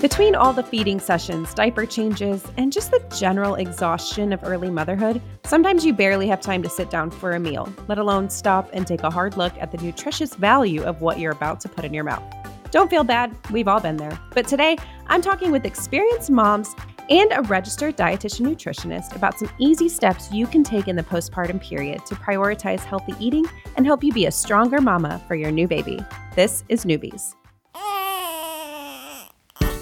Between 0.00 0.34
all 0.34 0.54
the 0.54 0.62
feeding 0.62 0.98
sessions, 0.98 1.52
diaper 1.52 1.84
changes, 1.84 2.42
and 2.56 2.72
just 2.72 2.90
the 2.90 3.04
general 3.14 3.56
exhaustion 3.56 4.32
of 4.32 4.40
early 4.42 4.70
motherhood, 4.70 5.20
sometimes 5.44 5.84
you 5.84 5.92
barely 5.92 6.26
have 6.26 6.40
time 6.40 6.62
to 6.62 6.70
sit 6.70 6.88
down 6.88 7.10
for 7.10 7.32
a 7.32 7.38
meal, 7.38 7.70
let 7.86 7.98
alone 7.98 8.30
stop 8.30 8.70
and 8.72 8.86
take 8.86 9.02
a 9.02 9.10
hard 9.10 9.36
look 9.36 9.52
at 9.58 9.70
the 9.70 9.76
nutritious 9.76 10.34
value 10.34 10.82
of 10.84 11.02
what 11.02 11.18
you're 11.18 11.32
about 11.32 11.60
to 11.60 11.68
put 11.68 11.84
in 11.84 11.92
your 11.92 12.04
mouth. 12.04 12.22
Don't 12.70 12.88
feel 12.88 13.04
bad, 13.04 13.36
we've 13.50 13.68
all 13.68 13.80
been 13.80 13.98
there. 13.98 14.18
But 14.32 14.48
today, 14.48 14.78
I'm 15.08 15.20
talking 15.20 15.50
with 15.50 15.66
experienced 15.66 16.30
moms 16.30 16.74
and 17.10 17.30
a 17.32 17.42
registered 17.42 17.98
dietitian 17.98 18.46
nutritionist 18.46 19.14
about 19.14 19.38
some 19.38 19.50
easy 19.58 19.90
steps 19.90 20.32
you 20.32 20.46
can 20.46 20.64
take 20.64 20.88
in 20.88 20.96
the 20.96 21.02
postpartum 21.02 21.60
period 21.60 22.06
to 22.06 22.14
prioritize 22.14 22.80
healthy 22.80 23.12
eating 23.20 23.44
and 23.76 23.84
help 23.84 24.02
you 24.02 24.14
be 24.14 24.24
a 24.24 24.32
stronger 24.32 24.80
mama 24.80 25.22
for 25.28 25.34
your 25.34 25.50
new 25.50 25.68
baby. 25.68 25.98
This 26.36 26.64
is 26.70 26.86
Newbies. 26.86 27.34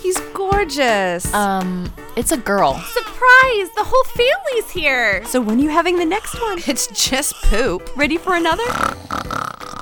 He's 0.09 0.21
gorgeous. 0.33 1.35
Um, 1.35 1.93
it's 2.17 2.33
a 2.33 2.39
girl. 2.39 2.77
Surprise! 2.79 3.69
The 3.77 3.85
whole 3.85 4.05
family's 4.05 4.71
here. 4.71 5.23
so 5.27 5.39
when 5.39 5.59
are 5.59 5.63
you 5.63 5.69
having 5.69 5.99
the 5.99 6.07
next 6.07 6.41
one? 6.41 6.61
It's 6.67 6.87
just 6.87 7.35
poop. 7.43 7.95
Ready 7.95 8.17
for 8.17 8.35
another? 8.35 8.65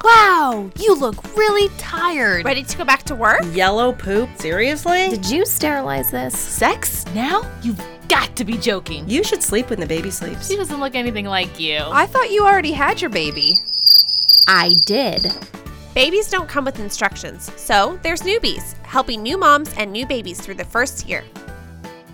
Wow, 0.02 0.68
you 0.80 0.96
look 0.96 1.22
really 1.36 1.68
tired. 1.78 2.44
Ready 2.44 2.64
to 2.64 2.77
go 2.77 2.84
back 2.84 3.05
to 3.05 3.14
work? 3.14 3.42
Yellow 3.52 3.92
poop? 3.92 4.28
Seriously? 4.34 5.10
Did 5.10 5.30
you 5.30 5.46
sterilize 5.46 6.10
this? 6.10 6.36
Sex? 6.36 7.06
Now? 7.14 7.48
You've 7.62 7.80
got 8.08 8.34
to 8.34 8.44
be 8.44 8.58
joking. 8.58 9.08
You 9.08 9.22
should 9.22 9.44
sleep 9.44 9.70
when 9.70 9.78
the 9.78 9.86
baby 9.86 10.11
sleeps. 10.11 10.48
She 10.48 10.56
doesn't 10.56 10.80
look 10.80 10.96
anything 10.96 11.27
like 11.27 11.61
you. 11.61 11.78
I 11.78 12.06
thought 12.06 12.33
you 12.33 12.44
already 12.44 12.72
had 12.72 13.00
your 13.00 13.11
baby. 13.11 13.61
I 14.48 14.74
did. 14.86 15.33
Babies 15.97 16.28
don't 16.28 16.47
come 16.47 16.66
with 16.66 16.78
instructions, 16.78 17.50
so 17.58 17.98
there's 18.02 18.20
Newbies, 18.20 18.75
helping 18.84 19.22
new 19.22 19.39
moms 19.39 19.72
and 19.78 19.91
new 19.91 20.06
babies 20.06 20.39
through 20.39 20.56
the 20.56 20.64
first 20.66 21.08
year. 21.08 21.25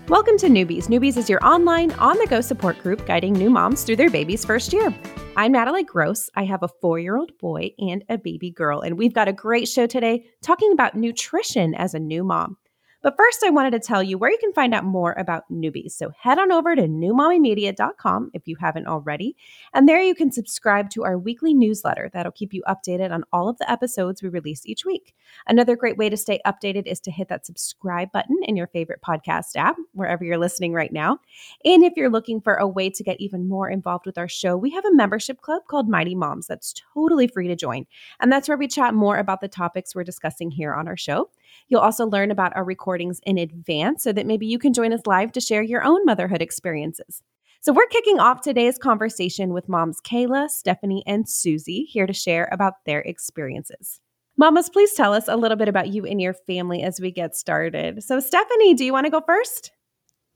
Welcome 0.07 0.37
to 0.37 0.47
Newbies. 0.47 0.85
Newbies 0.85 1.17
is 1.17 1.29
your 1.29 1.45
online, 1.45 1.91
on 1.95 2.17
the 2.17 2.25
go 2.27 2.39
support 2.39 2.81
group 2.81 3.05
guiding 3.05 3.33
new 3.33 3.49
moms 3.49 3.83
through 3.83 3.97
their 3.97 4.09
baby's 4.09 4.45
first 4.45 4.71
year. 4.71 4.95
I'm 5.35 5.51
Natalie 5.51 5.83
Gross. 5.83 6.29
I 6.33 6.45
have 6.45 6.63
a 6.63 6.69
four 6.79 6.97
year 6.97 7.17
old 7.17 7.37
boy 7.39 7.71
and 7.77 8.05
a 8.07 8.17
baby 8.17 8.51
girl, 8.51 8.79
and 8.79 8.97
we've 8.97 9.13
got 9.13 9.27
a 9.27 9.33
great 9.33 9.67
show 9.67 9.85
today 9.85 10.27
talking 10.41 10.71
about 10.71 10.95
nutrition 10.95 11.75
as 11.75 11.93
a 11.93 11.99
new 11.99 12.23
mom. 12.23 12.55
But 13.03 13.17
first, 13.17 13.43
I 13.43 13.49
wanted 13.49 13.71
to 13.71 13.79
tell 13.79 14.01
you 14.01 14.17
where 14.17 14.31
you 14.31 14.37
can 14.39 14.53
find 14.53 14.73
out 14.73 14.85
more 14.85 15.11
about 15.13 15.43
newbies. 15.51 15.91
So 15.91 16.13
head 16.17 16.39
on 16.39 16.53
over 16.53 16.73
to 16.73 16.83
newmommymedia.com 16.83 18.31
if 18.33 18.47
you 18.47 18.55
haven't 18.55 18.87
already. 18.87 19.35
And 19.73 19.89
there 19.89 20.01
you 20.01 20.15
can 20.15 20.31
subscribe 20.31 20.89
to 20.91 21.03
our 21.03 21.17
weekly 21.17 21.53
newsletter 21.53 22.09
that'll 22.13 22.31
keep 22.31 22.53
you 22.53 22.63
updated 22.65 23.11
on 23.11 23.25
all 23.33 23.49
of 23.49 23.57
the 23.57 23.69
episodes 23.69 24.23
we 24.23 24.29
release 24.29 24.65
each 24.65 24.85
week. 24.85 25.13
Another 25.47 25.75
great 25.75 25.97
way 25.97 26.09
to 26.09 26.15
stay 26.15 26.39
updated 26.47 26.87
is 26.87 27.01
to 27.01 27.11
hit 27.11 27.27
that 27.27 27.45
subscribe 27.45 28.09
button 28.13 28.37
in 28.43 28.55
your 28.55 28.67
favorite 28.67 29.01
podcast 29.05 29.57
app, 29.57 29.75
wherever 29.91 30.23
you're 30.23 30.37
listening 30.37 30.71
right 30.71 30.93
now. 30.93 31.19
And 31.65 31.83
if 31.83 31.93
you're 31.97 32.09
looking 32.09 32.39
for 32.39 32.55
a 32.55 32.67
way 32.67 32.89
to 32.89 33.03
get 33.03 33.19
even 33.19 33.49
more 33.49 33.69
involved 33.69 34.05
with 34.05 34.17
our 34.17 34.29
show, 34.29 34.55
we 34.55 34.69
have 34.71 34.85
a 34.85 34.95
membership 34.95 35.41
club 35.41 35.63
called 35.67 35.89
Mighty 35.89 36.15
Moms 36.15 36.47
that's 36.47 36.73
totally 36.93 37.27
free 37.27 37.49
to 37.49 37.55
join. 37.57 37.85
And 38.21 38.31
that's 38.31 38.47
where 38.47 38.57
we 38.57 38.69
chat 38.69 38.93
more 38.93 39.17
about 39.17 39.41
the 39.41 39.49
topics 39.49 39.93
we're 39.93 40.05
discussing 40.05 40.51
here 40.51 40.73
on 40.73 40.87
our 40.87 40.95
show. 40.95 41.29
You'll 41.67 41.81
also 41.81 42.05
learn 42.05 42.31
about 42.31 42.55
our 42.55 42.63
recordings 42.63 43.19
in 43.23 43.37
advance 43.37 44.03
so 44.03 44.11
that 44.13 44.25
maybe 44.25 44.45
you 44.45 44.59
can 44.59 44.73
join 44.73 44.93
us 44.93 45.01
live 45.05 45.31
to 45.33 45.41
share 45.41 45.61
your 45.61 45.83
own 45.83 46.05
motherhood 46.05 46.41
experiences. 46.41 47.21
So, 47.61 47.71
we're 47.71 47.87
kicking 47.87 48.19
off 48.19 48.41
today's 48.41 48.77
conversation 48.77 49.53
with 49.53 49.69
moms 49.69 50.01
Kayla, 50.01 50.49
Stephanie, 50.49 51.03
and 51.07 51.29
Susie 51.29 51.85
here 51.85 52.05
to 52.05 52.13
share 52.13 52.49
about 52.51 52.73
their 52.85 52.99
experiences. 52.99 54.01
Mamas, 54.35 54.69
please 54.69 54.93
tell 54.93 55.13
us 55.13 55.27
a 55.27 55.37
little 55.37 55.57
bit 55.57 55.69
about 55.69 55.93
you 55.93 56.05
and 56.05 56.19
your 56.19 56.33
family 56.33 56.81
as 56.81 56.99
we 56.99 57.11
get 57.11 57.35
started. 57.35 58.03
So, 58.03 58.19
Stephanie, 58.19 58.73
do 58.73 58.83
you 58.83 58.91
want 58.91 59.05
to 59.05 59.11
go 59.11 59.21
first? 59.21 59.71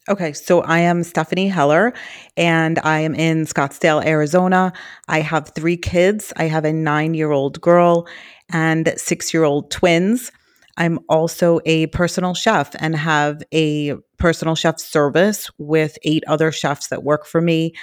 Okay, 0.09 0.31
so 0.31 0.61
I 0.61 0.79
am 0.79 1.03
Stephanie 1.03 1.49
Heller 1.49 1.93
and 2.37 2.79
I 2.79 2.99
am 2.99 3.13
in 3.13 3.45
Scottsdale, 3.45 4.05
Arizona. 4.05 4.71
I 5.09 5.19
have 5.19 5.49
three 5.49 5.75
kids. 5.75 6.31
I 6.37 6.45
have 6.45 6.63
a 6.63 6.71
nine 6.71 7.13
year 7.13 7.31
old 7.31 7.59
girl 7.59 8.07
and 8.49 8.93
six 8.95 9.33
year 9.33 9.43
old 9.43 9.69
twins. 9.69 10.31
I'm 10.77 10.99
also 11.09 11.59
a 11.65 11.87
personal 11.87 12.33
chef 12.33 12.75
and 12.79 12.95
have 12.95 13.41
a 13.51 13.95
personal 14.17 14.55
chef 14.55 14.79
service 14.79 15.49
with 15.57 15.97
eight 16.03 16.23
other 16.27 16.51
chefs 16.51 16.87
that 16.87 17.03
work 17.03 17.25
for 17.25 17.41
me. 17.41 17.73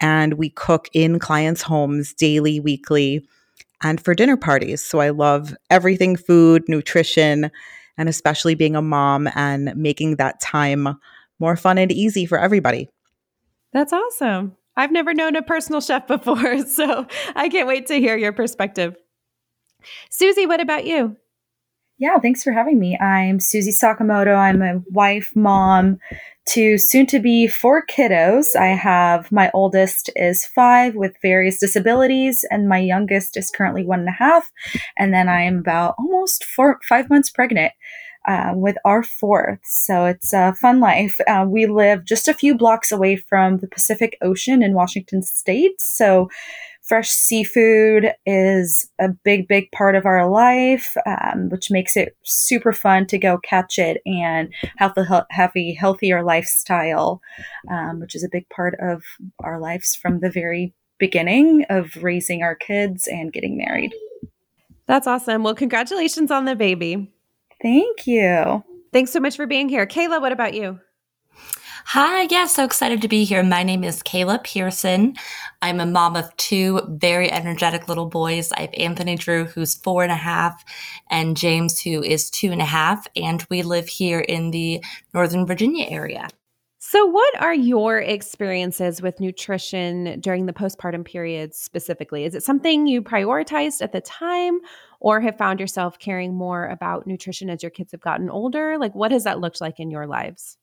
And 0.00 0.34
we 0.34 0.50
cook 0.50 0.88
in 0.92 1.18
clients' 1.18 1.62
homes 1.62 2.12
daily, 2.12 2.60
weekly, 2.60 3.26
and 3.82 4.00
for 4.00 4.14
dinner 4.14 4.36
parties. 4.36 4.84
So 4.84 5.00
I 5.00 5.10
love 5.10 5.54
everything 5.70 6.16
food, 6.16 6.64
nutrition, 6.68 7.50
and 7.96 8.08
especially 8.08 8.54
being 8.54 8.76
a 8.76 8.82
mom 8.82 9.28
and 9.34 9.74
making 9.74 10.16
that 10.16 10.40
time 10.40 10.98
more 11.38 11.56
fun 11.56 11.78
and 11.78 11.90
easy 11.90 12.26
for 12.26 12.38
everybody. 12.38 12.88
That's 13.72 13.92
awesome. 13.92 14.56
I've 14.76 14.92
never 14.92 15.14
known 15.14 15.36
a 15.36 15.42
personal 15.42 15.80
chef 15.80 16.06
before, 16.08 16.64
so 16.66 17.06
I 17.34 17.48
can't 17.48 17.68
wait 17.68 17.86
to 17.88 17.94
hear 17.94 18.16
your 18.16 18.32
perspective. 18.32 18.96
Susie, 20.10 20.46
what 20.46 20.60
about 20.60 20.86
you? 20.86 21.16
Yeah, 22.02 22.18
thanks 22.18 22.42
for 22.42 22.50
having 22.50 22.80
me. 22.80 22.98
I'm 22.98 23.38
Susie 23.38 23.70
Sakamoto. 23.70 24.36
I'm 24.36 24.60
a 24.60 24.82
wife, 24.90 25.30
mom 25.36 26.00
to 26.46 26.76
soon 26.76 27.06
to 27.06 27.20
be 27.20 27.46
four 27.46 27.86
kiddos. 27.86 28.56
I 28.56 28.74
have 28.74 29.30
my 29.30 29.52
oldest 29.54 30.10
is 30.16 30.44
five 30.44 30.96
with 30.96 31.14
various 31.22 31.60
disabilities, 31.60 32.44
and 32.50 32.68
my 32.68 32.78
youngest 32.78 33.36
is 33.36 33.52
currently 33.52 33.84
one 33.84 34.00
and 34.00 34.08
a 34.08 34.18
half. 34.18 34.50
And 34.96 35.14
then 35.14 35.28
I 35.28 35.42
am 35.42 35.58
about 35.58 35.94
almost 35.96 36.42
four, 36.44 36.80
five 36.88 37.08
months 37.08 37.30
pregnant. 37.30 37.72
Uh, 38.24 38.52
with 38.54 38.76
our 38.84 39.02
fourth. 39.02 39.58
So 39.64 40.04
it's 40.04 40.32
a 40.32 40.54
fun 40.54 40.78
life. 40.78 41.18
Uh, 41.26 41.44
we 41.48 41.66
live 41.66 42.04
just 42.04 42.28
a 42.28 42.34
few 42.34 42.54
blocks 42.54 42.92
away 42.92 43.16
from 43.16 43.58
the 43.58 43.66
Pacific 43.66 44.16
Ocean 44.22 44.62
in 44.62 44.74
Washington 44.74 45.22
State. 45.22 45.80
So 45.80 46.30
fresh 46.92 47.08
seafood 47.08 48.12
is 48.26 48.90
a 49.00 49.08
big, 49.08 49.48
big 49.48 49.72
part 49.72 49.94
of 49.94 50.04
our 50.04 50.28
life, 50.28 50.94
um, 51.06 51.48
which 51.48 51.70
makes 51.70 51.96
it 51.96 52.14
super 52.22 52.70
fun 52.70 53.06
to 53.06 53.16
go 53.16 53.38
catch 53.38 53.78
it 53.78 54.02
and 54.04 54.52
have 54.76 54.94
the 54.94 55.24
healthy, 55.30 55.72
healthier 55.72 56.22
lifestyle, 56.22 57.22
um, 57.70 57.98
which 57.98 58.14
is 58.14 58.22
a 58.22 58.28
big 58.30 58.46
part 58.50 58.74
of 58.78 59.02
our 59.42 59.58
lives 59.58 59.96
from 59.96 60.20
the 60.20 60.28
very 60.28 60.74
beginning 60.98 61.64
of 61.70 61.96
raising 62.02 62.42
our 62.42 62.54
kids 62.54 63.08
and 63.08 63.32
getting 63.32 63.56
married. 63.56 63.94
That's 64.86 65.06
awesome. 65.06 65.44
Well, 65.44 65.54
congratulations 65.54 66.30
on 66.30 66.44
the 66.44 66.54
baby. 66.54 67.10
Thank 67.62 68.06
you. 68.06 68.62
Thanks 68.92 69.12
so 69.12 69.20
much 69.20 69.36
for 69.36 69.46
being 69.46 69.70
here. 69.70 69.86
Kayla, 69.86 70.20
what 70.20 70.32
about 70.32 70.52
you? 70.52 70.78
Hi, 71.86 72.26
yeah, 72.30 72.46
so 72.46 72.64
excited 72.64 73.02
to 73.02 73.08
be 73.08 73.24
here. 73.24 73.42
My 73.42 73.62
name 73.62 73.84
is 73.84 74.02
Kayla 74.02 74.42
Pearson. 74.44 75.14
I'm 75.60 75.80
a 75.80 75.84
mom 75.84 76.16
of 76.16 76.34
two 76.36 76.80
very 76.88 77.30
energetic 77.30 77.88
little 77.88 78.06
boys. 78.06 78.50
I 78.52 78.62
have 78.62 78.74
Anthony 78.74 79.16
Drew, 79.16 79.44
who's 79.44 79.74
four 79.74 80.02
and 80.02 80.12
a 80.12 80.16
half, 80.16 80.64
and 81.10 81.36
James, 81.36 81.80
who 81.80 82.02
is 82.02 82.30
two 82.30 82.50
and 82.52 82.62
a 82.62 82.66
half, 82.66 83.06
and 83.16 83.44
we 83.50 83.62
live 83.62 83.88
here 83.88 84.20
in 84.20 84.52
the 84.52 84.82
Northern 85.12 85.44
Virginia 85.44 85.86
area. 85.88 86.28
So, 86.78 87.04
what 87.04 87.42
are 87.42 87.54
your 87.54 87.98
experiences 87.98 89.02
with 89.02 89.20
nutrition 89.20 90.20
during 90.20 90.46
the 90.46 90.52
postpartum 90.52 91.04
period 91.04 91.54
specifically? 91.54 92.24
Is 92.24 92.34
it 92.34 92.42
something 92.42 92.86
you 92.86 93.02
prioritized 93.02 93.82
at 93.82 93.92
the 93.92 94.00
time 94.00 94.60
or 95.00 95.20
have 95.20 95.36
found 95.36 95.60
yourself 95.60 95.98
caring 95.98 96.34
more 96.34 96.68
about 96.68 97.06
nutrition 97.06 97.50
as 97.50 97.62
your 97.62 97.70
kids 97.70 97.92
have 97.92 98.00
gotten 98.00 98.30
older? 98.30 98.78
Like, 98.78 98.94
what 98.94 99.12
has 99.12 99.24
that 99.24 99.40
looked 99.40 99.60
like 99.60 99.78
in 99.78 99.90
your 99.90 100.06
lives? 100.06 100.56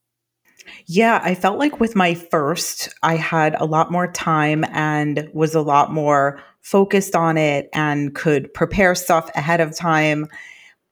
Yeah, 0.86 1.22
I 1.24 1.36
felt 1.36 1.60
like 1.60 1.80
with 1.80 1.96
my 1.96 2.14
first, 2.14 2.90
I 3.04 3.16
had 3.16 3.56
a 3.60 3.66
lot 3.66 3.92
more 3.92 4.12
time 4.12 4.66
and 4.72 5.30
was 5.34 5.56
a 5.56 5.62
lot 5.62 5.92
more 5.92 6.42
focused 6.62 7.16
on 7.16 7.38
it 7.38 7.70
and 7.74 8.14
could 8.16 8.54
prepare 8.54 8.96
stuff 8.96 9.30
ahead 9.36 9.62
of 9.62 9.76
time. 9.76 10.28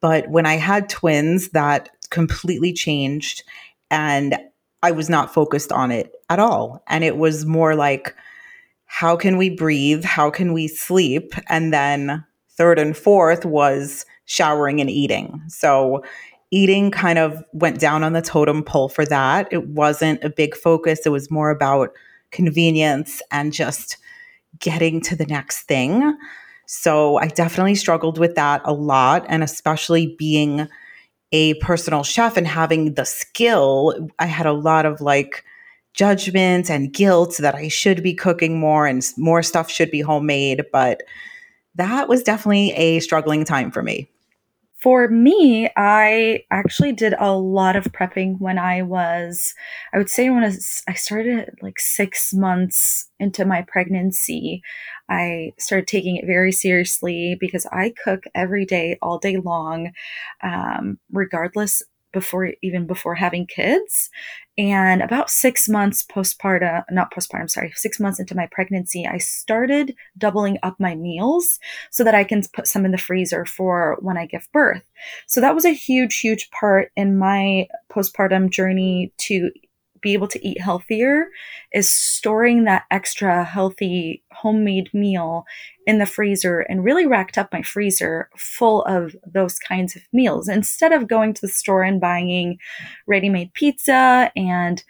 But 0.02 0.30
when 0.30 0.46
I 0.46 0.56
had 0.56 0.90
twins, 0.90 1.50
that 1.50 1.90
completely 2.10 2.74
changed 2.74 3.44
and 3.92 4.38
I 4.84 4.92
was 4.92 5.10
not 5.10 5.34
focused 5.34 5.72
on 5.72 5.92
it 5.92 6.14
at 6.30 6.40
all. 6.40 6.84
And 6.88 7.04
it 7.04 7.18
was 7.18 7.46
more 7.46 7.75
like, 7.75 8.16
how 8.86 9.16
can 9.16 9.38
we 9.38 9.50
breathe? 9.50 10.04
How 10.04 10.30
can 10.30 10.54
we 10.54 10.68
sleep? 10.68 11.34
And 11.50 11.74
then 11.74 12.24
third 12.50 12.80
and 12.80 12.96
fourth 12.96 13.46
was 13.46 14.06
showering 14.25 14.80
and 14.81 14.90
eating. 14.90 15.42
So 15.48 16.04
eating 16.52 16.92
kind 16.92 17.20
of 17.20 17.44
went 17.54 17.80
down 17.80 18.04
on 18.04 18.14
the 18.14 18.22
totem 18.22 18.64
pole 18.64 18.90
for 18.90 19.06
that. 19.06 19.48
It 19.52 19.68
wasn't 19.68 20.24
a 20.24 20.30
big 20.30 20.56
focus, 20.56 21.06
it 21.06 21.10
was 21.10 21.32
more 21.32 21.50
about 21.50 21.94
convenience 22.32 23.22
and 23.32 23.54
just 23.54 23.98
getting 24.60 25.02
to 25.02 25.16
the 25.16 25.26
next 25.26 25.64
thing. 25.64 26.18
So 26.66 27.18
I 27.18 27.28
definitely 27.28 27.76
struggled 27.76 28.18
with 28.18 28.36
that 28.36 28.62
a 28.66 28.74
lot. 28.74 29.26
And 29.30 29.44
especially 29.44 30.16
being 30.18 30.68
a 31.32 31.54
personal 31.56 32.04
chef 32.04 32.38
and 32.38 32.48
having 32.48 32.94
the 32.94 33.06
skill, 33.06 34.10
I 34.20 34.26
had 34.26 34.46
a 34.46 34.54
lot 34.54 34.86
of 34.86 35.02
like 35.02 35.44
judgment 35.94 36.70
and 36.70 36.94
guilt 36.94 37.38
that 37.40 37.56
I 37.56 37.70
should 37.70 38.04
be 38.04 38.14
cooking 38.14 38.60
more 38.60 38.86
and 38.86 39.04
more 39.18 39.42
stuff 39.44 39.70
should 39.70 39.92
be 39.92 40.02
homemade. 40.02 40.64
But 40.72 41.04
that 41.76 42.08
was 42.08 42.24
definitely 42.24 42.72
a 42.74 43.00
struggling 43.00 43.46
time 43.46 43.72
for 43.72 43.84
me. 43.84 44.10
For 44.82 45.08
me, 45.08 45.70
I 45.76 46.44
actually 46.52 46.92
did 46.92 47.16
a 47.18 47.34
lot 47.36 47.76
of 47.76 47.86
prepping 47.86 48.40
when 48.40 48.60
I 48.60 48.84
was, 48.84 49.56
I 49.92 49.98
would 49.98 50.10
say 50.10 50.30
when 50.30 50.44
I, 50.44 50.52
started 50.94 51.50
like 51.64 51.80
six 51.80 52.32
months 52.32 53.10
into 53.20 53.44
my 53.44 53.64
pregnancy. 53.68 54.62
I 55.10 55.54
started 55.58 55.88
taking 55.88 56.18
it 56.18 56.28
very 56.28 56.52
seriously 56.52 57.36
because 57.40 57.66
I 57.72 57.94
cook 58.04 58.26
every 58.36 58.66
day, 58.66 59.00
all 59.02 59.18
day 59.18 59.38
long, 59.38 59.94
um, 60.44 61.00
regardless 61.12 61.82
before 62.13 62.54
even 62.62 62.88
before 62.88 63.15
having 63.15 63.45
kids. 63.45 64.09
And 64.57 65.01
about 65.01 65.30
six 65.30 65.69
months 65.69 66.04
postpartum 66.04 66.83
not 66.89 67.13
postpartum 67.13 67.50
sorry 67.50 67.71
six 67.75 68.00
months 68.00 68.19
into 68.19 68.36
my 68.36 68.48
pregnancy 68.51 69.06
i 69.06 69.19
started 69.19 69.95
doubling 70.18 70.57
up 70.63 70.80
my 70.80 70.95
meals 70.95 71.59
so 71.92 72.04
that 72.04 72.15
i 72.15 72.24
can 72.24 72.42
put 72.54 72.65
some 72.65 72.83
in 72.83 72.92
the 72.92 72.98
freezer 72.98 73.45
for 73.45 73.98
when 74.01 74.18
i 74.18 74.25
give 74.25 74.48
birth. 74.51 74.81
So 75.27 75.42
that 75.42 75.54
was 75.54 75.65
a 75.65 75.69
huge 75.69 76.19
huge 76.19 76.50
part 76.50 76.92
in 76.95 77.19
my 77.19 77.68
postpartum 77.92 78.50
journey 78.50 79.13
to 79.19 79.51
be 80.02 80.14
able 80.14 80.28
to 80.28 80.48
eat 80.48 80.62
healthier 80.62 81.28
is 81.74 81.90
storing 81.90 82.64
that 82.64 82.86
extra 82.92 83.44
healthy 83.44 84.24
homemade 84.32 84.94
meal 84.94 85.46
in 85.86 86.00
the 86.00 86.06
freezer 86.06 86.60
and 86.62 86.84
really 86.84 87.06
racked 87.06 87.38
up 87.38 87.52
my 87.52 87.62
freezer 87.62 88.30
full 88.36 88.84
of 88.84 89.16
those 89.26 89.60
kinds 89.60 89.96
of 89.96 90.02
meals 90.12 90.48
instead 90.48 90.92
of 90.92 91.08
going 91.08 91.34
to 91.34 91.42
the 91.42 91.48
store 91.48 91.84
and 91.84 92.02
buying 92.02 92.58
ready 93.06 93.30
made 93.30 93.54
pizza 93.54 94.32
and 94.36 94.84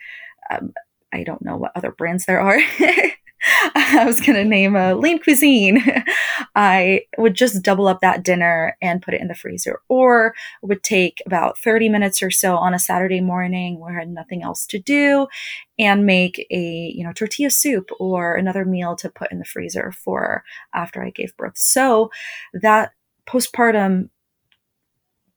um, 0.50 0.74
I 1.13 1.24
don't 1.24 1.42
know 1.42 1.57
what 1.57 1.71
other 1.75 1.92
brands 1.92 2.25
there 2.25 2.39
are. 2.39 2.60
I 3.75 4.04
was 4.06 4.19
going 4.19 4.36
to 4.36 4.44
name 4.44 4.75
a 4.75 4.95
lean 4.95 5.19
cuisine. 5.19 5.84
I 6.56 7.01
would 7.18 7.36
just 7.36 7.62
double 7.62 7.88
up 7.88 8.01
that 8.01 8.24
dinner 8.24 8.75
and 8.81 9.01
put 9.01 9.13
it 9.13 9.22
in 9.22 9.28
the 9.28 9.36
freezer, 9.36 9.81
or 9.89 10.34
would 10.62 10.84
take 10.84 11.22
about 11.25 11.57
30 11.57 11.89
minutes 11.89 12.22
or 12.22 12.31
so 12.31 12.56
on 12.56 12.74
a 12.74 12.80
Saturday 12.80 13.22
morning 13.22 13.80
where 13.80 13.95
I 13.95 14.00
had 14.00 14.10
nothing 14.10 14.44
else 14.44 14.66
to 14.68 14.80
do 14.80 15.28
and 15.80 16.06
make 16.06 16.45
a, 16.51 16.92
you 16.95 17.04
know, 17.04 17.13
tortilla 17.13 17.50
soup 17.50 17.89
or 18.00 18.36
another 18.36 18.66
meal 18.66 18.95
to 18.98 19.10
put 19.10 19.31
in 19.31 19.39
the 19.39 19.45
freezer 19.45 19.92
for 19.92 20.44
after 20.74 21.04
I 21.04 21.12
gave 21.12 21.36
birth. 21.38 21.57
So 21.57 22.10
that 22.54 22.92
postpartum 23.28 24.10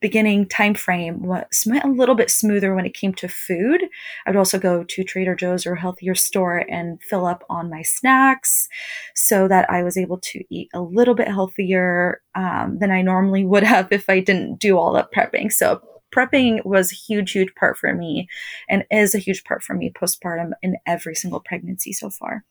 beginning 0.00 0.46
time 0.46 0.74
frame 0.74 1.22
was 1.22 1.66
a 1.82 1.88
little 1.88 2.14
bit 2.14 2.30
smoother 2.30 2.74
when 2.74 2.86
it 2.86 2.94
came 2.94 3.12
to 3.14 3.28
food. 3.28 3.82
I 4.26 4.30
would 4.30 4.36
also 4.36 4.58
go 4.58 4.84
to 4.84 5.04
Trader 5.04 5.34
Joe's 5.34 5.66
or 5.66 5.74
a 5.74 5.80
healthier 5.80 6.14
store 6.14 6.64
and 6.68 7.02
fill 7.02 7.26
up 7.26 7.44
on 7.50 7.70
my 7.70 7.82
snacks 7.82 8.68
so 9.14 9.48
that 9.48 9.70
I 9.70 9.82
was 9.82 9.96
able 9.96 10.18
to 10.18 10.42
eat 10.50 10.70
a 10.72 10.80
little 10.80 11.14
bit 11.14 11.28
healthier 11.28 12.22
um, 12.34 12.78
than 12.80 12.90
I 12.90 13.02
normally 13.02 13.44
would 13.44 13.62
have 13.62 13.88
if 13.90 14.08
I 14.08 14.20
didn't 14.20 14.58
do 14.58 14.78
all 14.78 14.92
that 14.94 15.12
prepping. 15.12 15.52
So 15.52 15.80
prepping 16.14 16.64
was 16.64 16.92
a 16.92 16.96
huge, 16.96 17.32
huge 17.32 17.54
part 17.54 17.76
for 17.76 17.94
me 17.94 18.28
and 18.68 18.84
is 18.90 19.14
a 19.14 19.18
huge 19.18 19.44
part 19.44 19.62
for 19.62 19.74
me 19.74 19.92
postpartum 19.92 20.52
in 20.62 20.76
every 20.86 21.14
single 21.14 21.40
pregnancy 21.40 21.92
so 21.92 22.10
far. 22.10 22.44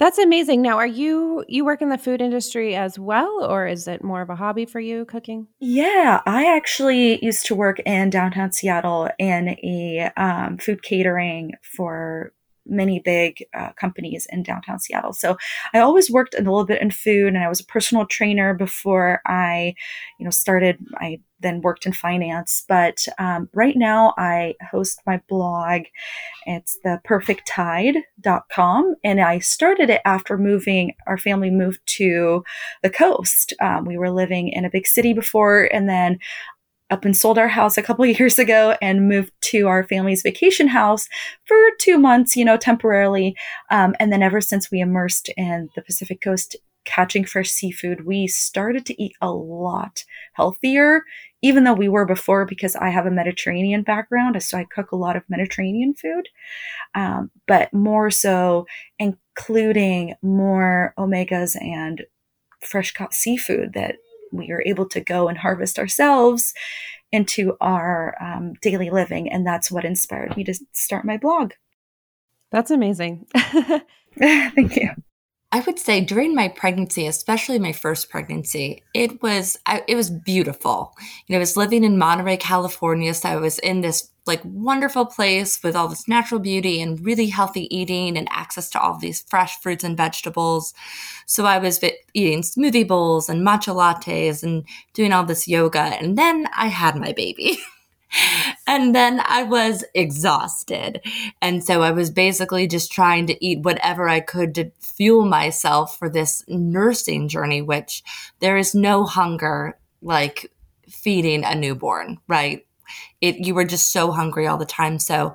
That's 0.00 0.16
amazing. 0.16 0.62
Now, 0.62 0.78
are 0.78 0.86
you 0.86 1.44
you 1.46 1.62
work 1.62 1.82
in 1.82 1.90
the 1.90 1.98
food 1.98 2.22
industry 2.22 2.74
as 2.74 2.98
well, 2.98 3.44
or 3.44 3.66
is 3.66 3.86
it 3.86 4.02
more 4.02 4.22
of 4.22 4.30
a 4.30 4.34
hobby 4.34 4.64
for 4.64 4.80
you 4.80 5.04
cooking? 5.04 5.46
Yeah, 5.60 6.22
I 6.24 6.56
actually 6.56 7.22
used 7.22 7.44
to 7.46 7.54
work 7.54 7.80
in 7.80 8.08
downtown 8.08 8.50
Seattle 8.50 9.10
in 9.18 9.50
a 9.62 10.10
um, 10.16 10.56
food 10.56 10.82
catering 10.82 11.52
for 11.62 12.32
many 12.64 12.98
big 13.00 13.44
uh, 13.52 13.72
companies 13.72 14.26
in 14.30 14.42
downtown 14.42 14.78
Seattle. 14.78 15.12
So 15.12 15.36
I 15.74 15.80
always 15.80 16.10
worked 16.10 16.34
a 16.34 16.38
little 16.38 16.64
bit 16.64 16.80
in 16.80 16.90
food, 16.90 17.34
and 17.34 17.38
I 17.38 17.48
was 17.50 17.60
a 17.60 17.66
personal 17.66 18.06
trainer 18.06 18.54
before 18.54 19.20
I, 19.26 19.74
you 20.18 20.24
know, 20.24 20.30
started. 20.30 20.78
I 20.96 21.20
then 21.40 21.60
worked 21.60 21.86
in 21.86 21.92
finance, 21.92 22.64
but 22.68 23.06
um, 23.18 23.48
right 23.54 23.76
now 23.76 24.14
I 24.18 24.54
host 24.70 25.00
my 25.06 25.20
blog. 25.28 25.82
It's 26.46 26.78
theperfecttide.com. 26.84 28.94
and 29.04 29.20
I 29.20 29.38
started 29.38 29.90
it 29.90 30.00
after 30.04 30.38
moving. 30.38 30.94
Our 31.06 31.18
family 31.18 31.50
moved 31.50 31.80
to 31.96 32.42
the 32.82 32.90
coast. 32.90 33.52
Um, 33.60 33.84
we 33.84 33.98
were 33.98 34.10
living 34.10 34.48
in 34.48 34.64
a 34.64 34.70
big 34.70 34.86
city 34.86 35.12
before, 35.12 35.68
and 35.72 35.88
then 35.88 36.18
up 36.90 37.04
and 37.04 37.16
sold 37.16 37.38
our 37.38 37.48
house 37.48 37.78
a 37.78 37.82
couple 37.82 38.04
years 38.06 38.38
ago 38.38 38.76
and 38.82 39.08
moved 39.08 39.32
to 39.40 39.68
our 39.68 39.84
family's 39.84 40.22
vacation 40.22 40.68
house 40.68 41.08
for 41.44 41.56
two 41.78 41.98
months, 41.98 42.36
you 42.36 42.44
know, 42.44 42.56
temporarily. 42.56 43.36
Um, 43.70 43.94
and 44.00 44.12
then 44.12 44.22
ever 44.22 44.40
since 44.40 44.70
we 44.70 44.80
immersed 44.80 45.30
in 45.36 45.70
the 45.74 45.82
Pacific 45.82 46.20
Coast 46.20 46.56
catching 46.84 47.24
fresh 47.24 47.50
seafood, 47.50 48.06
we 48.06 48.26
started 48.26 48.84
to 48.86 49.02
eat 49.02 49.12
a 49.20 49.30
lot 49.30 50.04
healthier, 50.34 51.02
even 51.42 51.64
though 51.64 51.74
we 51.74 51.88
were 51.88 52.04
before 52.04 52.44
because 52.44 52.76
I 52.76 52.90
have 52.90 53.06
a 53.06 53.10
Mediterranean 53.10 53.82
background. 53.82 54.42
So 54.42 54.58
I 54.58 54.64
cook 54.64 54.92
a 54.92 54.96
lot 54.96 55.16
of 55.16 55.22
Mediterranean 55.28 55.94
food, 55.94 56.28
um, 56.94 57.30
but 57.46 57.72
more 57.72 58.10
so 58.10 58.66
including 58.98 60.14
more 60.22 60.94
omegas 60.98 61.60
and 61.60 62.04
fresh 62.60 62.92
caught 62.92 63.14
seafood 63.14 63.72
that 63.74 63.96
we 64.32 64.50
are 64.50 64.62
able 64.66 64.86
to 64.88 65.00
go 65.00 65.28
and 65.28 65.38
harvest 65.38 65.78
ourselves 65.78 66.54
into 67.12 67.56
our 67.60 68.16
um, 68.20 68.54
daily 68.62 68.90
living. 68.90 69.30
And 69.30 69.46
that's 69.46 69.70
what 69.70 69.84
inspired 69.84 70.36
me 70.36 70.44
to 70.44 70.54
start 70.72 71.04
my 71.04 71.16
blog. 71.16 71.52
That's 72.52 72.70
amazing. 72.70 73.26
Thank 74.18 74.76
you. 74.76 74.90
I 75.52 75.60
would 75.60 75.80
say 75.80 76.00
during 76.00 76.34
my 76.34 76.46
pregnancy, 76.46 77.06
especially 77.06 77.58
my 77.58 77.72
first 77.72 78.08
pregnancy, 78.08 78.84
it 78.94 79.20
was 79.20 79.58
I, 79.66 79.82
it 79.88 79.96
was 79.96 80.08
beautiful. 80.08 80.94
You 81.26 81.32
know, 81.32 81.38
I 81.38 81.40
was 81.40 81.56
living 81.56 81.82
in 81.82 81.98
Monterey, 81.98 82.36
California, 82.36 83.12
so 83.14 83.28
I 83.28 83.36
was 83.36 83.58
in 83.58 83.80
this 83.80 84.10
like 84.26 84.40
wonderful 84.44 85.06
place 85.06 85.60
with 85.64 85.74
all 85.74 85.88
this 85.88 86.06
natural 86.06 86.38
beauty 86.38 86.80
and 86.80 87.04
really 87.04 87.26
healthy 87.26 87.74
eating 87.76 88.16
and 88.16 88.28
access 88.30 88.70
to 88.70 88.80
all 88.80 88.96
these 88.96 89.22
fresh 89.22 89.60
fruits 89.60 89.82
and 89.82 89.96
vegetables. 89.96 90.72
So 91.26 91.44
I 91.46 91.58
was 91.58 91.82
eating 92.14 92.42
smoothie 92.42 92.86
bowls 92.86 93.28
and 93.28 93.44
matcha 93.44 93.74
lattes 93.74 94.44
and 94.44 94.64
doing 94.94 95.12
all 95.12 95.24
this 95.24 95.48
yoga, 95.48 95.80
and 95.80 96.16
then 96.16 96.46
I 96.56 96.68
had 96.68 96.94
my 96.94 97.12
baby. 97.12 97.58
and 98.70 98.94
then 98.94 99.20
I 99.24 99.42
was 99.42 99.82
exhausted. 99.96 101.00
And 101.42 101.64
so 101.64 101.82
I 101.82 101.90
was 101.90 102.08
basically 102.08 102.68
just 102.68 102.92
trying 102.92 103.26
to 103.26 103.44
eat 103.44 103.64
whatever 103.64 104.08
I 104.08 104.20
could 104.20 104.54
to 104.54 104.70
fuel 104.78 105.24
myself 105.24 105.98
for 105.98 106.08
this 106.08 106.44
nursing 106.46 107.26
journey, 107.26 107.62
which 107.62 108.04
there 108.38 108.56
is 108.56 108.72
no 108.72 109.04
hunger 109.04 109.76
like 110.02 110.52
feeding 110.88 111.42
a 111.44 111.56
newborn, 111.56 112.18
right? 112.28 112.64
It, 113.20 113.44
you 113.44 113.56
were 113.56 113.64
just 113.64 113.90
so 113.90 114.12
hungry 114.12 114.46
all 114.46 114.56
the 114.56 114.64
time. 114.64 115.00
So 115.00 115.34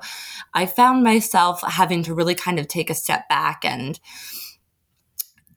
I 0.54 0.64
found 0.64 1.02
myself 1.02 1.60
having 1.60 2.04
to 2.04 2.14
really 2.14 2.34
kind 2.34 2.58
of 2.58 2.68
take 2.68 2.88
a 2.88 2.94
step 2.94 3.28
back 3.28 3.66
and 3.66 4.00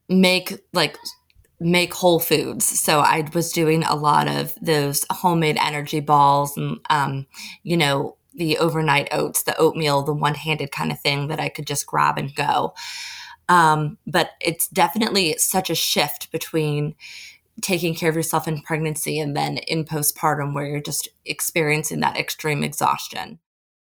make 0.09 0.59
like 0.73 0.97
make 1.59 1.93
whole 1.93 2.19
foods. 2.19 2.65
So 2.65 2.99
I 2.99 3.27
was 3.33 3.51
doing 3.51 3.83
a 3.83 3.95
lot 3.95 4.27
of 4.27 4.55
those 4.61 5.05
homemade 5.09 5.57
energy 5.59 5.99
balls 5.99 6.55
and, 6.57 6.79
um, 6.89 7.27
you 7.63 7.75
know, 7.75 8.15
the 8.33 8.57
overnight 8.57 9.09
oats, 9.11 9.43
the 9.43 9.57
oatmeal, 9.57 10.01
the 10.01 10.13
one 10.13 10.35
handed 10.35 10.71
kind 10.71 10.91
of 10.91 10.99
thing 10.99 11.27
that 11.27 11.39
I 11.39 11.49
could 11.49 11.67
just 11.67 11.85
grab 11.85 12.17
and 12.17 12.33
go. 12.33 12.73
Um, 13.49 13.97
but 14.05 14.31
it's 14.39 14.67
definitely 14.67 15.35
such 15.37 15.69
a 15.69 15.75
shift 15.75 16.31
between 16.31 16.95
taking 17.61 17.95
care 17.95 18.09
of 18.09 18.15
yourself 18.15 18.47
in 18.47 18.61
pregnancy 18.61 19.19
and 19.19 19.35
then 19.35 19.57
in 19.57 19.83
postpartum 19.83 20.53
where 20.53 20.65
you're 20.65 20.79
just 20.79 21.09
experiencing 21.25 21.99
that 21.99 22.17
extreme 22.17 22.63
exhaustion. 22.63 23.39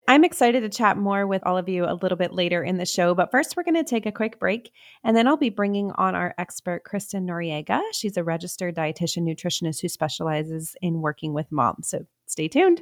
I'm 0.10 0.24
excited 0.24 0.62
to 0.62 0.70
chat 0.70 0.98
more 0.98 1.28
with 1.28 1.44
all 1.46 1.58
of 1.58 1.68
you 1.68 1.84
a 1.84 2.00
little 2.02 2.18
bit 2.18 2.34
later 2.34 2.64
in 2.64 2.78
the 2.78 2.86
show, 2.86 3.14
but 3.14 3.30
first 3.30 3.58
we're 3.58 3.64
going 3.64 3.76
to 3.76 3.84
take 3.84 4.06
a 4.06 4.12
quick 4.12 4.40
break 4.40 4.72
and 5.04 5.18
then 5.18 5.28
I'll 5.28 5.36
be 5.36 5.50
bringing 5.50 5.92
on 5.92 6.16
our 6.16 6.34
expert, 6.38 6.86
Kristen 6.86 7.28
Noriega. 7.28 7.82
She's 7.92 8.16
a 8.16 8.24
registered 8.24 8.76
dietitian 8.76 9.24
nutritionist 9.24 9.82
who 9.82 9.90
specializes 9.90 10.78
in 10.82 11.02
working 11.02 11.34
with 11.34 11.52
moms. 11.52 11.90
So 11.90 12.06
stay 12.26 12.48
tuned. 12.48 12.82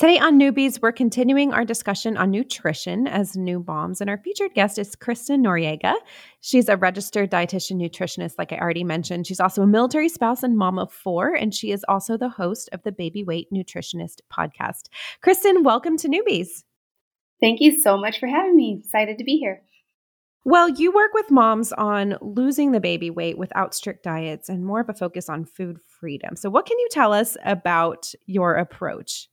Today 0.00 0.18
on 0.18 0.40
Newbies, 0.40 0.80
we're 0.80 0.92
continuing 0.92 1.52
our 1.52 1.62
discussion 1.62 2.16
on 2.16 2.30
nutrition 2.30 3.06
as 3.06 3.36
new 3.36 3.62
moms, 3.66 4.00
and 4.00 4.08
our 4.08 4.16
featured 4.16 4.54
guest 4.54 4.78
is 4.78 4.96
Kristen 4.96 5.44
Noriega. 5.44 5.92
She's 6.40 6.70
a 6.70 6.78
registered 6.78 7.30
dietitian 7.30 7.76
nutritionist, 7.76 8.36
like 8.38 8.50
I 8.50 8.56
already 8.56 8.82
mentioned. 8.82 9.26
She's 9.26 9.40
also 9.40 9.60
a 9.60 9.66
military 9.66 10.08
spouse 10.08 10.42
and 10.42 10.56
mom 10.56 10.78
of 10.78 10.90
four, 10.90 11.34
and 11.34 11.54
she 11.54 11.70
is 11.70 11.84
also 11.86 12.16
the 12.16 12.30
host 12.30 12.70
of 12.72 12.82
the 12.82 12.92
Baby 12.92 13.22
Weight 13.22 13.48
Nutritionist 13.52 14.22
podcast. 14.32 14.84
Kristen, 15.20 15.64
welcome 15.64 15.98
to 15.98 16.08
Newbies. 16.08 16.64
Thank 17.38 17.60
you 17.60 17.78
so 17.78 17.98
much 17.98 18.18
for 18.20 18.26
having 18.26 18.56
me. 18.56 18.80
Excited 18.82 19.18
to 19.18 19.24
be 19.24 19.36
here. 19.36 19.60
Well, 20.46 20.70
you 20.70 20.92
work 20.92 21.12
with 21.12 21.30
moms 21.30 21.74
on 21.74 22.16
losing 22.22 22.72
the 22.72 22.80
baby 22.80 23.10
weight 23.10 23.36
without 23.36 23.74
strict 23.74 24.02
diets 24.04 24.48
and 24.48 24.64
more 24.64 24.80
of 24.80 24.88
a 24.88 24.94
focus 24.94 25.28
on 25.28 25.44
food 25.44 25.78
freedom. 25.86 26.36
So, 26.36 26.48
what 26.48 26.64
can 26.64 26.78
you 26.78 26.88
tell 26.90 27.12
us 27.12 27.36
about 27.44 28.14
your 28.24 28.54
approach? 28.54 29.28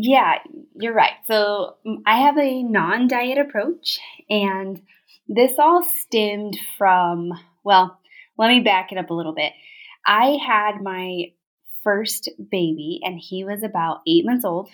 Yeah, 0.00 0.38
you're 0.76 0.94
right. 0.94 1.14
So 1.26 1.76
mm, 1.86 2.02
I 2.06 2.18
have 2.20 2.38
a 2.38 2.62
non 2.62 3.08
diet 3.08 3.38
approach, 3.38 3.98
and 4.30 4.80
this 5.26 5.52
all 5.58 5.82
stemmed 5.82 6.56
from, 6.76 7.32
well, 7.64 7.98
let 8.38 8.48
me 8.48 8.60
back 8.60 8.92
it 8.92 8.98
up 8.98 9.10
a 9.10 9.14
little 9.14 9.34
bit. 9.34 9.52
I 10.06 10.38
had 10.46 10.82
my 10.82 11.32
first 11.82 12.28
baby, 12.50 13.00
and 13.02 13.18
he 13.18 13.44
was 13.44 13.62
about 13.62 14.02
eight 14.06 14.24
months 14.24 14.44
old, 14.44 14.70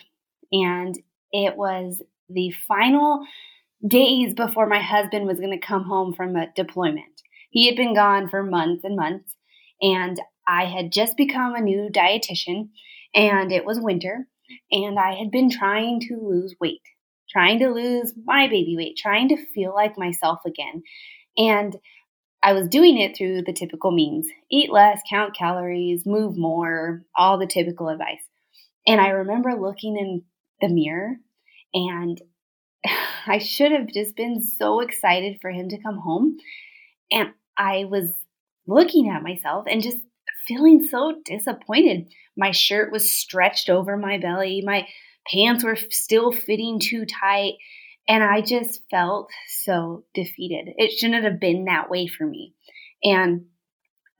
and 0.52 0.94
it 1.32 1.56
was 1.56 2.02
the 2.28 2.52
final 2.68 3.26
days 3.86 4.34
before 4.34 4.66
my 4.66 4.80
husband 4.80 5.26
was 5.26 5.40
going 5.40 5.58
to 5.58 5.66
come 5.66 5.84
home 5.84 6.12
from 6.12 6.36
a 6.36 6.52
deployment. 6.54 7.22
He 7.50 7.66
had 7.66 7.76
been 7.76 7.94
gone 7.94 8.28
for 8.28 8.42
months 8.42 8.84
and 8.84 8.96
months, 8.96 9.34
and 9.80 10.20
I 10.46 10.66
had 10.66 10.92
just 10.92 11.16
become 11.16 11.54
a 11.54 11.60
new 11.60 11.88
dietitian, 11.90 12.68
and 13.14 13.52
it 13.52 13.64
was 13.64 13.80
winter 13.80 14.28
and 14.70 14.98
I 14.98 15.14
had 15.14 15.30
been 15.30 15.50
trying 15.50 16.00
to 16.08 16.16
lose 16.16 16.54
weight, 16.60 16.82
trying 17.30 17.58
to 17.60 17.70
lose 17.70 18.12
my 18.24 18.46
baby 18.46 18.76
weight, 18.76 18.96
trying 18.96 19.28
to 19.28 19.46
feel 19.52 19.74
like 19.74 19.98
myself 19.98 20.40
again. 20.46 20.82
And 21.36 21.76
I 22.42 22.52
was 22.52 22.68
doing 22.68 22.98
it 22.98 23.16
through 23.16 23.42
the 23.42 23.54
typical 23.54 23.90
means 23.90 24.28
eat 24.50 24.70
less, 24.70 25.00
count 25.08 25.34
calories, 25.34 26.04
move 26.04 26.36
more, 26.36 27.02
all 27.16 27.38
the 27.38 27.46
typical 27.46 27.88
advice. 27.88 28.22
And 28.86 29.00
I 29.00 29.08
remember 29.08 29.54
looking 29.54 29.96
in 29.96 30.22
the 30.60 30.68
mirror 30.72 31.16
and 31.72 32.20
I 33.26 33.38
should 33.38 33.72
have 33.72 33.88
just 33.88 34.14
been 34.14 34.42
so 34.42 34.80
excited 34.80 35.38
for 35.40 35.50
him 35.50 35.70
to 35.70 35.82
come 35.82 35.98
home. 35.98 36.36
And 37.10 37.30
I 37.56 37.84
was 37.84 38.10
looking 38.66 39.08
at 39.08 39.22
myself 39.22 39.66
and 39.68 39.82
just 39.82 39.98
feeling 40.46 40.86
so 40.86 41.14
disappointed. 41.24 42.12
My 42.36 42.50
shirt 42.50 42.92
was 42.92 43.12
stretched 43.12 43.70
over 43.70 43.96
my 43.96 44.18
belly, 44.18 44.62
my 44.64 44.86
pants 45.32 45.64
were 45.64 45.76
still 45.90 46.32
fitting 46.32 46.78
too 46.80 47.06
tight, 47.06 47.54
and 48.08 48.22
I 48.22 48.40
just 48.40 48.82
felt 48.90 49.30
so 49.48 50.04
defeated. 50.14 50.74
It 50.76 50.92
shouldn't 50.92 51.24
have 51.24 51.40
been 51.40 51.64
that 51.64 51.88
way 51.88 52.06
for 52.06 52.26
me. 52.26 52.54
And 53.02 53.46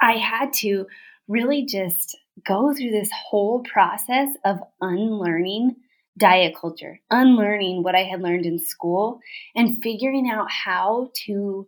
I 0.01 0.13
had 0.13 0.53
to 0.55 0.87
really 1.29 1.67
just 1.67 2.17
go 2.47 2.75
through 2.75 2.91
this 2.91 3.11
whole 3.13 3.63
process 3.63 4.29
of 4.45 4.59
unlearning 4.81 5.77
diet 6.19 6.55
culture, 6.59 7.01
unlearning 7.11 7.83
what 7.83 7.95
I 7.95 8.05
had 8.05 8.21
learned 8.21 8.47
in 8.47 8.59
school, 8.59 9.21
and 9.55 9.83
figuring 9.83 10.31
out 10.31 10.51
how 10.51 11.11
to 11.27 11.67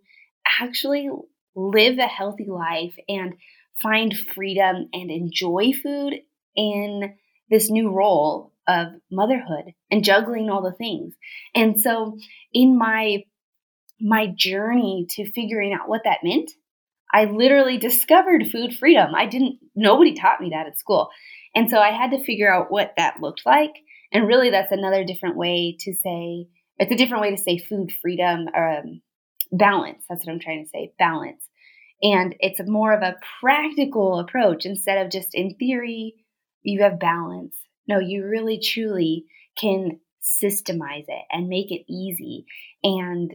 actually 0.60 1.10
live 1.54 1.98
a 1.98 2.06
healthy 2.06 2.46
life 2.46 2.94
and 3.08 3.34
find 3.82 4.16
freedom 4.34 4.88
and 4.92 5.10
enjoy 5.10 5.72
food 5.82 6.14
in 6.54 7.14
this 7.50 7.70
new 7.70 7.90
role 7.90 8.52
of 8.68 8.88
motherhood 9.10 9.72
and 9.90 10.04
juggling 10.04 10.50
all 10.50 10.62
the 10.62 10.76
things. 10.76 11.14
And 11.54 11.80
so 11.80 12.16
in 12.52 12.78
my 12.78 13.24
my 13.98 14.26
journey 14.36 15.06
to 15.08 15.30
figuring 15.32 15.72
out 15.72 15.88
what 15.88 16.02
that 16.04 16.18
meant, 16.22 16.50
I 17.14 17.24
literally 17.24 17.78
discovered 17.78 18.48
food 18.50 18.74
freedom. 18.74 19.14
I 19.14 19.26
didn't 19.26 19.58
nobody 19.74 20.14
taught 20.14 20.40
me 20.40 20.50
that 20.50 20.66
at 20.66 20.78
school. 20.78 21.08
And 21.54 21.70
so 21.70 21.78
I 21.78 21.90
had 21.90 22.10
to 22.10 22.24
figure 22.24 22.52
out 22.52 22.70
what 22.70 22.92
that 22.96 23.20
looked 23.22 23.46
like. 23.46 23.72
And 24.12 24.26
really 24.26 24.50
that's 24.50 24.72
another 24.72 25.04
different 25.04 25.36
way 25.36 25.76
to 25.80 25.94
say 25.94 26.46
it's 26.78 26.92
a 26.92 26.96
different 26.96 27.22
way 27.22 27.30
to 27.30 27.42
say 27.42 27.58
food 27.58 27.92
freedom 28.02 28.48
um, 28.54 29.00
balance. 29.52 30.04
That's 30.08 30.26
what 30.26 30.32
I'm 30.32 30.40
trying 30.40 30.64
to 30.64 30.70
say, 30.70 30.92
balance. 30.98 31.42
And 32.02 32.34
it's 32.40 32.60
more 32.66 32.92
of 32.92 33.02
a 33.02 33.16
practical 33.40 34.18
approach 34.18 34.66
instead 34.66 35.04
of 35.04 35.12
just 35.12 35.34
in 35.34 35.54
theory, 35.54 36.14
you 36.62 36.82
have 36.82 37.00
balance. 37.00 37.56
No, 37.88 37.98
you 37.98 38.26
really 38.26 38.58
truly 38.58 39.26
can 39.58 40.00
systemize 40.22 41.04
it 41.08 41.24
and 41.30 41.48
make 41.48 41.70
it 41.70 41.84
easy 41.90 42.44
and 42.82 43.34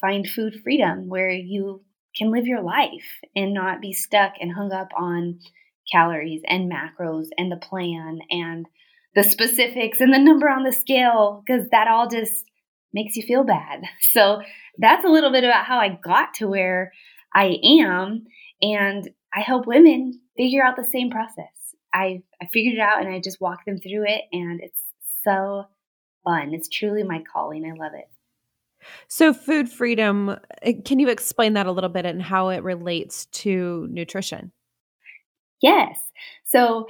find 0.00 0.28
food 0.28 0.60
freedom 0.62 1.08
where 1.08 1.30
you 1.30 1.84
can 2.16 2.30
live 2.30 2.46
your 2.46 2.62
life 2.62 3.20
and 3.34 3.54
not 3.54 3.80
be 3.80 3.92
stuck 3.92 4.32
and 4.40 4.52
hung 4.52 4.72
up 4.72 4.88
on 4.98 5.38
calories 5.90 6.42
and 6.46 6.70
macros 6.70 7.26
and 7.38 7.50
the 7.50 7.56
plan 7.56 8.18
and 8.30 8.66
the 9.14 9.22
specifics 9.22 10.00
and 10.00 10.12
the 10.12 10.18
number 10.18 10.48
on 10.48 10.64
the 10.64 10.72
scale 10.72 11.42
because 11.46 11.68
that 11.70 11.88
all 11.88 12.08
just 12.08 12.44
makes 12.92 13.16
you 13.16 13.22
feel 13.26 13.44
bad. 13.44 13.82
So 14.00 14.42
that's 14.78 15.04
a 15.04 15.08
little 15.08 15.32
bit 15.32 15.44
about 15.44 15.64
how 15.64 15.78
I 15.78 15.98
got 16.02 16.34
to 16.34 16.48
where 16.48 16.92
I 17.34 17.58
am. 17.82 18.26
And 18.60 19.08
I 19.34 19.40
help 19.40 19.66
women 19.66 20.20
figure 20.36 20.64
out 20.64 20.76
the 20.76 20.84
same 20.84 21.10
process. 21.10 21.46
I, 21.92 22.22
I 22.40 22.46
figured 22.52 22.74
it 22.74 22.80
out 22.80 23.04
and 23.04 23.12
I 23.12 23.20
just 23.20 23.40
walk 23.40 23.64
them 23.64 23.78
through 23.78 24.04
it. 24.06 24.22
And 24.32 24.60
it's 24.60 24.80
so 25.24 25.64
fun. 26.24 26.54
It's 26.54 26.68
truly 26.68 27.02
my 27.02 27.22
calling. 27.32 27.64
I 27.64 27.76
love 27.78 27.92
it. 27.94 28.08
So, 29.08 29.32
food 29.32 29.68
freedom, 29.68 30.36
eh, 30.62 30.74
can 30.84 30.98
you 30.98 31.08
explain 31.08 31.54
that 31.54 31.66
a 31.66 31.72
little 31.72 31.90
bit 31.90 32.04
and 32.04 32.20
how 32.20 32.48
it 32.48 32.64
relates 32.64 33.26
to 33.26 33.86
nutrition? 33.90 34.52
Yes. 35.60 35.98
So, 36.46 36.88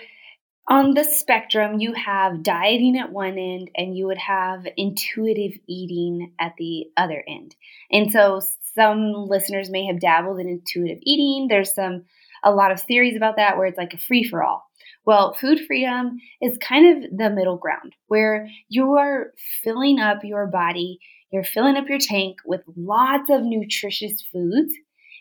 on 0.68 0.94
the 0.94 1.04
spectrum, 1.04 1.80
you 1.80 1.92
have 1.92 2.42
dieting 2.42 2.96
at 2.96 3.12
one 3.12 3.37
end 3.37 3.70
and 3.76 3.96
you 3.96 4.06
would 4.06 4.18
have 4.18 4.66
intuitive 4.76 5.58
eating 5.66 6.32
at 6.38 6.54
the 6.56 6.87
other 6.96 7.22
end. 7.26 7.54
And 7.90 8.12
so, 8.12 8.40
some 8.75 9.12
listeners 9.29 9.71
may 9.71 9.87
have 9.87 10.00
dabbled 10.00 10.41
in 10.41 10.49
intuitive 10.49 10.99
eating. 11.02 11.49
There's 11.49 11.75
some 11.75 12.05
a 12.45 12.52
lot 12.52 12.73
of 12.73 12.81
theories 12.81 13.17
about 13.17 13.37
that 13.37 13.57
where 13.57 13.67
it's 13.67 13.79
like 13.79 13.95
a 13.95 13.99
free 13.99 14.25
for 14.25 14.43
all. 14.43 14.64
Well, 15.05 15.35
food 15.35 15.61
freedom 15.67 16.19
is 16.41 16.59
kind 16.59 17.05
of 17.05 17.17
the 17.17 17.31
middle 17.31 17.57
ground 17.57 17.95
where 18.07 18.49
you 18.69 18.95
are 18.95 19.33
filling 19.62 19.99
up 19.99 20.19
your 20.23 20.47
body, 20.47 20.99
you're 21.33 21.45
filling 21.45 21.76
up 21.76 21.88
your 21.88 21.99
tank 21.99 22.38
with 22.45 22.62
lots 22.76 23.31
of 23.31 23.43
nutritious 23.43 24.23
foods. 24.33 24.73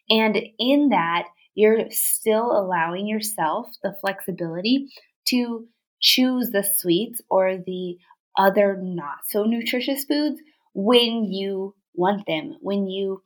And 0.09 0.37
in 0.59 0.89
that, 0.89 1.25
you're 1.55 1.89
still 1.89 2.51
allowing 2.51 3.07
yourself 3.07 3.67
the 3.83 3.95
flexibility 4.01 4.87
to 5.29 5.67
choose 5.99 6.49
the 6.49 6.63
sweets 6.63 7.21
or 7.29 7.57
the 7.57 7.97
other 8.37 8.77
not 8.81 9.19
so 9.27 9.43
nutritious 9.43 10.05
foods 10.05 10.39
when 10.73 11.25
you 11.25 11.75
want 11.93 12.25
them, 12.25 12.57
when 12.61 12.87
you 12.87 13.21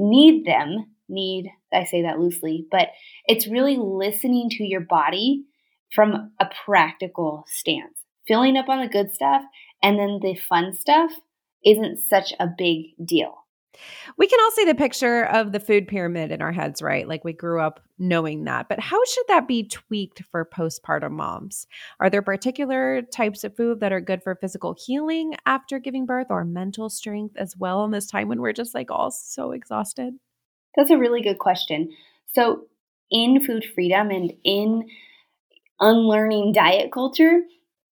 need 0.00 0.44
them. 0.44 0.86
Need, 1.08 1.50
I 1.72 1.84
say 1.84 2.02
that 2.02 2.20
loosely, 2.20 2.66
but 2.70 2.88
it's 3.26 3.48
really 3.48 3.76
listening 3.76 4.48
to 4.50 4.64
your 4.64 4.80
body 4.80 5.44
from 5.92 6.32
a 6.38 6.46
practical 6.64 7.44
stance. 7.48 7.98
Filling 8.28 8.56
up 8.56 8.68
on 8.68 8.80
the 8.80 8.88
good 8.88 9.12
stuff 9.12 9.42
and 9.82 9.98
then 9.98 10.20
the 10.22 10.36
fun 10.48 10.72
stuff 10.72 11.10
isn't 11.64 11.98
such 11.98 12.32
a 12.38 12.46
big 12.46 12.94
deal. 13.04 13.39
We 14.16 14.26
can 14.26 14.38
all 14.40 14.50
see 14.50 14.64
the 14.64 14.74
picture 14.74 15.24
of 15.24 15.52
the 15.52 15.60
food 15.60 15.88
pyramid 15.88 16.30
in 16.32 16.42
our 16.42 16.52
heads, 16.52 16.82
right? 16.82 17.06
Like 17.06 17.24
we 17.24 17.32
grew 17.32 17.60
up 17.60 17.80
knowing 17.98 18.44
that. 18.44 18.68
But 18.68 18.80
how 18.80 19.04
should 19.04 19.26
that 19.28 19.46
be 19.46 19.68
tweaked 19.68 20.22
for 20.30 20.44
postpartum 20.44 21.12
moms? 21.12 21.66
Are 22.00 22.10
there 22.10 22.22
particular 22.22 23.02
types 23.02 23.44
of 23.44 23.56
food 23.56 23.80
that 23.80 23.92
are 23.92 24.00
good 24.00 24.22
for 24.22 24.34
physical 24.34 24.74
healing 24.86 25.34
after 25.46 25.78
giving 25.78 26.06
birth 26.06 26.28
or 26.30 26.44
mental 26.44 26.88
strength 26.88 27.36
as 27.36 27.56
well 27.56 27.84
in 27.84 27.90
this 27.90 28.06
time 28.06 28.28
when 28.28 28.40
we're 28.40 28.52
just 28.52 28.74
like 28.74 28.90
all 28.90 29.10
so 29.10 29.52
exhausted? 29.52 30.14
That's 30.76 30.90
a 30.90 30.98
really 30.98 31.22
good 31.22 31.38
question. 31.38 31.90
So, 32.32 32.66
in 33.10 33.44
food 33.44 33.64
freedom 33.74 34.10
and 34.10 34.32
in 34.44 34.88
unlearning 35.80 36.52
diet 36.52 36.92
culture, 36.92 37.40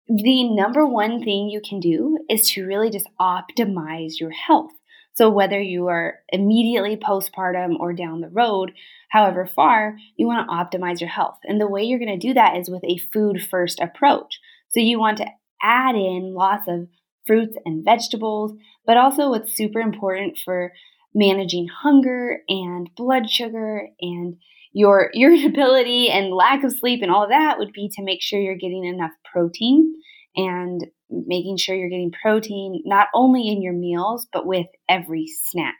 the 0.08 0.44
number 0.44 0.86
one 0.86 1.24
thing 1.24 1.48
you 1.48 1.60
can 1.66 1.80
do 1.80 2.18
is 2.28 2.50
to 2.50 2.66
really 2.66 2.90
just 2.90 3.08
optimize 3.20 4.20
your 4.20 4.30
health. 4.30 4.72
So, 5.16 5.30
whether 5.30 5.60
you 5.60 5.88
are 5.88 6.20
immediately 6.28 6.96
postpartum 6.96 7.80
or 7.80 7.94
down 7.94 8.20
the 8.20 8.28
road, 8.28 8.72
however 9.08 9.46
far, 9.46 9.96
you 10.16 10.26
want 10.26 10.46
to 10.46 10.78
optimize 10.78 11.00
your 11.00 11.08
health. 11.08 11.38
And 11.44 11.58
the 11.58 11.68
way 11.68 11.82
you're 11.82 11.98
going 11.98 12.20
to 12.20 12.28
do 12.28 12.34
that 12.34 12.56
is 12.56 12.68
with 12.68 12.84
a 12.84 12.98
food 13.12 13.42
first 13.42 13.80
approach. 13.80 14.38
So, 14.68 14.80
you 14.80 14.98
want 14.98 15.16
to 15.18 15.28
add 15.62 15.94
in 15.94 16.34
lots 16.34 16.68
of 16.68 16.88
fruits 17.26 17.56
and 17.64 17.82
vegetables, 17.82 18.52
but 18.84 18.98
also 18.98 19.30
what's 19.30 19.56
super 19.56 19.80
important 19.80 20.38
for 20.44 20.72
managing 21.14 21.66
hunger 21.68 22.42
and 22.46 22.90
blood 22.94 23.30
sugar 23.30 23.88
and 24.02 24.36
your 24.74 25.10
irritability 25.14 26.10
and 26.10 26.30
lack 26.30 26.62
of 26.62 26.72
sleep 26.72 27.02
and 27.02 27.10
all 27.10 27.24
of 27.24 27.30
that 27.30 27.58
would 27.58 27.72
be 27.72 27.88
to 27.96 28.04
make 28.04 28.20
sure 28.20 28.38
you're 28.38 28.54
getting 28.54 28.84
enough 28.84 29.12
protein 29.32 29.94
and 30.36 30.84
making 31.10 31.56
sure 31.56 31.74
you're 31.74 31.88
getting 31.88 32.12
protein 32.12 32.82
not 32.84 33.08
only 33.14 33.48
in 33.48 33.62
your 33.62 33.72
meals 33.72 34.26
but 34.32 34.46
with 34.46 34.66
every 34.88 35.26
snack. 35.26 35.76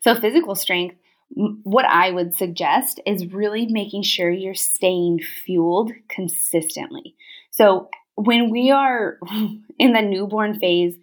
So 0.00 0.14
physical 0.14 0.54
strength 0.54 0.96
what 1.28 1.84
I 1.84 2.10
would 2.10 2.36
suggest 2.36 3.00
is 3.04 3.32
really 3.32 3.66
making 3.66 4.02
sure 4.02 4.30
you're 4.30 4.54
staying 4.54 5.20
fueled 5.44 5.90
consistently. 6.08 7.16
So 7.50 7.90
when 8.14 8.50
we 8.50 8.70
are 8.70 9.18
in 9.78 9.92
the 9.92 10.02
newborn 10.02 10.58
phase, 10.58 10.94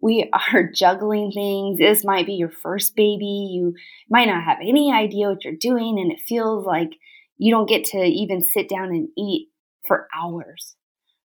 we 0.00 0.30
are 0.32 0.70
juggling 0.74 1.32
things. 1.32 1.78
This 1.78 2.04
might 2.04 2.26
be 2.26 2.34
your 2.34 2.50
first 2.50 2.94
baby. 2.96 3.50
You 3.52 3.74
might 4.10 4.26
not 4.26 4.44
have 4.44 4.58
any 4.60 4.92
idea 4.92 5.28
what 5.28 5.44
you're 5.44 5.54
doing, 5.54 5.98
and 5.98 6.12
it 6.12 6.20
feels 6.20 6.66
like 6.66 6.90
you 7.38 7.52
don't 7.52 7.68
get 7.68 7.84
to 7.86 7.98
even 7.98 8.42
sit 8.42 8.68
down 8.68 8.90
and 8.90 9.08
eat 9.16 9.48
for 9.86 10.06
hours. 10.16 10.76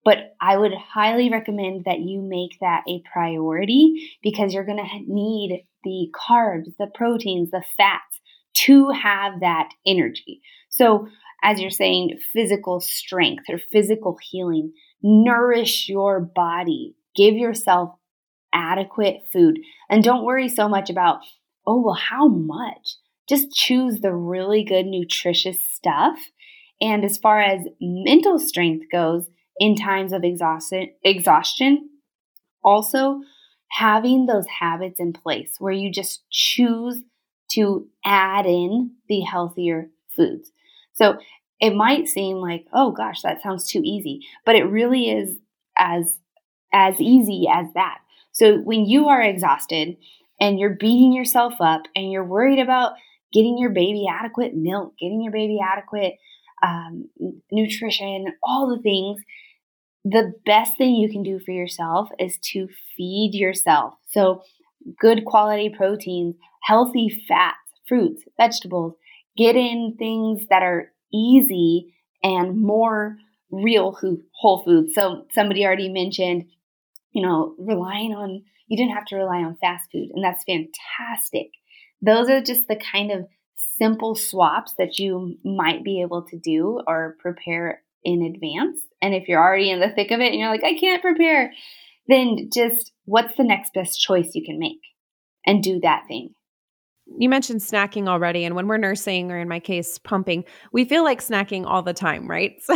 But 0.06 0.36
I 0.42 0.58
would 0.58 0.74
highly 0.74 1.30
recommend 1.30 1.86
that 1.86 2.00
you 2.00 2.22
make 2.22 2.58
that 2.62 2.84
a 2.88 3.04
priority 3.12 4.12
because 4.24 4.54
you're 4.54 4.66
going 4.66 4.78
to 4.78 5.14
need 5.14 5.66
the 5.84 6.10
carbs, 6.14 6.76
the 6.78 6.88
proteins, 6.94 7.52
the 7.52 7.64
fats 7.78 8.20
to 8.54 8.90
have 8.92 9.42
that 9.42 9.70
energy. 9.86 10.42
So, 10.70 11.08
as 11.44 11.60
you're 11.62 11.70
saying, 11.70 12.18
physical 12.34 12.82
strength 12.82 13.46
or 13.50 13.60
physical 13.72 14.18
healing, 14.22 14.74
nourish 15.02 15.88
your 15.88 16.20
body. 16.20 16.96
Give 17.16 17.36
yourself 17.36 17.92
adequate 18.54 19.22
food. 19.32 19.60
And 19.90 20.04
don't 20.04 20.26
worry 20.26 20.50
so 20.50 20.68
much 20.68 20.90
about, 20.90 21.20
oh, 21.66 21.82
well, 21.82 21.96
how 21.96 22.28
much? 22.28 22.96
Just 23.28 23.54
choose 23.54 24.02
the 24.02 24.14
really 24.14 24.64
good, 24.64 24.86
nutritious 24.86 25.64
stuff. 25.64 26.20
And 26.82 27.06
as 27.06 27.18
far 27.18 27.40
as 27.40 27.62
mental 27.80 28.40
strength 28.40 28.86
goes, 28.92 29.30
in 29.60 29.76
times 29.76 30.14
of 30.14 30.24
exhaustion, 30.24 31.90
also 32.64 33.22
having 33.72 34.26
those 34.26 34.48
habits 34.48 35.00
in 35.00 35.14
place 35.14 35.56
where 35.60 35.74
you 35.74 35.92
just 35.92 36.24
choose 36.32 37.02
to 37.52 37.88
add 38.06 38.46
in 38.46 38.92
the 39.08 39.22
healthier 39.22 39.90
foods. 40.16 40.52
So 40.94 41.20
it 41.60 41.76
might 41.76 42.08
seem 42.08 42.38
like, 42.38 42.66
oh 42.74 42.92
gosh, 42.92 43.22
that 43.22 43.42
sounds 43.44 43.68
too 43.68 43.82
easy, 43.84 44.22
but 44.46 44.56
it 44.56 44.64
really 44.64 45.10
is 45.10 45.38
as 45.78 46.18
as 46.72 47.00
easy 47.02 47.48
as 47.52 47.66
that. 47.74 48.00
So 48.32 48.58
when 48.60 48.86
you 48.86 49.08
are 49.08 49.22
exhausted 49.22 49.98
and 50.40 50.60
you're 50.60 50.76
beating 50.76 51.12
yourself 51.12 51.54
up 51.60 51.82
and 51.96 52.12
you're 52.12 52.24
worried 52.24 52.60
about 52.60 52.94
getting 53.34 53.58
your 53.58 53.72
baby 53.72 54.06
adequate 54.10 54.56
milk, 54.56 54.94
getting 55.00 55.22
your 55.22 55.34
baby 55.34 55.60
adequate 55.60 56.16
um, 56.64 57.10
nutrition, 57.52 58.28
all 58.44 58.70
the 58.70 58.82
things, 58.82 59.22
the 60.04 60.34
best 60.46 60.78
thing 60.78 60.96
you 60.96 61.10
can 61.10 61.24
do 61.24 61.40
for 61.40 61.52
yourself 61.52 62.10
is 62.20 62.38
to 62.52 62.68
feed 62.96 63.32
yourself. 63.34 63.96
So, 64.08 64.44
good 65.00 65.26
quality 65.26 65.70
proteins, 65.70 66.36
healthy 66.64 67.24
fats, 67.28 67.58
fruits, 67.88 68.24
vegetables, 68.40 68.94
get 69.38 69.56
in 69.56 69.96
things 69.98 70.48
that 70.50 70.64
are 70.64 70.92
easy 71.14 71.94
and 72.24 72.62
more 72.62 73.18
real 73.52 73.98
whole 74.34 74.64
foods. 74.64 74.94
So, 74.96 75.26
somebody 75.34 75.66
already 75.66 75.90
mentioned 75.90 76.46
you 77.12 77.22
know, 77.22 77.56
relying 77.58 78.14
on, 78.14 78.44
you 78.68 78.78
didn't 78.78 78.94
have 78.96 79.06
to 79.06 79.16
rely 79.16 79.38
on 79.38 79.58
fast 79.58 79.90
food, 79.92 80.10
and 80.14 80.24
that's 80.24 80.44
fantastic. 80.44 81.52
Those 82.02 82.30
are 82.30 82.42
just 82.42 82.68
the 82.68 82.76
kind 82.76 83.12
of 83.12 83.28
simple 83.56 84.16
swaps 84.16 84.74
that 84.78 85.00
you 85.00 85.38
might 85.44 85.84
be 85.84 86.02
able 86.02 86.24
to 86.24 86.38
do 86.38 86.82
or 86.88 87.18
prepare 87.20 87.82
in 88.04 88.22
advance. 88.24 88.82
And 89.02 89.14
if 89.14 89.28
you're 89.28 89.44
already 89.44 89.70
in 89.72 89.80
the 89.80 89.90
thick 89.90 90.12
of 90.12 90.20
it 90.20 90.32
and 90.32 90.40
you're 90.40 90.50
like, 90.50 90.64
I 90.64 90.78
can't 90.80 91.02
prepare, 91.02 91.52
then 92.08 92.50
just 92.54 92.92
what's 93.06 93.36
the 93.38 93.44
next 93.44 93.74
best 93.74 94.00
choice 94.00 94.32
you 94.34 94.44
can 94.46 94.60
make 94.60 94.82
and 95.46 95.64
do 95.64 95.80
that 95.82 96.04
thing? 96.08 96.34
You 97.18 97.28
mentioned 97.28 97.62
snacking 97.62 98.08
already 98.08 98.46
and 98.46 98.56
when 98.56 98.68
we're 98.68 98.78
nursing 98.78 99.32
or 99.32 99.40
in 99.40 99.48
my 99.48 99.60
case 99.60 99.98
pumping 99.98 100.44
we 100.72 100.86
feel 100.86 101.04
like 101.04 101.22
snacking 101.22 101.66
all 101.66 101.82
the 101.82 101.94
time 101.94 102.30
right? 102.30 102.54
So 102.62 102.76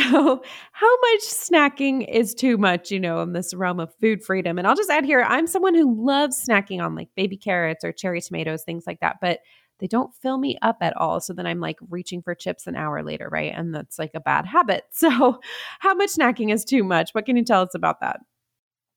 how 0.72 0.98
much 1.02 1.22
snacking 1.22 2.12
is 2.12 2.34
too 2.34 2.58
much 2.58 2.90
you 2.90 3.00
know 3.00 3.22
in 3.22 3.34
this 3.34 3.54
realm 3.54 3.80
of 3.80 3.94
food 4.02 4.24
freedom? 4.24 4.58
And 4.58 4.66
i'll 4.68 4.76
just 4.76 4.90
add 4.90 5.06
here 5.06 5.22
i'm 5.22 5.46
someone 5.46 5.76
who 5.76 6.04
loves 6.04 6.44
snacking 6.44 6.84
on 6.84 6.96
like 6.96 7.10
baby 7.16 7.38
carrots 7.38 7.86
or 7.86 7.92
cherry 7.92 8.22
tomatoes 8.22 8.64
things 8.64 8.86
like 8.88 9.02
that 9.02 9.18
but 9.22 9.40
they 9.84 9.88
don't 9.88 10.16
fill 10.16 10.38
me 10.38 10.58
up 10.62 10.78
at 10.80 10.96
all 10.96 11.20
so 11.20 11.34
then 11.34 11.46
i'm 11.46 11.60
like 11.60 11.78
reaching 11.90 12.22
for 12.22 12.34
chips 12.34 12.68
an 12.68 12.76
hour 12.76 13.04
later 13.04 13.28
right 13.30 13.52
and 13.54 13.76
that's 13.76 14.00
like 14.00 14.12
a 14.16 14.22
bad 14.22 14.46
habit 14.46 14.86
so 14.92 15.40
how 15.80 15.94
much 15.94 16.12
snacking 16.12 16.52
is 16.54 16.64
too 16.64 16.84
much 16.84 17.12
what 17.12 17.26
can 17.26 17.36
you 17.36 17.44
tell 17.44 17.62
us 17.62 17.76
about 17.76 18.00
that 18.00 18.22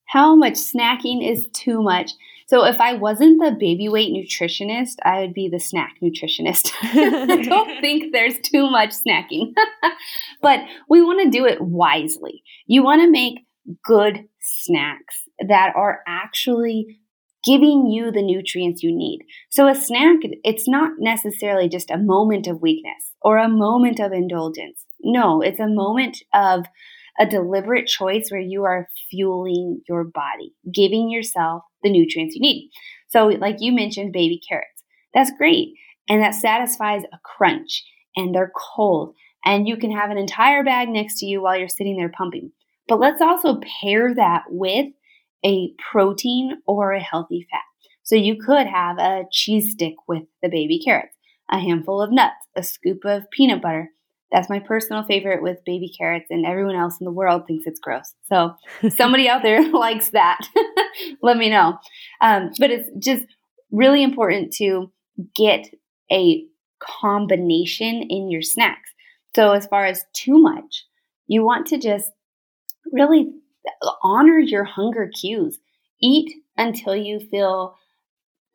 how 0.06 0.36
much 0.36 0.54
snacking 0.54 1.28
is 1.28 1.44
too 1.52 1.82
much 1.82 2.12
so 2.48 2.64
if 2.64 2.80
I 2.80 2.94
wasn't 2.94 3.42
the 3.42 3.56
baby 3.58 3.88
weight 3.88 4.12
nutritionist, 4.12 4.98
I 5.02 5.20
would 5.20 5.34
be 5.34 5.48
the 5.48 5.58
snack 5.58 5.96
nutritionist. 6.00 6.70
I 6.82 7.42
don't 7.42 7.80
think 7.80 8.12
there's 8.12 8.38
too 8.38 8.70
much 8.70 8.90
snacking. 8.90 9.52
but 10.40 10.60
we 10.88 11.02
want 11.02 11.24
to 11.24 11.30
do 11.36 11.44
it 11.44 11.60
wisely. 11.60 12.44
You 12.68 12.84
want 12.84 13.02
to 13.02 13.10
make 13.10 13.40
good 13.84 14.28
snacks 14.40 15.22
that 15.48 15.72
are 15.74 16.02
actually 16.06 17.00
giving 17.46 17.86
you 17.86 18.10
the 18.10 18.22
nutrients 18.22 18.82
you 18.82 18.94
need. 18.94 19.20
So 19.50 19.68
a 19.68 19.74
snack, 19.74 20.18
it's 20.42 20.68
not 20.68 20.92
necessarily 20.98 21.68
just 21.68 21.90
a 21.90 21.98
moment 21.98 22.46
of 22.46 22.60
weakness 22.60 23.12
or 23.22 23.38
a 23.38 23.48
moment 23.48 24.00
of 24.00 24.12
indulgence. 24.12 24.84
No, 25.00 25.40
it's 25.40 25.60
a 25.60 25.68
moment 25.68 26.18
of 26.34 26.66
a 27.18 27.26
deliberate 27.26 27.86
choice 27.86 28.28
where 28.30 28.40
you 28.40 28.64
are 28.64 28.88
fueling 29.10 29.80
your 29.88 30.04
body, 30.04 30.54
giving 30.72 31.08
yourself 31.10 31.62
the 31.82 31.90
nutrients 31.90 32.34
you 32.34 32.40
need. 32.40 32.70
So, 33.08 33.28
like 33.28 33.56
you 33.60 33.72
mentioned, 33.72 34.12
baby 34.12 34.40
carrots. 34.46 34.82
That's 35.14 35.30
great. 35.38 35.68
And 36.08 36.22
that 36.22 36.34
satisfies 36.34 37.02
a 37.12 37.18
crunch, 37.24 37.84
and 38.16 38.34
they're 38.34 38.52
cold. 38.74 39.14
And 39.44 39.66
you 39.66 39.76
can 39.76 39.92
have 39.92 40.10
an 40.10 40.18
entire 40.18 40.64
bag 40.64 40.88
next 40.88 41.18
to 41.20 41.26
you 41.26 41.40
while 41.40 41.56
you're 41.56 41.68
sitting 41.68 41.96
there 41.96 42.10
pumping. 42.10 42.52
But 42.88 43.00
let's 43.00 43.20
also 43.20 43.60
pair 43.82 44.14
that 44.14 44.44
with 44.48 44.86
a 45.46 45.72
protein 45.90 46.58
or 46.66 46.92
a 46.92 47.00
healthy 47.00 47.46
fat. 47.50 47.60
So 48.02 48.16
you 48.16 48.36
could 48.36 48.66
have 48.66 48.98
a 48.98 49.24
cheese 49.30 49.72
stick 49.72 49.94
with 50.08 50.24
the 50.42 50.48
baby 50.48 50.80
carrots, 50.84 51.16
a 51.50 51.58
handful 51.58 52.02
of 52.02 52.12
nuts, 52.12 52.46
a 52.56 52.62
scoop 52.62 53.04
of 53.04 53.30
peanut 53.30 53.62
butter, 53.62 53.90
that's 54.32 54.50
my 54.50 54.58
personal 54.58 55.04
favorite 55.04 55.42
with 55.42 55.64
baby 55.64 55.92
carrots, 55.96 56.26
and 56.30 56.44
everyone 56.44 56.74
else 56.74 57.00
in 57.00 57.04
the 57.04 57.12
world 57.12 57.46
thinks 57.46 57.66
it's 57.66 57.80
gross. 57.80 58.14
So, 58.24 58.56
somebody 58.96 59.28
out 59.28 59.42
there 59.42 59.70
likes 59.72 60.10
that. 60.10 60.40
Let 61.22 61.36
me 61.36 61.48
know. 61.48 61.78
Um, 62.20 62.50
but 62.58 62.70
it's 62.70 62.90
just 62.98 63.24
really 63.70 64.02
important 64.02 64.52
to 64.54 64.90
get 65.34 65.66
a 66.10 66.44
combination 66.80 68.02
in 68.08 68.30
your 68.30 68.42
snacks. 68.42 68.90
So, 69.34 69.52
as 69.52 69.66
far 69.66 69.86
as 69.86 70.04
too 70.12 70.38
much, 70.38 70.84
you 71.28 71.44
want 71.44 71.66
to 71.68 71.78
just 71.78 72.10
really 72.92 73.30
honor 74.02 74.38
your 74.38 74.64
hunger 74.64 75.10
cues. 75.20 75.58
Eat 76.00 76.32
until 76.56 76.94
you 76.94 77.20
feel 77.20 77.76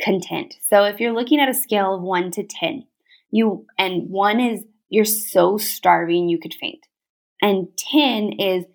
content. 0.02 0.56
So, 0.70 0.84
if 0.84 1.00
you're 1.00 1.14
looking 1.14 1.40
at 1.40 1.50
a 1.50 1.54
scale 1.54 1.96
of 1.96 2.02
one 2.02 2.32
to 2.32 2.44
10, 2.44 2.86
you 3.32 3.66
and 3.78 4.10
one 4.10 4.40
is 4.40 4.64
you're 4.90 5.06
so 5.06 5.58
starving 5.58 6.30
you 6.30 6.40
could 6.40 6.54
faint. 6.54 6.86
And 7.42 7.68
10 7.78 8.34
is 8.40 8.66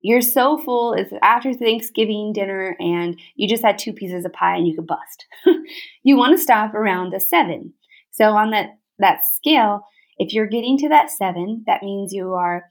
you're 0.00 0.22
so 0.22 0.58
full, 0.58 0.92
it's 0.92 1.12
after 1.22 1.52
Thanksgiving 1.52 2.32
dinner 2.32 2.76
and 2.78 3.18
you 3.34 3.48
just 3.48 3.64
had 3.64 3.78
two 3.78 3.92
pieces 3.92 4.24
of 4.24 4.32
pie 4.32 4.56
and 4.56 4.66
you 4.66 4.74
could 4.74 4.86
bust. 4.86 5.26
you 6.02 6.16
want 6.16 6.36
to 6.36 6.42
stop 6.42 6.74
around 6.74 7.12
a 7.14 7.20
7. 7.20 7.72
So 8.12 8.32
on 8.32 8.50
that 8.50 8.78
that 8.98 9.20
scale, 9.30 9.82
if 10.18 10.32
you're 10.32 10.46
getting 10.46 10.78
to 10.78 10.88
that 10.88 11.10
7, 11.10 11.64
that 11.66 11.82
means 11.82 12.12
you 12.12 12.32
are 12.34 12.64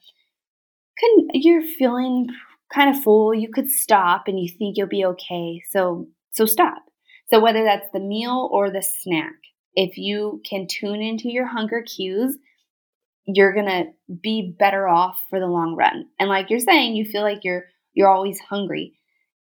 you're 1.34 1.62
feeling 1.62 2.28
kind 2.74 2.96
of 2.96 3.02
full, 3.04 3.34
you 3.34 3.50
could 3.52 3.72
stop 3.72 4.24
and 4.28 4.40
you 4.40 4.50
think 4.50 4.78
you'll 4.78 4.88
be 4.88 5.06
okay. 5.06 5.62
So 5.72 6.08
so 6.32 6.46
stop. 6.46 6.84
So 7.30 7.40
whether 7.40 7.64
that's 7.64 7.90
the 7.92 8.00
meal 8.00 8.50
or 8.52 8.70
the 8.70 8.84
snack, 8.84 9.34
if 9.74 9.98
you 9.98 10.42
can 10.48 10.68
tune 10.68 11.02
into 11.02 11.30
your 11.30 11.48
hunger 11.48 11.82
cues 11.82 12.38
you're 13.26 13.54
going 13.54 13.66
to 13.66 13.86
be 14.22 14.56
better 14.58 14.88
off 14.88 15.20
for 15.30 15.40
the 15.40 15.48
long 15.48 15.76
run. 15.76 16.08
And 16.20 16.30
like 16.30 16.50
you're 16.50 16.60
saying, 16.60 16.96
you 16.96 17.06
feel 17.06 17.24
like 17.24 17.40
you're 17.44 17.66
you're 17.94 18.10
always 18.10 18.40
hungry. 18.40 18.94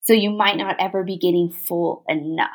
So 0.02 0.12
you 0.12 0.30
might 0.30 0.56
not 0.56 0.76
ever 0.78 1.04
be 1.04 1.18
getting 1.18 1.50
full 1.50 2.04
enough. 2.08 2.48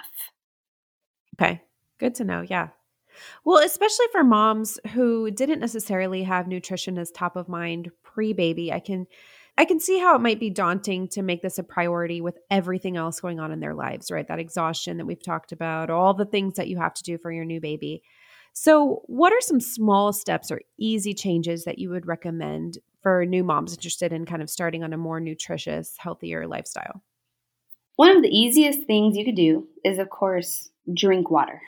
Okay. 1.36 1.62
Good 2.00 2.16
to 2.16 2.24
know. 2.24 2.42
Yeah. 2.42 2.70
Well, 3.46 3.64
especially 3.64 4.08
for 4.12 4.24
moms 4.24 4.80
who 4.94 5.30
didn't 5.30 5.60
necessarily 5.60 6.24
have 6.24 6.48
nutrition 6.48 6.98
as 6.98 7.12
top 7.12 7.36
of 7.36 7.48
mind 7.48 7.92
pre-baby, 8.02 8.74
I 8.74 8.80
can 8.80 9.06
I 9.58 9.66
can 9.66 9.80
see 9.80 10.00
how 10.00 10.16
it 10.16 10.22
might 10.22 10.40
be 10.40 10.50
daunting 10.50 11.08
to 11.10 11.22
make 11.22 11.44
this 11.44 11.60
a 11.60 11.64
priority 11.64 12.22
with 12.22 12.38
everything 12.50 12.98
else 12.98 13.20
going 13.20 13.40
on 13.40 13.52
in 13.52 13.60
their 13.60 13.76
lives, 13.76 14.10
right? 14.10 14.28
That 14.28 14.40
exhaustion 14.40 14.98
that 14.98 15.06
we've 15.06 15.24
talked 15.24 15.52
about, 15.52 15.92
all 15.92 16.14
the 16.14 16.26
things 16.26 16.56
that 16.56 16.68
you 16.68 16.78
have 16.78 16.94
to 16.96 17.04
do 17.04 17.20
for 17.20 17.32
your 17.32 17.46
new 17.46 17.62
baby. 17.62 18.02
So, 18.54 19.02
what 19.06 19.34
are 19.34 19.42
some 19.42 19.60
small 19.60 20.14
steps 20.14 20.52
or 20.52 20.62
easy 20.78 21.14
changes 21.14 21.66
that 21.66 21.80
you 21.80 21.90
would 21.90 22.08
recommend 22.08 22.78
for 23.02 23.26
new 23.26 23.44
moms 23.44 23.74
interested 23.74 24.14
in 24.14 24.26
kind 24.26 24.42
of 24.42 24.50
starting 24.50 24.84
on 24.84 24.94
a 24.94 24.98
more 24.98 25.20
nutritious, 25.20 25.96
healthier 25.98 26.48
lifestyle? 26.48 27.04
One 27.96 28.16
of 28.16 28.24
the 28.24 28.30
easiest 28.30 28.84
things 28.84 29.18
you 29.18 29.26
could 29.26 29.36
do 29.36 29.68
is, 29.84 30.00
of 30.00 30.10
course, 30.10 30.70
drink 30.92 31.30
water. 31.30 31.62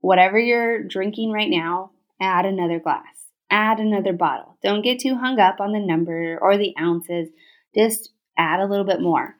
Whatever 0.00 0.38
you're 0.38 0.82
drinking 0.82 1.32
right 1.32 1.50
now, 1.50 1.92
add 2.20 2.44
another 2.44 2.78
glass, 2.78 3.29
add 3.50 3.78
another 3.78 4.12
bottle. 4.12 4.56
Don't 4.62 4.82
get 4.82 5.00
too 5.00 5.16
hung 5.16 5.38
up 5.38 5.60
on 5.60 5.72
the 5.72 5.80
number 5.80 6.38
or 6.40 6.56
the 6.56 6.74
ounces, 6.78 7.28
just 7.74 8.10
add 8.38 8.60
a 8.60 8.66
little 8.66 8.84
bit 8.84 9.00
more. 9.00 9.36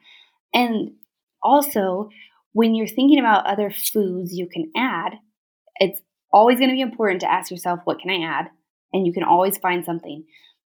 And 0.53 0.93
also, 1.43 2.09
when 2.53 2.75
you're 2.75 2.87
thinking 2.87 3.19
about 3.19 3.47
other 3.47 3.71
foods 3.71 4.35
you 4.35 4.49
can 4.49 4.71
add, 4.77 5.13
it's 5.77 6.01
always 6.33 6.59
going 6.59 6.71
to 6.71 6.75
be 6.75 6.81
important 6.81 7.21
to 7.21 7.31
ask 7.31 7.51
yourself, 7.51 7.81
what 7.85 7.99
can 8.01 8.11
I 8.11 8.27
add? 8.27 8.51
And 8.93 9.07
you 9.07 9.13
can 9.13 9.23
always 9.23 9.59
find 9.59 9.85
something, 9.85 10.25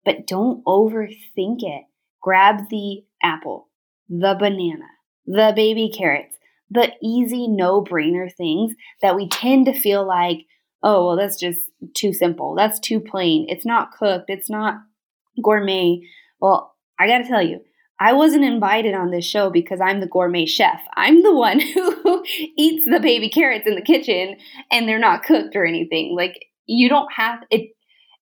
but 0.04 0.26
don't 0.26 0.64
overthink 0.64 1.62
it. 1.62 1.84
Grab 2.22 2.68
the 2.70 3.04
apple, 3.22 3.68
the 4.08 4.36
banana, 4.38 4.84
the 5.26 5.52
baby 5.56 5.90
carrots, 5.96 6.36
the 6.70 6.92
easy 7.02 7.48
no 7.48 7.82
brainer 7.82 8.32
things 8.32 8.74
that 9.00 9.16
we 9.16 9.28
tend 9.28 9.66
to 9.66 9.72
feel 9.72 10.06
like, 10.06 10.46
oh, 10.82 11.06
well, 11.06 11.16
that's 11.16 11.38
just 11.38 11.58
too 11.94 12.12
simple. 12.12 12.54
That's 12.54 12.80
too 12.80 13.00
plain. 13.00 13.46
It's 13.48 13.66
not 13.66 13.92
cooked. 13.92 14.26
It's 14.28 14.50
not 14.50 14.76
gourmet. 15.42 16.00
Well, 16.40 16.74
I 16.98 17.06
got 17.06 17.18
to 17.18 17.28
tell 17.28 17.42
you, 17.42 17.60
I 17.98 18.14
wasn't 18.14 18.44
invited 18.44 18.94
on 18.94 19.10
this 19.10 19.26
show 19.26 19.50
because 19.50 19.80
I'm 19.80 20.00
the 20.00 20.06
gourmet 20.06 20.46
chef. 20.46 20.80
I'm 20.96 21.22
the 21.22 21.34
one 21.34 21.60
who 21.74 22.24
eats 22.56 22.84
the 22.90 23.00
baby 23.00 23.28
carrots 23.28 23.66
in 23.66 23.74
the 23.74 23.82
kitchen 23.82 24.36
and 24.72 24.88
they're 24.88 24.98
not 24.98 25.22
cooked 25.22 25.54
or 25.54 25.66
anything. 25.66 26.14
Like 26.16 26.46
you 26.66 26.88
don't 26.88 27.12
have 27.12 27.40
it 27.50 27.72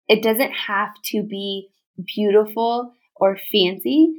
it 0.07 0.23
doesn't 0.23 0.53
have 0.53 0.91
to 1.07 1.23
be 1.23 1.69
beautiful 2.15 2.93
or 3.17 3.39
fancy 3.51 4.13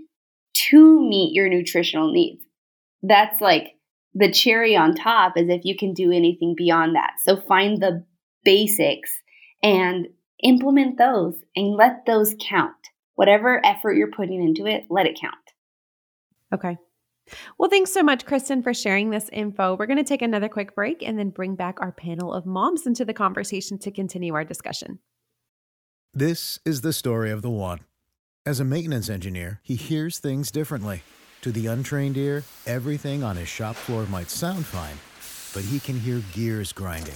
to 0.70 1.00
meet 1.00 1.36
your 1.36 1.48
nutritional 1.48 2.12
needs. 2.12 2.44
That's 3.04 3.40
like 3.40 3.74
the 4.16 4.32
cherry 4.32 4.76
on 4.76 4.96
top 4.96 5.38
is 5.38 5.48
if 5.48 5.64
you 5.64 5.76
can 5.78 5.94
do 5.94 6.12
anything 6.12 6.56
beyond 6.58 6.96
that. 6.96 7.16
So 7.24 7.38
find 7.38 7.80
the 7.80 8.04
basics 8.46 9.12
and 9.62 10.08
implement 10.42 10.98
those 10.98 11.36
and 11.56 11.76
let 11.76 12.06
those 12.06 12.34
count 12.40 12.76
whatever 13.16 13.66
effort 13.66 13.94
you're 13.94 14.12
putting 14.12 14.44
into 14.44 14.66
it, 14.66 14.86
let 14.90 15.08
it 15.08 15.20
count. 15.20 15.34
Okay. 16.54 16.78
Well, 17.58 17.70
thanks 17.70 17.92
so 17.92 18.04
much, 18.04 18.26
Kristen, 18.26 18.62
for 18.62 18.74
sharing 18.74 19.10
this 19.10 19.30
info. 19.34 19.76
We're 19.76 19.88
going 19.88 19.98
to 19.98 20.04
take 20.04 20.22
another 20.22 20.48
quick 20.48 20.76
break 20.76 21.02
and 21.02 21.18
then 21.18 21.32
bring 21.32 21.56
back 21.56 21.78
our 21.82 21.92
panel 21.92 22.32
of 22.32 22.46
moms 22.46 22.86
into 22.86 23.04
the 23.04 23.16
conversation 23.16 23.80
to 23.80 23.90
continue 23.90 24.36
our 24.36 24.44
discussion. 24.44 25.00
This 26.14 26.60
is 26.66 26.82
the 26.82 26.94
story 26.94 27.32
of 27.32 27.42
the 27.42 27.50
one. 27.50 27.80
As 28.46 28.60
a 28.60 28.66
maintenance 28.66 29.10
engineer, 29.10 29.60
he 29.64 29.76
hears 29.76 30.20
things 30.20 30.52
differently. 30.52 31.02
To 31.42 31.52
the 31.52 31.66
untrained 31.66 32.16
ear, 32.16 32.44
everything 32.68 33.24
on 33.24 33.38
his 33.38 33.50
shop 33.50 33.76
floor 33.76 34.06
might 34.06 34.30
sound 34.30 34.66
fine, 34.66 34.98
but 35.54 35.68
he 35.68 35.80
can 35.80 36.00
hear 36.00 36.22
gears 36.34 36.72
grinding 36.72 37.16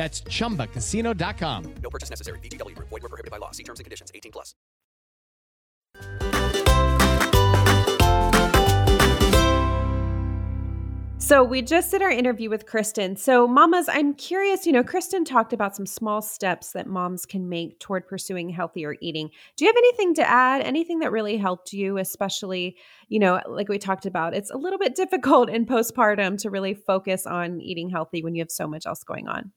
That's 0.00 0.22
ChumbaCasino.com. 0.22 1.74
No 1.82 1.90
purchase 1.90 2.08
necessary. 2.08 2.38
VGW. 2.38 2.74
Void 2.78 3.02
were 3.02 3.10
prohibited 3.10 3.30
by 3.30 3.36
law. 3.36 3.50
See 3.50 3.64
terms 3.64 3.80
and 3.80 3.84
conditions. 3.84 4.10
18 4.14 4.32
plus. 4.32 4.54
So 11.18 11.44
we 11.44 11.60
just 11.60 11.90
did 11.90 12.00
our 12.00 12.10
interview 12.10 12.48
with 12.48 12.64
Kristen. 12.64 13.14
So 13.14 13.46
mamas, 13.46 13.90
I'm 13.90 14.14
curious, 14.14 14.64
you 14.64 14.72
know, 14.72 14.82
Kristen 14.82 15.22
talked 15.22 15.52
about 15.52 15.76
some 15.76 15.84
small 15.84 16.22
steps 16.22 16.72
that 16.72 16.86
moms 16.86 17.26
can 17.26 17.50
make 17.50 17.78
toward 17.78 18.08
pursuing 18.08 18.48
healthier 18.48 18.96
eating. 19.02 19.28
Do 19.56 19.66
you 19.66 19.68
have 19.68 19.76
anything 19.76 20.14
to 20.14 20.26
add? 20.26 20.62
Anything 20.62 21.00
that 21.00 21.12
really 21.12 21.36
helped 21.36 21.74
you, 21.74 21.98
especially, 21.98 22.78
you 23.08 23.18
know, 23.18 23.38
like 23.46 23.68
we 23.68 23.78
talked 23.78 24.06
about, 24.06 24.34
it's 24.34 24.50
a 24.50 24.56
little 24.56 24.78
bit 24.78 24.94
difficult 24.96 25.50
in 25.50 25.66
postpartum 25.66 26.38
to 26.38 26.48
really 26.48 26.72
focus 26.72 27.26
on 27.26 27.60
eating 27.60 27.90
healthy 27.90 28.22
when 28.22 28.34
you 28.34 28.40
have 28.40 28.50
so 28.50 28.66
much 28.66 28.86
else 28.86 29.04
going 29.04 29.28
on. 29.28 29.52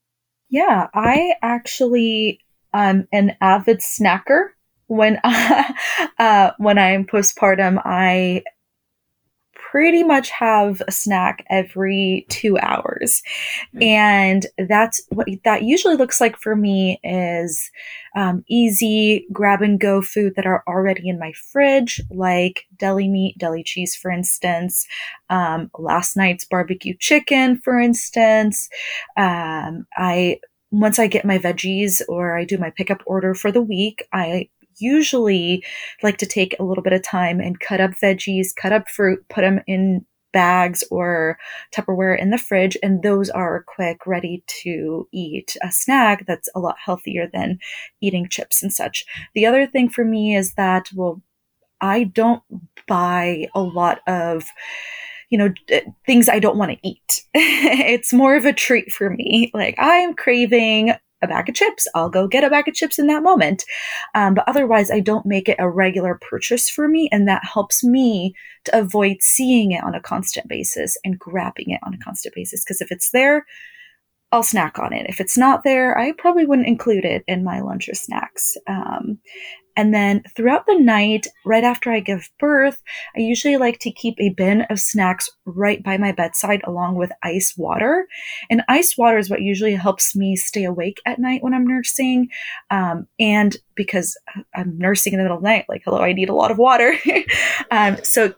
Yeah, 0.53 0.87
I 0.93 1.33
actually 1.41 2.39
am 2.75 3.07
an 3.11 3.35
avid 3.41 3.79
snacker. 3.79 4.49
When 4.87 5.19
I, 5.25 5.73
uh, 6.19 6.51
when 6.59 6.77
I'm 6.77 7.05
postpartum, 7.07 7.81
I 7.83 8.43
pretty 9.73 10.03
much 10.03 10.29
have 10.29 10.83
a 10.87 10.91
snack 10.91 11.43
every 11.49 12.27
two 12.29 12.59
hours. 12.59 13.23
And 13.81 14.45
that's 14.69 15.01
what 15.09 15.27
that 15.45 15.63
usually 15.63 15.95
looks 15.95 16.21
like 16.21 16.37
for 16.37 16.55
me 16.55 16.99
is 17.03 17.71
um, 18.15 18.45
easy 18.47 19.25
grab 19.33 19.63
and 19.63 19.79
go 19.79 19.99
food 19.99 20.33
that 20.35 20.45
are 20.45 20.63
already 20.67 21.09
in 21.09 21.17
my 21.17 21.33
fridge, 21.51 21.99
like 22.11 22.65
deli 22.77 23.07
meat, 23.07 23.35
deli 23.39 23.63
cheese, 23.63 23.95
for 23.95 24.11
instance, 24.11 24.85
um, 25.31 25.71
last 25.79 26.15
night's 26.15 26.45
barbecue 26.45 26.93
chicken, 26.99 27.57
for 27.57 27.79
instance. 27.79 28.69
Um, 29.17 29.87
I 29.97 30.39
once 30.69 30.99
I 30.99 31.07
get 31.07 31.25
my 31.25 31.39
veggies 31.39 31.99
or 32.07 32.37
I 32.37 32.45
do 32.45 32.59
my 32.59 32.69
pickup 32.69 33.01
order 33.07 33.33
for 33.33 33.51
the 33.51 33.61
week, 33.61 34.07
I 34.13 34.49
usually 34.77 35.63
like 36.01 36.17
to 36.17 36.25
take 36.25 36.55
a 36.59 36.63
little 36.63 36.83
bit 36.83 36.93
of 36.93 37.03
time 37.03 37.39
and 37.39 37.59
cut 37.59 37.81
up 37.81 37.91
veggies, 37.91 38.55
cut 38.55 38.73
up 38.73 38.89
fruit, 38.89 39.23
put 39.29 39.41
them 39.41 39.61
in 39.67 40.05
bags 40.33 40.83
or 40.91 41.37
Tupperware 41.73 42.19
in 42.19 42.31
the 42.31 42.37
fridge, 42.37 42.75
and 42.83 43.03
those 43.03 43.29
are 43.29 43.63
quick, 43.67 44.05
ready 44.05 44.43
to 44.63 45.07
eat 45.13 45.55
a 45.61 45.71
snack 45.71 46.25
that's 46.27 46.49
a 46.55 46.59
lot 46.59 46.75
healthier 46.83 47.29
than 47.31 47.59
eating 48.01 48.27
chips 48.27 48.61
and 48.61 48.73
such. 48.73 49.05
The 49.35 49.45
other 49.45 49.67
thing 49.67 49.89
for 49.89 50.03
me 50.03 50.35
is 50.35 50.55
that, 50.55 50.89
well, 50.93 51.21
I 51.79 52.05
don't 52.05 52.41
buy 52.87 53.47
a 53.53 53.61
lot 53.61 54.01
of 54.07 54.45
you 55.29 55.39
know, 55.39 55.51
things 56.05 56.29
I 56.29 56.37
don't 56.37 56.59
want 56.59 56.73
to 56.73 56.87
eat. 56.87 57.23
it's 57.33 58.13
more 58.13 58.35
of 58.35 58.45
a 58.45 58.53
treat 58.53 58.91
for 58.91 59.09
me. 59.09 59.49
Like 59.51 59.73
I'm 59.79 60.13
craving 60.13 60.93
a 61.23 61.27
bag 61.27 61.49
of 61.49 61.55
chips. 61.55 61.87
I'll 61.95 62.09
go 62.09 62.27
get 62.27 62.43
a 62.43 62.49
bag 62.49 62.67
of 62.67 62.73
chips 62.73 62.99
in 62.99 63.07
that 63.07 63.23
moment. 63.23 63.65
Um, 64.13 64.33
but 64.33 64.47
otherwise, 64.47 64.91
I 64.91 64.99
don't 64.99 65.25
make 65.25 65.49
it 65.49 65.57
a 65.59 65.69
regular 65.69 66.19
purchase 66.21 66.69
for 66.69 66.87
me. 66.87 67.09
And 67.11 67.27
that 67.27 67.43
helps 67.45 67.83
me 67.83 68.35
to 68.65 68.77
avoid 68.77 69.17
seeing 69.21 69.71
it 69.71 69.83
on 69.83 69.95
a 69.95 70.01
constant 70.01 70.47
basis 70.47 70.97
and 71.03 71.17
grabbing 71.19 71.69
it 71.69 71.79
on 71.83 71.93
a 71.93 71.99
constant 71.99 72.35
basis. 72.35 72.63
Because 72.63 72.81
if 72.81 72.91
it's 72.91 73.11
there, 73.11 73.45
I'll 74.31 74.43
snack 74.43 74.79
on 74.79 74.93
it. 74.93 75.05
If 75.07 75.21
it's 75.21 75.37
not 75.37 75.63
there, 75.63 75.97
I 75.97 76.11
probably 76.11 76.45
wouldn't 76.45 76.67
include 76.67 77.05
it 77.05 77.23
in 77.27 77.43
my 77.43 77.61
lunch 77.61 77.87
or 77.87 77.93
snacks. 77.93 78.57
Um, 78.67 79.19
and 79.75 79.93
then 79.93 80.23
throughout 80.35 80.65
the 80.65 80.77
night, 80.77 81.27
right 81.45 81.63
after 81.63 81.91
I 81.91 81.99
give 81.99 82.29
birth, 82.39 82.81
I 83.15 83.21
usually 83.21 83.57
like 83.57 83.79
to 83.79 83.91
keep 83.91 84.15
a 84.19 84.29
bin 84.29 84.61
of 84.69 84.79
snacks 84.79 85.29
right 85.45 85.81
by 85.81 85.97
my 85.97 86.11
bedside 86.11 86.61
along 86.65 86.95
with 86.95 87.11
ice 87.23 87.55
water. 87.57 88.07
And 88.49 88.63
ice 88.67 88.97
water 88.97 89.17
is 89.17 89.29
what 89.29 89.41
usually 89.41 89.75
helps 89.75 90.15
me 90.15 90.35
stay 90.35 90.63
awake 90.63 91.01
at 91.05 91.19
night 91.19 91.41
when 91.43 91.53
I'm 91.53 91.65
nursing. 91.65 92.29
Um, 92.69 93.07
and 93.19 93.57
because 93.75 94.17
I'm 94.55 94.77
nursing 94.77 95.13
in 95.13 95.17
the 95.17 95.23
middle 95.23 95.37
of 95.37 95.43
the 95.43 95.49
night, 95.49 95.65
like, 95.67 95.81
hello, 95.85 95.99
I 95.99 96.13
need 96.13 96.29
a 96.29 96.35
lot 96.35 96.51
of 96.51 96.57
water. 96.57 96.93
um, 97.71 97.97
so 98.03 98.35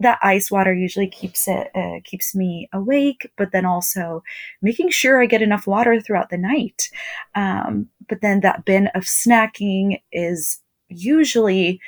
that 0.00 0.18
ice 0.22 0.48
water 0.48 0.72
usually 0.72 1.08
keeps 1.08 1.48
it 1.48 1.70
uh, 1.74 1.98
keeps 2.04 2.32
me 2.32 2.68
awake 2.72 3.32
but 3.36 3.50
then 3.50 3.66
also 3.66 4.22
making 4.62 4.90
sure 4.90 5.20
i 5.20 5.26
get 5.26 5.42
enough 5.42 5.66
water 5.66 6.00
throughout 6.00 6.30
the 6.30 6.38
night 6.38 6.88
um, 7.34 7.88
but 8.08 8.20
then 8.20 8.38
that 8.38 8.64
bin 8.64 8.86
of 8.94 9.02
snacking 9.02 10.00
is 10.12 10.60
usually 10.88 11.80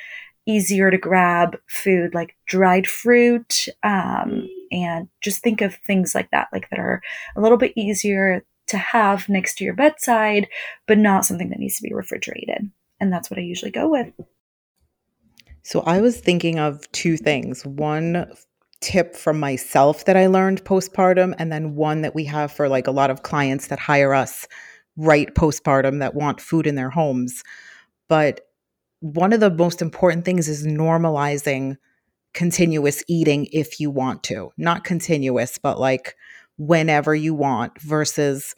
easier 0.47 0.89
to 0.89 0.97
grab 0.97 1.57
food 1.67 2.13
like 2.13 2.35
dried 2.47 2.87
fruit 2.87 3.67
um, 3.83 4.49
and 4.71 5.07
just 5.21 5.43
think 5.43 5.61
of 5.61 5.75
things 5.75 6.15
like 6.15 6.29
that 6.31 6.47
like 6.51 6.69
that 6.69 6.79
are 6.79 7.01
a 7.35 7.41
little 7.41 7.57
bit 7.57 7.73
easier 7.75 8.43
to 8.67 8.77
have 8.77 9.29
next 9.29 9.55
to 9.55 9.63
your 9.63 9.75
bedside 9.75 10.47
but 10.87 10.97
not 10.97 11.25
something 11.25 11.49
that 11.49 11.59
needs 11.59 11.75
to 11.75 11.83
be 11.83 11.93
refrigerated 11.93 12.71
and 12.99 13.13
that's 13.13 13.29
what 13.29 13.37
i 13.37 13.41
usually 13.41 13.71
go 13.71 13.87
with 13.87 14.11
So 15.63 15.81
I 15.81 16.01
was 16.01 16.19
thinking 16.19 16.59
of 16.59 16.91
two 16.91 17.17
things. 17.17 17.65
One 17.65 18.31
tip 18.81 19.15
from 19.15 19.39
myself 19.39 20.05
that 20.05 20.17
I 20.17 20.25
learned 20.25 20.63
postpartum, 20.65 21.35
and 21.37 21.51
then 21.51 21.75
one 21.75 22.01
that 22.01 22.15
we 22.15 22.25
have 22.25 22.51
for 22.51 22.67
like 22.67 22.87
a 22.87 22.91
lot 22.91 23.11
of 23.11 23.23
clients 23.23 23.67
that 23.67 23.79
hire 23.79 24.13
us 24.13 24.47
right 24.97 25.33
postpartum 25.35 25.99
that 25.99 26.15
want 26.15 26.41
food 26.41 26.65
in 26.65 26.75
their 26.75 26.89
homes. 26.89 27.43
But 28.07 28.41
one 29.01 29.33
of 29.33 29.39
the 29.39 29.49
most 29.49 29.81
important 29.81 30.25
things 30.25 30.47
is 30.47 30.65
normalizing 30.65 31.75
continuous 32.33 33.03
eating 33.07 33.47
if 33.51 33.79
you 33.79 33.91
want 33.91 34.23
to. 34.23 34.51
Not 34.57 34.83
continuous, 34.83 35.57
but 35.57 35.79
like 35.79 36.15
whenever 36.57 37.13
you 37.13 37.33
want 37.33 37.79
versus 37.81 38.55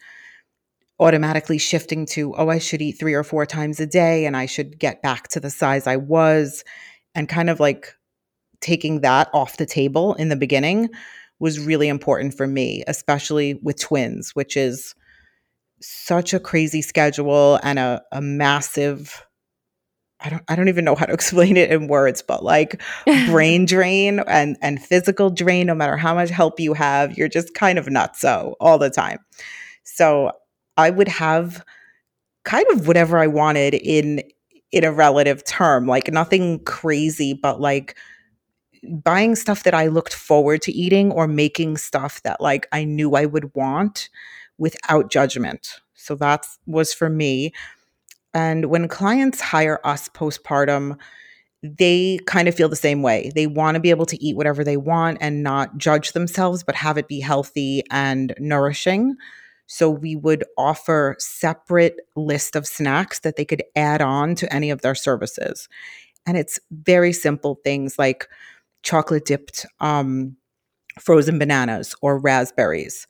automatically 0.99 1.57
shifting 1.57 2.05
to, 2.05 2.35
oh, 2.35 2.49
I 2.49 2.59
should 2.59 2.81
eat 2.81 2.99
three 2.99 3.13
or 3.13 3.23
four 3.23 3.45
times 3.45 3.79
a 3.79 3.87
day 3.87 4.25
and 4.25 4.37
I 4.37 4.45
should 4.45 4.77
get 4.77 5.01
back 5.01 5.29
to 5.29 5.39
the 5.39 5.49
size 5.49 5.87
I 5.87 5.95
was 5.95 6.63
and 7.15 7.27
kind 7.27 7.49
of 7.49 7.59
like 7.59 7.95
taking 8.59 9.01
that 9.01 9.29
off 9.33 9.57
the 9.57 9.65
table 9.65 10.13
in 10.15 10.29
the 10.29 10.35
beginning 10.35 10.89
was 11.39 11.59
really 11.59 11.87
important 11.87 12.33
for 12.35 12.47
me, 12.47 12.83
especially 12.87 13.55
with 13.63 13.79
twins, 13.79 14.31
which 14.35 14.55
is 14.55 14.93
such 15.81 16.33
a 16.33 16.39
crazy 16.39 16.81
schedule 16.81 17.59
and 17.63 17.79
a, 17.79 18.01
a 18.11 18.21
massive 18.21 19.25
I 20.23 20.29
don't 20.29 20.43
I 20.47 20.55
don't 20.55 20.69
even 20.69 20.85
know 20.85 20.95
how 20.95 21.05
to 21.05 21.13
explain 21.19 21.57
it 21.57 21.71
in 21.71 21.87
words, 21.87 22.21
but 22.21 22.43
like 22.43 22.81
brain 23.27 23.65
drain 23.67 24.19
and 24.27 24.57
and 24.61 24.81
physical 24.83 25.29
drain, 25.29 25.67
no 25.67 25.75
matter 25.75 25.97
how 25.97 26.15
much 26.15 26.29
help 26.29 26.59
you 26.59 26.73
have, 26.73 27.17
you're 27.17 27.27
just 27.29 27.53
kind 27.53 27.77
of 27.77 27.89
nuts 27.89 28.21
so 28.21 28.55
all 28.59 28.77
the 28.77 28.89
time. 28.89 29.19
So 29.83 30.31
I 30.77 30.89
would 30.89 31.07
have 31.07 31.63
kind 32.45 32.65
of 32.71 32.87
whatever 32.87 33.17
I 33.19 33.27
wanted 33.27 33.73
in 33.75 34.23
in 34.71 34.83
a 34.83 34.91
relative 34.91 35.43
term, 35.45 35.87
like 35.87 36.11
nothing 36.11 36.59
crazy, 36.63 37.33
but 37.33 37.61
like 37.61 37.95
buying 39.03 39.35
stuff 39.35 39.63
that 39.63 39.73
I 39.73 39.87
looked 39.87 40.13
forward 40.13 40.61
to 40.63 40.71
eating 40.71 41.11
or 41.11 41.27
making 41.27 41.77
stuff 41.77 42.21
that 42.23 42.41
like 42.41 42.67
I 42.71 42.83
knew 42.83 43.15
I 43.15 43.25
would 43.25 43.53
want 43.55 44.09
without 44.57 45.09
judgment. 45.11 45.79
So 45.93 46.15
that 46.15 46.45
was 46.65 46.93
for 46.93 47.09
me. 47.09 47.53
And 48.33 48.65
when 48.65 48.87
clients 48.87 49.41
hire 49.41 49.79
us 49.83 50.09
postpartum, 50.09 50.97
they 51.61 52.19
kind 52.25 52.47
of 52.47 52.55
feel 52.55 52.67
the 52.67 52.75
same 52.75 53.01
way. 53.01 53.31
They 53.35 53.47
want 53.47 53.75
to 53.75 53.81
be 53.81 53.89
able 53.89 54.05
to 54.07 54.21
eat 54.21 54.35
whatever 54.35 54.63
they 54.63 54.77
want 54.77 55.17
and 55.21 55.43
not 55.43 55.77
judge 55.77 56.11
themselves, 56.11 56.63
but 56.63 56.75
have 56.75 56.97
it 56.97 57.07
be 57.07 57.21
healthy 57.21 57.83
and 57.89 58.33
nourishing. 58.37 59.15
So 59.67 59.89
we 59.89 60.15
would 60.15 60.43
offer 60.57 61.15
separate 61.19 61.95
list 62.15 62.55
of 62.55 62.67
snacks 62.67 63.19
that 63.21 63.37
they 63.37 63.45
could 63.45 63.63
add 63.75 64.01
on 64.01 64.35
to 64.35 64.53
any 64.53 64.71
of 64.71 64.81
their 64.81 64.95
services. 64.95 65.69
And 66.25 66.37
it's 66.37 66.59
very 66.71 67.13
simple 67.13 67.59
things 67.63 67.97
like 67.97 68.27
chocolate 68.83 69.25
dipped 69.25 69.65
um, 69.79 70.35
frozen 70.99 71.39
bananas 71.39 71.95
or 72.01 72.19
raspberries 72.19 73.07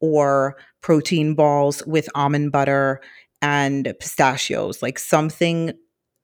or 0.00 0.56
protein 0.82 1.34
balls 1.34 1.82
with 1.86 2.08
almond 2.14 2.52
butter 2.52 3.00
and 3.42 3.94
pistachios, 4.00 4.82
like 4.82 4.98
something 4.98 5.72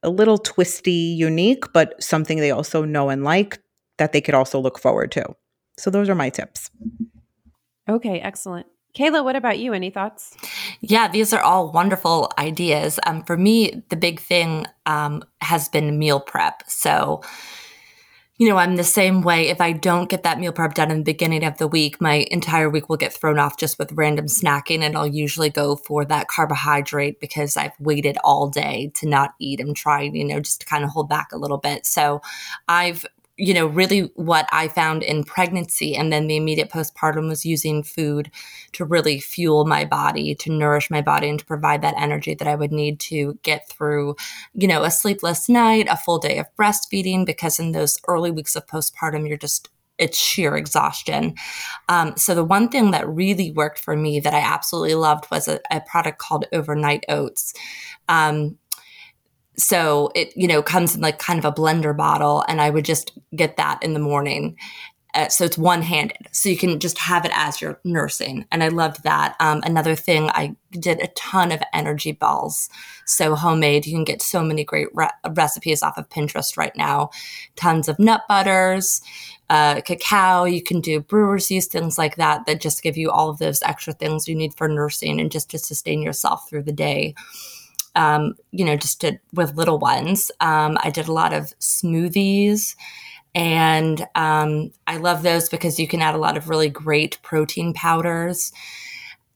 a 0.02 0.10
little 0.10 0.38
twisty, 0.38 0.90
unique, 0.90 1.72
but 1.72 2.02
something 2.02 2.38
they 2.38 2.50
also 2.50 2.84
know 2.84 3.08
and 3.08 3.24
like 3.24 3.60
that 3.98 4.12
they 4.12 4.20
could 4.20 4.34
also 4.34 4.58
look 4.58 4.78
forward 4.78 5.12
to. 5.12 5.24
So 5.76 5.90
those 5.90 6.08
are 6.08 6.14
my 6.14 6.30
tips. 6.30 6.70
Okay, 7.88 8.20
excellent. 8.20 8.66
Kayla, 8.96 9.24
what 9.24 9.36
about 9.36 9.58
you? 9.58 9.72
Any 9.72 9.90
thoughts? 9.90 10.36
Yeah, 10.80 11.08
these 11.08 11.32
are 11.32 11.40
all 11.40 11.72
wonderful 11.72 12.30
ideas. 12.38 13.00
Um, 13.06 13.24
for 13.24 13.38
me, 13.38 13.82
the 13.88 13.96
big 13.96 14.20
thing 14.20 14.66
um, 14.84 15.24
has 15.40 15.68
been 15.68 15.98
meal 15.98 16.20
prep. 16.20 16.62
So, 16.68 17.22
you 18.38 18.48
know, 18.48 18.56
I'm 18.56 18.76
the 18.76 18.84
same 18.84 19.22
way. 19.22 19.48
If 19.48 19.60
I 19.60 19.72
don't 19.72 20.08
get 20.08 20.22
that 20.22 20.40
meal 20.40 20.52
prep 20.52 20.74
done 20.74 20.90
in 20.90 20.98
the 20.98 21.04
beginning 21.04 21.44
of 21.44 21.58
the 21.58 21.68
week, 21.68 22.00
my 22.00 22.26
entire 22.30 22.68
week 22.70 22.88
will 22.88 22.96
get 22.96 23.12
thrown 23.12 23.38
off 23.38 23.58
just 23.58 23.78
with 23.78 23.92
random 23.92 24.26
snacking. 24.26 24.80
And 24.80 24.96
I'll 24.96 25.06
usually 25.06 25.50
go 25.50 25.76
for 25.76 26.04
that 26.06 26.28
carbohydrate 26.28 27.20
because 27.20 27.56
I've 27.56 27.78
waited 27.78 28.16
all 28.24 28.48
day 28.48 28.90
to 28.96 29.08
not 29.08 29.34
eat 29.38 29.60
and 29.60 29.76
try, 29.76 30.02
you 30.02 30.24
know, 30.24 30.40
just 30.40 30.62
to 30.62 30.66
kind 30.66 30.82
of 30.82 30.90
hold 30.90 31.08
back 31.08 31.28
a 31.32 31.38
little 31.38 31.58
bit. 31.58 31.86
So 31.86 32.22
I've 32.68 33.04
you 33.42 33.52
know, 33.52 33.66
really 33.66 34.02
what 34.14 34.48
I 34.52 34.68
found 34.68 35.02
in 35.02 35.24
pregnancy 35.24 35.96
and 35.96 36.12
then 36.12 36.28
the 36.28 36.36
immediate 36.36 36.70
postpartum 36.70 37.28
was 37.28 37.44
using 37.44 37.82
food 37.82 38.30
to 38.70 38.84
really 38.84 39.18
fuel 39.18 39.64
my 39.64 39.84
body, 39.84 40.36
to 40.36 40.52
nourish 40.52 40.92
my 40.92 41.02
body, 41.02 41.28
and 41.28 41.40
to 41.40 41.44
provide 41.44 41.82
that 41.82 41.96
energy 41.98 42.34
that 42.36 42.46
I 42.46 42.54
would 42.54 42.70
need 42.70 43.00
to 43.00 43.36
get 43.42 43.68
through, 43.68 44.14
you 44.54 44.68
know, 44.68 44.84
a 44.84 44.92
sleepless 44.92 45.48
night, 45.48 45.88
a 45.90 45.96
full 45.96 46.20
day 46.20 46.38
of 46.38 46.46
breastfeeding, 46.56 47.26
because 47.26 47.58
in 47.58 47.72
those 47.72 47.98
early 48.06 48.30
weeks 48.30 48.54
of 48.54 48.64
postpartum, 48.68 49.26
you're 49.26 49.36
just 49.36 49.68
it's 49.98 50.18
sheer 50.18 50.56
exhaustion. 50.56 51.34
Um, 51.88 52.16
so 52.16 52.36
the 52.36 52.44
one 52.44 52.68
thing 52.68 52.92
that 52.92 53.08
really 53.08 53.50
worked 53.50 53.78
for 53.78 53.96
me 53.96 54.20
that 54.20 54.34
I 54.34 54.40
absolutely 54.40 54.94
loved 54.94 55.28
was 55.32 55.48
a, 55.48 55.58
a 55.70 55.80
product 55.80 56.18
called 56.18 56.46
Overnight 56.52 57.04
Oats. 57.08 57.54
Um, 58.08 58.56
so 59.56 60.10
it 60.14 60.32
you 60.36 60.48
know 60.48 60.62
comes 60.62 60.94
in 60.94 61.00
like 61.00 61.18
kind 61.18 61.38
of 61.38 61.44
a 61.44 61.52
blender 61.52 61.96
bottle 61.96 62.44
and 62.48 62.60
i 62.60 62.70
would 62.70 62.84
just 62.84 63.12
get 63.36 63.56
that 63.56 63.82
in 63.82 63.94
the 63.94 64.00
morning. 64.00 64.56
Uh, 65.14 65.28
so 65.28 65.44
it's 65.44 65.58
one 65.58 65.82
handed 65.82 66.16
so 66.32 66.48
you 66.48 66.56
can 66.56 66.80
just 66.80 66.96
have 66.96 67.26
it 67.26 67.32
as 67.34 67.60
you're 67.60 67.78
nursing 67.84 68.46
and 68.50 68.64
i 68.64 68.68
loved 68.68 69.02
that. 69.02 69.36
Um, 69.40 69.60
another 69.62 69.94
thing 69.94 70.30
i 70.30 70.56
did 70.70 71.02
a 71.02 71.08
ton 71.08 71.52
of 71.52 71.60
energy 71.74 72.12
balls. 72.12 72.70
So 73.04 73.34
homemade 73.34 73.84
you 73.84 73.92
can 73.92 74.04
get 74.04 74.22
so 74.22 74.42
many 74.42 74.64
great 74.64 74.88
re- 74.94 75.10
recipes 75.34 75.82
off 75.82 75.98
of 75.98 76.08
pinterest 76.08 76.56
right 76.56 76.74
now. 76.76 77.10
Tons 77.56 77.88
of 77.88 77.98
nut 77.98 78.22
butters 78.26 79.02
uh, 79.52 79.82
cacao 79.82 80.44
you 80.44 80.62
can 80.62 80.80
do 80.80 80.98
brewer's 80.98 81.50
yeast 81.50 81.70
things 81.70 81.98
like 81.98 82.16
that 82.16 82.46
that 82.46 82.58
just 82.58 82.82
give 82.82 82.96
you 82.96 83.10
all 83.10 83.28
of 83.28 83.36
those 83.36 83.60
extra 83.64 83.92
things 83.92 84.26
you 84.26 84.34
need 84.34 84.54
for 84.54 84.66
nursing 84.66 85.20
and 85.20 85.30
just 85.30 85.50
to 85.50 85.58
sustain 85.58 86.00
yourself 86.00 86.48
through 86.48 86.62
the 86.62 86.72
day 86.72 87.14
um, 87.94 88.34
you 88.50 88.64
know, 88.64 88.76
just 88.76 89.00
did 89.00 89.20
with 89.32 89.56
little 89.56 89.78
ones. 89.78 90.30
Um, 90.40 90.78
I 90.82 90.90
did 90.90 91.08
a 91.08 91.12
lot 91.12 91.32
of 91.32 91.58
smoothies. 91.58 92.76
And 93.34 94.06
um, 94.14 94.72
I 94.86 94.98
love 94.98 95.22
those 95.22 95.48
because 95.48 95.80
you 95.80 95.88
can 95.88 96.02
add 96.02 96.14
a 96.14 96.18
lot 96.18 96.36
of 96.36 96.48
really 96.48 96.68
great 96.68 97.18
protein 97.22 97.72
powders 97.72 98.52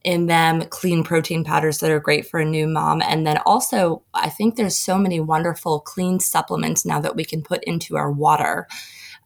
in 0.05 0.27
them, 0.27 0.63
clean 0.67 1.03
protein 1.03 1.43
powders 1.43 1.79
that 1.79 1.91
are 1.91 1.99
great 1.99 2.27
for 2.27 2.39
a 2.39 2.45
new 2.45 2.69
mom. 2.69 3.03
And 3.03 3.27
then 3.27 3.39
also, 3.45 4.03
I 4.15 4.29
think 4.29 4.55
there's 4.55 4.77
so 4.77 4.99
many 4.99 5.19
wonderful 5.19 5.81
clean 5.81 6.21
supplements 6.21 6.85
now 6.85 7.01
that 7.01 7.17
we 7.17 7.25
can 7.25 7.43
put 7.43 7.65
into 7.65 7.97
our 7.97 8.13
water. 8.13 8.69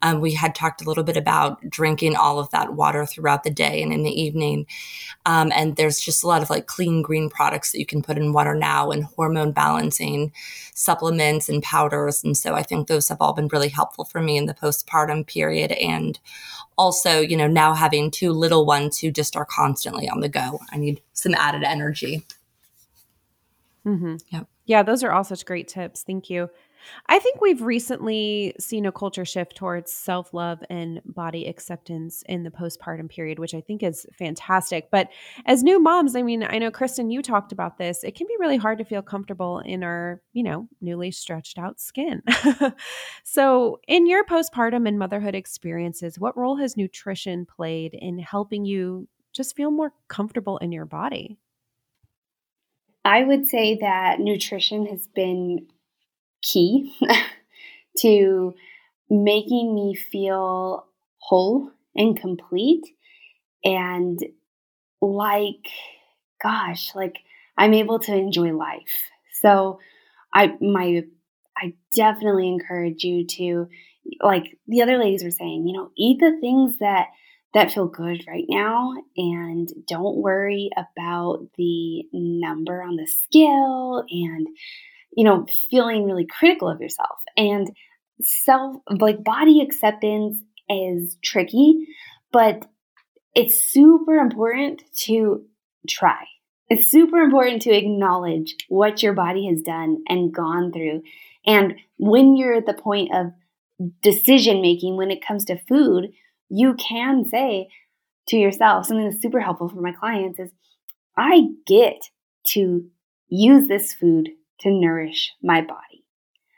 Um, 0.02 0.20
we 0.20 0.32
had 0.34 0.54
talked 0.54 0.82
a 0.82 0.84
little 0.84 1.04
bit 1.04 1.16
about 1.16 1.60
drinking 1.68 2.16
all 2.16 2.38
of 2.38 2.50
that 2.50 2.74
water 2.74 3.04
throughout 3.04 3.44
the 3.44 3.50
day 3.50 3.82
and 3.82 3.92
in 3.92 4.02
the 4.02 4.20
evening. 4.20 4.66
Um, 5.26 5.52
and 5.54 5.76
there's 5.76 6.00
just 6.00 6.22
a 6.22 6.26
lot 6.26 6.42
of 6.42 6.50
like 6.50 6.66
clean 6.66 7.02
green 7.02 7.28
products 7.28 7.72
that 7.72 7.78
you 7.78 7.86
can 7.86 8.02
put 8.02 8.16
in 8.16 8.32
water 8.32 8.54
now 8.54 8.90
and 8.90 9.04
hormone 9.04 9.52
balancing 9.52 10.32
supplements 10.74 11.48
and 11.48 11.62
powders. 11.62 12.24
And 12.24 12.36
so 12.36 12.54
I 12.54 12.62
think 12.62 12.88
those 12.88 13.08
have 13.08 13.20
all 13.20 13.34
been 13.34 13.48
really 13.48 13.68
helpful 13.68 14.04
for 14.04 14.20
me 14.20 14.36
in 14.36 14.46
the 14.46 14.54
postpartum 14.54 15.26
period. 15.26 15.72
And 15.72 16.18
also, 16.78 17.20
you 17.20 17.36
know, 17.36 17.46
now 17.46 17.74
having 17.74 18.10
two 18.10 18.32
little 18.32 18.64
ones 18.64 18.98
who 18.98 19.10
just 19.10 19.36
are 19.36 19.44
constantly 19.44 20.08
on 20.08 20.20
the 20.20 20.28
go, 20.28 20.60
I 20.72 20.78
need 20.78 21.02
some 21.12 21.34
added 21.34 21.62
energy. 21.62 22.24
Mm-hmm. 23.86 24.16
Yep. 24.30 24.46
Yeah, 24.66 24.82
those 24.82 25.02
are 25.02 25.12
all 25.12 25.24
such 25.24 25.44
great 25.44 25.68
tips. 25.68 26.02
Thank 26.02 26.30
you. 26.30 26.48
I 27.06 27.18
think 27.18 27.40
we've 27.40 27.62
recently 27.62 28.54
seen 28.58 28.86
a 28.86 28.92
culture 28.92 29.24
shift 29.24 29.56
towards 29.56 29.92
self 29.92 30.32
love 30.34 30.62
and 30.70 31.00
body 31.04 31.46
acceptance 31.46 32.22
in 32.28 32.42
the 32.42 32.50
postpartum 32.50 33.08
period, 33.08 33.38
which 33.38 33.54
I 33.54 33.60
think 33.60 33.82
is 33.82 34.06
fantastic. 34.12 34.90
But 34.90 35.08
as 35.46 35.62
new 35.62 35.80
moms, 35.80 36.16
I 36.16 36.22
mean, 36.22 36.46
I 36.48 36.58
know, 36.58 36.70
Kristen, 36.70 37.10
you 37.10 37.22
talked 37.22 37.52
about 37.52 37.78
this. 37.78 38.04
It 38.04 38.14
can 38.14 38.26
be 38.26 38.36
really 38.38 38.56
hard 38.56 38.78
to 38.78 38.84
feel 38.84 39.02
comfortable 39.02 39.60
in 39.60 39.82
our, 39.82 40.22
you 40.32 40.42
know, 40.42 40.68
newly 40.80 41.10
stretched 41.10 41.58
out 41.58 41.80
skin. 41.80 42.22
so, 43.24 43.80
in 43.86 44.06
your 44.06 44.24
postpartum 44.24 44.86
and 44.86 44.98
motherhood 44.98 45.34
experiences, 45.34 46.18
what 46.18 46.36
role 46.36 46.56
has 46.56 46.76
nutrition 46.76 47.46
played 47.46 47.94
in 47.94 48.18
helping 48.18 48.64
you 48.64 49.08
just 49.32 49.56
feel 49.56 49.70
more 49.70 49.92
comfortable 50.08 50.58
in 50.58 50.72
your 50.72 50.86
body? 50.86 51.38
I 53.04 53.22
would 53.22 53.48
say 53.48 53.78
that 53.80 54.20
nutrition 54.20 54.86
has 54.86 55.06
been 55.06 55.66
key 56.42 56.94
to 57.98 58.54
making 59.08 59.74
me 59.74 59.94
feel 59.94 60.86
whole 61.18 61.70
and 61.94 62.18
complete. 62.18 62.84
And 63.64 64.18
like 65.02 65.66
gosh 66.42 66.94
like 66.94 67.18
i'm 67.56 67.74
able 67.74 67.98
to 67.98 68.14
enjoy 68.14 68.52
life. 68.52 69.10
So 69.32 69.78
i 70.32 70.54
my 70.60 71.02
i 71.56 71.74
definitely 71.94 72.48
encourage 72.48 73.04
you 73.04 73.26
to 73.26 73.68
like 74.22 74.58
the 74.66 74.82
other 74.82 74.98
ladies 74.98 75.24
were 75.24 75.30
saying 75.30 75.66
you 75.66 75.76
know 75.76 75.90
eat 75.96 76.18
the 76.20 76.38
things 76.40 76.78
that 76.80 77.08
that 77.52 77.72
feel 77.72 77.88
good 77.88 78.24
right 78.28 78.44
now 78.48 78.94
and 79.16 79.68
don't 79.88 80.16
worry 80.16 80.70
about 80.76 81.46
the 81.56 82.04
number 82.12 82.82
on 82.82 82.96
the 82.96 83.06
scale 83.06 84.04
and 84.08 84.46
you 85.12 85.24
know, 85.24 85.46
feeling 85.70 86.04
really 86.04 86.26
critical 86.26 86.68
of 86.68 86.80
yourself. 86.80 87.18
And 87.36 87.70
self, 88.22 88.76
like 88.88 89.24
body 89.24 89.60
acceptance 89.60 90.40
is 90.68 91.16
tricky, 91.22 91.86
but 92.32 92.64
it's 93.34 93.60
super 93.60 94.16
important 94.16 94.82
to 95.04 95.44
try. 95.88 96.24
It's 96.68 96.90
super 96.90 97.18
important 97.18 97.62
to 97.62 97.76
acknowledge 97.76 98.54
what 98.68 99.02
your 99.02 99.12
body 99.12 99.48
has 99.48 99.62
done 99.62 100.02
and 100.08 100.32
gone 100.32 100.72
through. 100.72 101.02
And 101.44 101.74
when 101.96 102.36
you're 102.36 102.54
at 102.54 102.66
the 102.66 102.74
point 102.74 103.10
of 103.14 103.32
decision 104.02 104.60
making 104.60 104.96
when 104.96 105.10
it 105.10 105.24
comes 105.26 105.44
to 105.46 105.58
food, 105.68 106.12
you 106.48 106.74
can 106.74 107.24
say 107.24 107.68
to 108.28 108.36
yourself 108.36 108.86
something 108.86 109.08
that's 109.08 109.22
super 109.22 109.40
helpful 109.40 109.68
for 109.68 109.80
my 109.80 109.92
clients 109.92 110.38
is 110.38 110.50
I 111.16 111.48
get 111.66 112.10
to 112.48 112.84
use 113.28 113.68
this 113.68 113.92
food 113.92 114.30
to 114.60 114.70
nourish 114.70 115.32
my 115.42 115.60
body. 115.60 116.04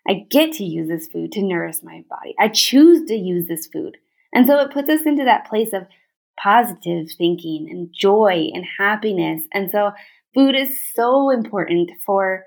I 0.09 0.27
get 0.31 0.53
to 0.55 0.65
use 0.65 0.89
this 0.89 1.07
food 1.07 1.33
to 1.33 1.43
nourish 1.43 1.77
my 1.83 2.05
body. 2.11 2.35
I 2.39 2.49
choose 2.49 3.07
to 3.09 3.15
use 3.15 3.47
this 3.47 3.67
food. 3.67 3.97
And 4.33 4.47
so 4.47 4.59
it 4.61 4.73
puts 4.73 4.91
us 4.91 5.07
into 5.07 5.25
that 5.25 5.47
place 5.49 5.73
of 5.73 5.87
positive 6.43 7.09
thinking 7.17 7.69
and 7.71 7.93
joy 7.93 8.51
and 8.53 8.65
happiness. 8.79 9.45
And 9.53 9.71
so 9.71 9.93
food 10.35 10.55
is 10.55 10.79
so 10.95 11.31
important 11.31 11.91
for 12.05 12.45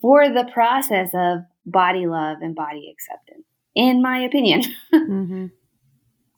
for 0.00 0.28
the 0.28 0.48
process 0.52 1.10
of 1.14 1.40
body 1.66 2.06
love 2.06 2.38
and 2.40 2.54
body 2.54 2.92
acceptance, 2.92 3.46
in 3.74 4.00
my 4.00 4.20
opinion. 4.20 4.62
mm-hmm. 4.94 5.46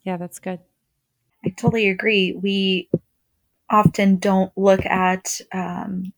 Yeah, 0.05 0.17
that's 0.17 0.39
good. 0.39 0.61
I 1.45 1.51
totally 1.51 1.89
agree. 1.89 2.33
We 2.33 2.89
often 3.69 4.17
don't 4.17 4.53
look 4.57 4.85
at 4.87 5.41
um, 5.53 6.13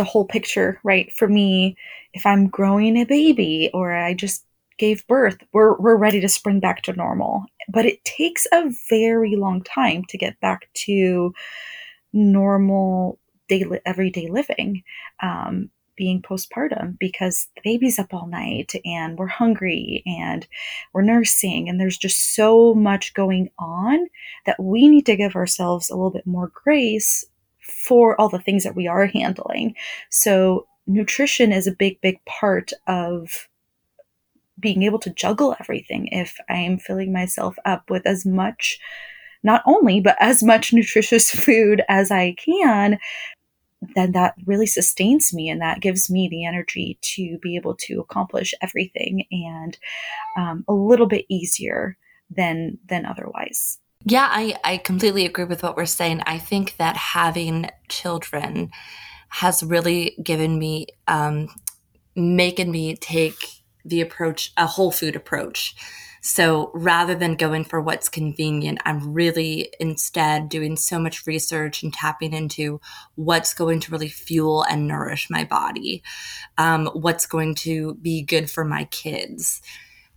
the 0.00 0.04
whole 0.04 0.24
picture, 0.24 0.80
right? 0.82 1.12
For 1.12 1.28
me, 1.28 1.76
if 2.14 2.24
I'm 2.24 2.48
growing 2.48 2.96
a 2.96 3.04
baby 3.04 3.70
or 3.74 3.92
I 3.92 4.14
just 4.14 4.46
gave 4.78 5.06
birth, 5.06 5.36
we're, 5.52 5.76
we're 5.78 5.96
ready 5.96 6.22
to 6.22 6.28
spring 6.28 6.58
back 6.58 6.80
to 6.84 6.94
normal. 6.94 7.44
But 7.68 7.84
it 7.84 8.02
takes 8.06 8.46
a 8.50 8.70
very 8.88 9.36
long 9.36 9.62
time 9.62 10.04
to 10.08 10.16
get 10.16 10.40
back 10.40 10.70
to 10.86 11.34
normal 12.14 13.18
daily, 13.46 13.80
everyday 13.84 14.28
living. 14.28 14.82
Um, 15.22 15.68
being 15.96 16.22
postpartum 16.22 16.98
because 16.98 17.48
the 17.56 17.60
baby's 17.62 17.98
up 17.98 18.14
all 18.14 18.26
night 18.26 18.72
and 18.86 19.18
we're 19.18 19.26
hungry 19.26 20.02
and 20.06 20.46
we're 20.94 21.02
nursing 21.02 21.68
and 21.68 21.78
there's 21.78 21.98
just 21.98 22.34
so 22.34 22.72
much 22.72 23.12
going 23.12 23.50
on 23.58 24.06
that 24.46 24.58
we 24.58 24.88
need 24.88 25.04
to 25.04 25.14
give 25.14 25.36
ourselves 25.36 25.90
a 25.90 25.94
little 25.94 26.10
bit 26.10 26.26
more 26.26 26.50
grace 26.54 27.26
for 27.60 28.20
all 28.20 28.28
the 28.28 28.38
things 28.38 28.64
that 28.64 28.76
we 28.76 28.86
are 28.86 29.06
handling. 29.06 29.74
So, 30.10 30.66
nutrition 30.86 31.52
is 31.52 31.66
a 31.66 31.72
big, 31.72 32.00
big 32.00 32.24
part 32.24 32.72
of 32.86 33.48
being 34.58 34.82
able 34.82 34.98
to 35.00 35.10
juggle 35.10 35.56
everything. 35.58 36.08
If 36.08 36.36
I 36.48 36.56
am 36.56 36.78
filling 36.78 37.12
myself 37.12 37.56
up 37.64 37.90
with 37.90 38.06
as 38.06 38.26
much, 38.26 38.78
not 39.42 39.62
only, 39.66 40.00
but 40.00 40.16
as 40.20 40.42
much 40.42 40.72
nutritious 40.72 41.30
food 41.30 41.82
as 41.88 42.10
I 42.10 42.34
can, 42.34 42.98
then 43.94 44.12
that 44.12 44.34
really 44.44 44.66
sustains 44.66 45.32
me 45.32 45.48
and 45.48 45.60
that 45.62 45.80
gives 45.80 46.10
me 46.10 46.28
the 46.28 46.44
energy 46.44 46.98
to 47.00 47.38
be 47.38 47.56
able 47.56 47.74
to 47.74 48.00
accomplish 48.00 48.52
everything 48.60 49.24
and 49.30 49.78
um, 50.36 50.64
a 50.68 50.74
little 50.74 51.06
bit 51.06 51.24
easier 51.28 51.96
than 52.30 52.78
than 52.86 53.06
otherwise. 53.06 53.78
Yeah, 54.04 54.28
I, 54.30 54.56
I 54.64 54.76
completely 54.78 55.26
agree 55.26 55.44
with 55.44 55.62
what 55.62 55.76
we're 55.76 55.86
saying. 55.86 56.22
I 56.26 56.38
think 56.38 56.76
that 56.78 56.96
having 56.96 57.68
children 57.88 58.70
has 59.28 59.62
really 59.62 60.16
given 60.22 60.58
me, 60.58 60.86
um, 61.06 61.48
making 62.16 62.70
me 62.70 62.96
take 62.96 63.36
the 63.84 64.00
approach, 64.00 64.52
a 64.56 64.66
whole 64.66 64.90
food 64.92 65.16
approach. 65.16 65.74
So 66.22 66.70
rather 66.74 67.14
than 67.14 67.36
going 67.36 67.64
for 67.64 67.80
what's 67.80 68.08
convenient, 68.08 68.80
I'm 68.84 69.14
really 69.14 69.72
instead 69.80 70.48
doing 70.50 70.76
so 70.76 70.98
much 70.98 71.26
research 71.26 71.82
and 71.82 71.92
tapping 71.92 72.34
into 72.34 72.80
what's 73.14 73.54
going 73.54 73.80
to 73.80 73.92
really 73.92 74.08
fuel 74.08 74.64
and 74.64 74.86
nourish 74.88 75.30
my 75.30 75.44
body, 75.44 76.02
um, 76.58 76.88
what's 76.94 77.26
going 77.26 77.54
to 77.56 77.94
be 77.96 78.22
good 78.22 78.50
for 78.50 78.64
my 78.64 78.84
kids. 78.86 79.62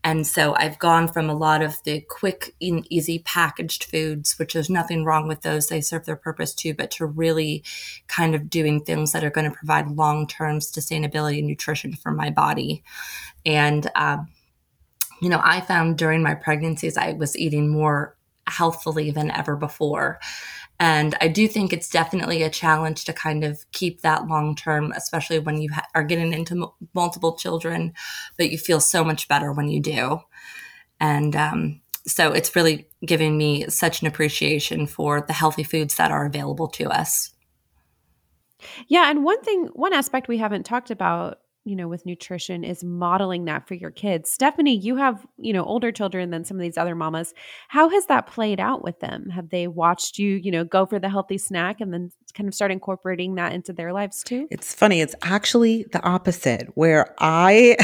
And 0.03 0.27
so 0.27 0.53
I've 0.55 0.79
gone 0.79 1.07
from 1.07 1.29
a 1.29 1.35
lot 1.35 1.61
of 1.61 1.81
the 1.83 2.01
quick 2.01 2.55
and 2.61 2.85
easy 2.91 3.19
packaged 3.19 3.85
foods, 3.85 4.37
which 4.37 4.53
there's 4.53 4.69
nothing 4.69 5.05
wrong 5.05 5.27
with 5.27 5.41
those. 5.41 5.67
They 5.67 5.79
serve 5.79 6.05
their 6.05 6.17
purpose 6.17 6.53
too, 6.53 6.73
but 6.73 6.91
to 6.91 7.05
really 7.05 7.63
kind 8.07 8.35
of 8.35 8.49
doing 8.49 8.83
things 8.83 9.13
that 9.13 9.23
are 9.23 9.29
going 9.29 9.49
to 9.49 9.57
provide 9.57 9.91
long 9.91 10.27
term 10.27 10.59
sustainability 10.59 11.39
and 11.39 11.47
nutrition 11.47 11.93
for 11.93 12.11
my 12.11 12.29
body. 12.29 12.83
And, 13.45 13.89
um, 13.95 14.27
you 15.21 15.29
know, 15.29 15.41
I 15.41 15.61
found 15.61 15.97
during 15.97 16.21
my 16.21 16.35
pregnancies, 16.35 16.97
I 16.97 17.13
was 17.13 17.37
eating 17.37 17.69
more 17.69 18.17
healthfully 18.45 19.11
than 19.11 19.31
ever 19.31 19.55
before. 19.55 20.19
And 20.83 21.15
I 21.21 21.29
do 21.29 21.47
think 21.47 21.71
it's 21.71 21.87
definitely 21.87 22.43
a 22.43 22.49
challenge 22.49 23.05
to 23.05 23.13
kind 23.13 23.45
of 23.45 23.63
keep 23.71 24.01
that 24.01 24.27
long 24.27 24.53
term, 24.53 24.91
especially 24.91 25.39
when 25.39 25.61
you 25.61 25.71
ha- 25.71 25.87
are 25.95 26.03
getting 26.03 26.33
into 26.33 26.61
m- 26.61 26.89
multiple 26.93 27.37
children, 27.37 27.93
but 28.35 28.51
you 28.51 28.57
feel 28.57 28.81
so 28.81 29.01
much 29.01 29.29
better 29.29 29.53
when 29.53 29.69
you 29.69 29.79
do. 29.79 30.19
And 30.99 31.37
um, 31.37 31.81
so 32.05 32.33
it's 32.33 32.53
really 32.53 32.89
giving 33.05 33.37
me 33.37 33.69
such 33.69 34.01
an 34.01 34.07
appreciation 34.07 34.85
for 34.85 35.21
the 35.21 35.31
healthy 35.31 35.63
foods 35.63 35.95
that 35.95 36.11
are 36.11 36.25
available 36.25 36.67
to 36.67 36.89
us. 36.89 37.31
Yeah. 38.89 39.09
And 39.09 39.23
one 39.23 39.41
thing, 39.41 39.67
one 39.67 39.93
aspect 39.93 40.27
we 40.27 40.39
haven't 40.39 40.65
talked 40.65 40.91
about 40.91 41.39
you 41.65 41.75
know 41.75 41.87
with 41.87 42.05
nutrition 42.05 42.63
is 42.63 42.83
modeling 42.83 43.45
that 43.45 43.67
for 43.67 43.73
your 43.73 43.91
kids. 43.91 44.31
Stephanie 44.31 44.77
you 44.77 44.95
have 44.95 45.25
you 45.37 45.53
know 45.53 45.63
older 45.63 45.91
children 45.91 46.29
than 46.29 46.45
some 46.45 46.57
of 46.57 46.61
these 46.61 46.77
other 46.77 46.95
mamas. 46.95 47.33
How 47.67 47.89
has 47.89 48.05
that 48.07 48.27
played 48.27 48.59
out 48.59 48.83
with 48.83 48.99
them? 48.99 49.29
Have 49.29 49.49
they 49.49 49.67
watched 49.67 50.17
you 50.17 50.35
you 50.35 50.51
know 50.51 50.63
go 50.63 50.85
for 50.85 50.99
the 50.99 51.09
healthy 51.09 51.37
snack 51.37 51.81
and 51.81 51.93
then 51.93 52.11
kind 52.33 52.47
of 52.47 52.55
start 52.55 52.71
incorporating 52.71 53.35
that 53.35 53.53
into 53.53 53.73
their 53.73 53.93
lives 53.93 54.23
too? 54.23 54.47
It's 54.49 54.73
funny 54.73 55.01
it's 55.01 55.15
actually 55.21 55.85
the 55.91 56.03
opposite 56.03 56.69
where 56.75 57.13
i 57.19 57.75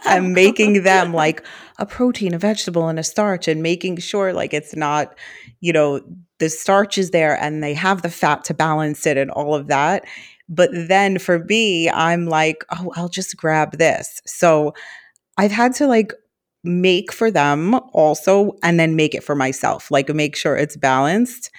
am 0.06 0.32
making 0.32 0.82
them 0.82 1.12
like 1.12 1.44
a 1.78 1.86
protein 1.86 2.34
a 2.34 2.38
vegetable 2.38 2.88
and 2.88 2.98
a 2.98 3.02
starch 3.02 3.48
and 3.48 3.62
making 3.62 3.96
sure 3.98 4.32
like 4.32 4.54
it's 4.54 4.74
not 4.74 5.16
you 5.60 5.72
know 5.72 6.00
the 6.38 6.48
starch 6.48 6.98
is 6.98 7.10
there 7.10 7.40
and 7.40 7.62
they 7.62 7.74
have 7.74 8.02
the 8.02 8.10
fat 8.10 8.44
to 8.44 8.54
balance 8.54 9.06
it 9.06 9.16
and 9.16 9.30
all 9.30 9.54
of 9.54 9.68
that 9.68 10.04
but 10.48 10.70
then 10.72 11.18
for 11.18 11.40
me, 11.40 11.90
I'm 11.90 12.26
like, 12.26 12.64
oh, 12.70 12.92
I'll 12.96 13.08
just 13.08 13.36
grab 13.36 13.78
this. 13.78 14.20
So 14.26 14.74
I've 15.36 15.50
had 15.50 15.74
to 15.76 15.86
like 15.86 16.12
make 16.62 17.12
for 17.12 17.30
them 17.30 17.74
also 17.92 18.56
and 18.62 18.78
then 18.78 18.96
make 18.96 19.14
it 19.14 19.24
for 19.24 19.34
myself, 19.34 19.90
like 19.90 20.08
make 20.08 20.36
sure 20.36 20.56
it's 20.56 20.76
balanced 20.76 21.50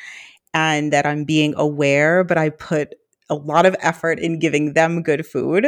and 0.54 0.92
that 0.94 1.06
I'm 1.06 1.24
being 1.24 1.54
aware, 1.58 2.24
but 2.24 2.38
I 2.38 2.50
put 2.50 2.96
a 3.30 3.36
lot 3.36 3.66
of 3.66 3.76
effort 3.80 4.20
in 4.20 4.40
giving 4.40 4.74
them 4.74 5.04
good 5.04 5.26
food. 5.26 5.68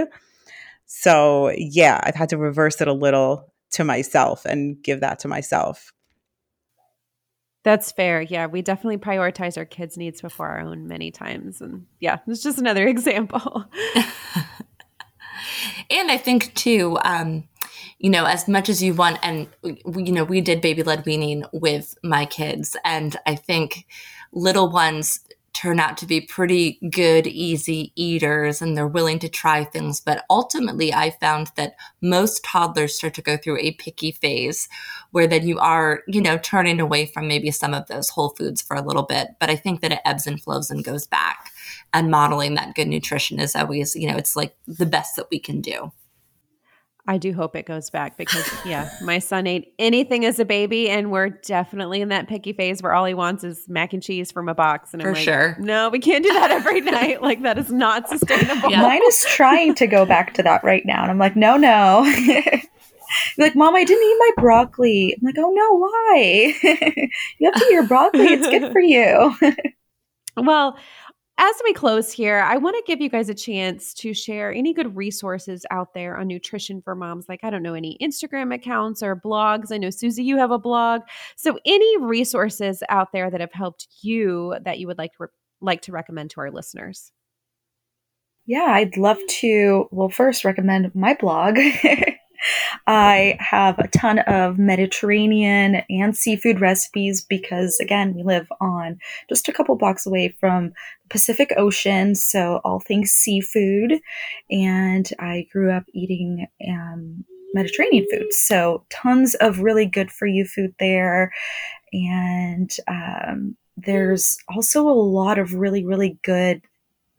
So, 0.86 1.52
yeah, 1.56 2.00
I've 2.04 2.16
had 2.16 2.30
to 2.30 2.38
reverse 2.38 2.82
it 2.82 2.88
a 2.88 2.94
little 2.94 3.54
to 3.72 3.84
myself 3.84 4.46
and 4.46 4.82
give 4.82 5.02
that 5.02 5.20
to 5.20 5.28
myself. 5.28 5.94
That's 7.64 7.92
fair. 7.92 8.22
Yeah, 8.22 8.46
we 8.48 8.62
definitely 8.62 8.98
prioritize 8.98 9.58
our 9.58 9.66
kids' 9.66 9.98
needs 9.98 10.22
before 10.22 10.48
our 10.48 10.62
own 10.62 10.88
many 10.88 11.12
times. 11.12 11.62
And 11.62 11.86
yeah, 12.00 12.20
it's 12.28 12.44
just 12.44 12.60
another 12.60 12.88
example. 12.88 13.66
and 15.90 16.12
I 16.12 16.18
think, 16.18 16.54
too, 16.54 16.98
um, 17.04 17.48
you 17.98 18.10
know, 18.10 18.26
as 18.26 18.48
much 18.48 18.70
as 18.70 18.82
you 18.82 18.94
want, 18.94 19.20
and 19.22 19.48
you 19.64 20.12
know, 20.12 20.24
we 20.24 20.40
did 20.40 20.62
baby 20.62 20.84
led 20.84 21.06
weaning 21.06 21.44
with 21.52 21.96
my 22.02 22.26
kids, 22.26 22.78
and 22.86 23.18
I 23.26 23.36
think 23.36 23.86
little 24.32 24.70
ones 24.70 25.20
turn 25.60 25.80
out 25.80 25.98
to 25.98 26.06
be 26.06 26.22
pretty 26.22 26.80
good, 26.90 27.28
easy 27.28 27.92
eaters 27.96 28.62
and 28.62 28.78
they're 28.78 28.88
willing 28.88 29.20
to 29.20 29.28
try 29.28 29.66
things. 29.66 30.00
But 30.00 30.24
ultimately, 30.30 30.94
I 30.94 31.10
found 31.10 31.52
that 31.58 31.76
most 32.02 32.46
toddlers 32.46 32.96
start 32.96 33.14
to 33.16 33.22
go 33.22 33.36
through 33.36 33.58
a 33.60 33.74
picky 33.74 34.14
phase 34.14 34.70
where 35.12 35.28
then 35.28 35.46
you 35.46 35.60
are, 35.60 36.04
you 36.08 36.22
know, 36.22 36.38
turning 36.38 36.80
away 36.80 37.06
from 37.08 37.28
maybe 37.28 37.52
some 37.52 37.74
of 37.74 37.88
those 37.88 38.08
whole 38.08 38.30
foods 38.30 38.62
for 38.62 38.78
a 38.78 38.82
little 38.82 39.04
bit. 39.04 39.32
But 39.38 39.50
I 39.50 39.58
think 39.58 39.82
that 39.82 39.92
it 39.92 40.00
ebbs 40.06 40.26
and 40.26 40.42
flows 40.42 40.72
and 40.72 40.84
goes 40.84 41.06
back. 41.06 41.52
And 41.94 42.10
modeling 42.10 42.56
that 42.56 42.76
good 42.76 42.88
nutrition 42.88 43.40
is 43.40 43.56
always, 43.56 43.96
you 43.96 44.08
know, 44.10 44.16
it's 44.16 44.38
like 44.38 44.56
the 44.66 44.86
best 44.86 45.18
that 45.18 45.28
we 45.30 45.40
can 45.40 45.60
do. 45.60 45.92
I 47.10 47.18
do 47.18 47.34
hope 47.34 47.56
it 47.56 47.66
goes 47.66 47.90
back 47.90 48.18
because, 48.18 48.48
yeah, 48.64 48.88
my 49.02 49.18
son 49.18 49.48
ate 49.48 49.74
anything 49.80 50.26
as 50.26 50.38
a 50.38 50.46
baby, 50.46 50.92
and 50.92 51.10
we're 51.10 51.30
definitely 51.30 52.02
in 52.02 52.10
that 52.10 52.28
picky 52.28 52.54
phase 52.54 52.84
where 52.84 52.94
all 52.94 53.04
he 53.04 53.16
wants 53.16 53.44
is 53.44 53.68
mac 53.68 53.94
and 53.94 54.04
cheese 54.04 54.32
from 54.32 54.48
a 54.48 54.54
box. 54.54 54.94
And 54.94 55.02
For 55.02 55.08
I'm 55.08 55.14
like, 55.16 55.24
sure. 55.24 55.58
no, 55.60 55.90
we 55.90 55.98
can't 55.98 56.24
do 56.24 56.32
that 56.34 56.52
every 56.52 56.82
night. 56.92 57.24
Like 57.24 57.42
that 57.42 57.58
is 57.58 57.72
not 57.72 58.08
sustainable. 58.08 58.70
Mine 58.70 59.02
is 59.08 59.26
trying 59.28 59.74
to 59.74 59.88
go 59.88 60.06
back 60.06 60.36
to 60.36 60.44
that 60.44 60.64
right 60.64 60.86
now. 60.86 61.02
And 61.02 61.10
I'm 61.10 61.18
like, 61.18 61.36
no, 61.36 61.58
no. 61.58 62.02
like, 63.40 63.56
mom, 63.56 63.76
I 63.76 63.84
didn't 63.84 64.08
eat 64.08 64.18
my 64.20 64.32
broccoli. 64.44 65.16
I'm 65.20 65.26
like, 65.26 65.36
oh 65.40 65.50
no, 65.52 65.78
why? 65.80 66.54
you 67.40 67.52
have 67.52 67.60
to 67.60 67.66
eat 67.66 67.72
your 67.72 67.88
broccoli. 67.88 68.28
It's 68.28 68.48
good 68.48 68.72
for 68.72 68.82
you. 68.82 69.36
Well, 70.38 70.78
as 71.40 71.56
we 71.64 71.74
close 71.74 72.12
here, 72.12 72.40
I 72.40 72.58
want 72.58 72.76
to 72.76 72.84
give 72.86 73.00
you 73.00 73.10
guys 73.10 73.30
a 73.30 73.34
chance 73.34 73.94
to 73.96 74.14
share 74.14 74.52
any 74.52 74.74
good 74.74 74.94
resources 74.94 75.66
out 75.72 75.94
there 75.94 76.18
on 76.18 76.28
nutrition 76.28 76.82
for 76.82 76.96
moms. 76.96 77.30
Like, 77.30 77.40
I 77.44 77.50
don't 77.50 77.64
know, 77.64 77.76
any 77.76 77.98
Instagram 78.02 78.54
accounts 78.54 79.02
or 79.02 79.16
blogs. 79.16 79.72
I 79.72 79.78
know, 79.78 79.90
Susie, 79.90 80.24
you 80.24 80.38
have 80.38 80.52
a 80.52 80.60
blog. 80.60 81.02
So, 81.38 81.58
any 81.66 81.98
resources 81.98 82.84
out 82.90 83.14
there 83.14 83.32
that 83.32 83.40
have 83.40 83.54
helped 83.54 83.88
you 84.02 84.58
that 84.66 84.80
you 84.80 84.88
would 84.88 84.98
like 84.98 85.14
to, 85.14 85.18
re- 85.24 85.28
like 85.62 85.82
to 85.84 85.94
recommend 85.94 86.30
to 86.32 86.42
our 86.42 86.52
listeners? 86.52 87.14
Yeah, 88.46 88.66
I'd 88.72 88.98
love 88.98 89.20
to. 89.28 89.88
Well, 89.92 90.10
first, 90.10 90.44
recommend 90.44 90.94
my 90.94 91.14
blog. 91.14 91.58
I 92.90 93.38
have 93.40 93.78
a 93.78 93.88
ton 93.88 94.18
of 94.18 94.58
Mediterranean 94.58 95.84
and 95.92 96.18
seafood 96.18 96.60
recipes 96.60 97.24
because, 97.24 97.80
again, 97.80 98.16
we 98.16 98.24
live 98.24 98.48
on 98.60 98.98
just 99.30 99.48
a 99.48 99.54
couple 99.54 99.76
blocks 99.76 100.08
away 100.08 100.36
from 100.40 100.70
the 100.70 101.10
Pacific 101.10 101.54
Ocean, 101.56 102.16
so 102.16 102.62
all 102.66 102.80
things 102.80 103.12
seafood. 103.12 104.00
And 104.50 105.08
I 105.20 105.46
grew 105.52 105.72
up 105.72 105.84
eating 105.94 106.48
um, 106.68 107.26
Mediterranean 107.54 108.08
food, 108.12 108.34
so 108.34 108.84
tons 108.90 109.36
of 109.36 109.60
really 109.60 109.86
good 109.86 110.10
for 110.10 110.26
you 110.26 110.44
food 110.44 110.74
there. 110.80 111.32
And 111.94 112.72
um, 112.88 113.56
there's 113.78 114.36
also 114.48 114.90
a 114.90 114.90
lot 114.90 115.38
of 115.38 115.54
really, 115.54 115.86
really 115.86 116.18
good 116.24 116.64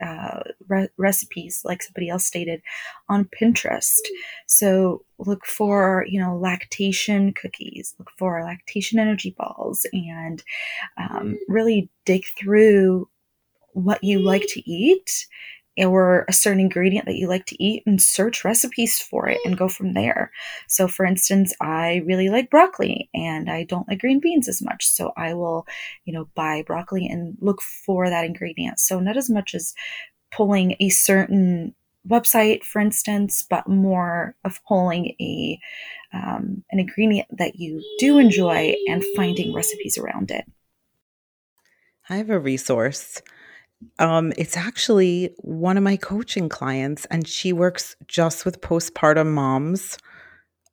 uh, 0.03 0.41
re- 0.69 0.89
recipes, 0.97 1.63
like 1.65 1.83
somebody 1.83 2.09
else 2.09 2.25
stated, 2.25 2.63
on 3.09 3.29
Pinterest. 3.41 4.01
So 4.47 5.05
look 5.19 5.45
for, 5.47 6.05
you 6.09 6.21
know, 6.21 6.37
lactation 6.37 7.33
cookies, 7.35 7.95
look 7.99 8.11
for 8.19 8.43
lactation 8.45 8.99
energy 8.99 9.35
balls, 9.37 9.87
and 9.93 10.43
um, 10.97 11.39
really 11.49 11.91
dig 12.05 12.25
through 12.39 13.09
what 13.73 14.03
you 14.03 14.19
like 14.19 14.47
to 14.49 14.71
eat 14.71 15.27
or 15.85 16.24
a 16.28 16.33
certain 16.33 16.61
ingredient 16.61 17.07
that 17.07 17.16
you 17.16 17.28
like 17.28 17.47
to 17.47 17.62
eat 17.62 17.83
and 17.87 18.01
search 18.01 18.45
recipes 18.45 18.99
for 18.99 19.28
it 19.28 19.39
and 19.45 19.57
go 19.57 19.68
from 19.68 19.95
there. 19.95 20.31
So, 20.68 20.89
for 20.89 21.05
instance, 21.05 21.55
I 21.61 22.03
really 22.07 22.28
like 22.28 22.51
broccoli 22.51 23.09
and 23.14 23.51
I 23.51 23.64
don't 23.64 23.89
like 23.89 24.01
green 24.01 24.20
beans 24.20 24.49
as 24.49 24.62
much. 24.62 24.87
So, 24.87 25.12
I 25.16 25.35
will, 25.35 25.66
you 26.05 26.12
know, 26.12 26.28
buy 26.35 26.62
broccoli 26.66 27.07
and 27.07 27.37
look 27.41 27.62
for 27.62 28.09
that 28.09 28.24
ingredient. 28.24 28.78
So, 28.81 29.01
not 29.01 29.16
as 29.16 29.31
much 29.31 29.55
as 29.55 29.74
pulling 30.31 30.76
a 30.81 30.89
certain 30.91 31.74
website, 32.09 32.64
for 32.64 32.81
instance, 32.81 33.45
but 33.49 33.68
more 33.68 34.35
of 34.45 34.61
pulling 34.66 35.14
a 35.20 35.59
um, 36.12 36.64
an 36.70 36.81
ingredient 36.81 37.28
that 37.39 37.57
you 37.57 37.83
do 37.99 38.18
enjoy 38.18 38.74
and 38.89 39.05
finding 39.14 39.55
recipes 39.55 39.97
around 39.97 40.31
it. 40.31 40.45
I 42.09 42.16
have 42.16 42.31
a 42.31 42.41
resource. 42.41 43.22
Um, 43.99 44.33
it's 44.37 44.57
actually 44.57 45.35
one 45.39 45.76
of 45.76 45.83
my 45.83 45.97
coaching 45.97 46.49
clients, 46.49 47.07
and 47.07 47.26
she 47.26 47.53
works 47.53 47.97
just 48.07 48.45
with 48.45 48.61
postpartum 48.61 49.33
moms 49.33 49.99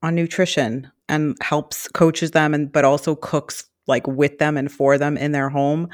on 0.01 0.15
nutrition 0.15 0.91
and 1.09 1.35
helps 1.41 1.87
coaches 1.89 2.31
them, 2.31 2.53
and 2.53 2.71
but 2.71 2.85
also 2.85 3.15
cooks 3.15 3.65
like 3.87 4.05
with 4.07 4.37
them 4.39 4.57
and 4.57 4.71
for 4.71 4.97
them 4.97 5.17
in 5.17 5.31
their 5.31 5.49
home. 5.49 5.89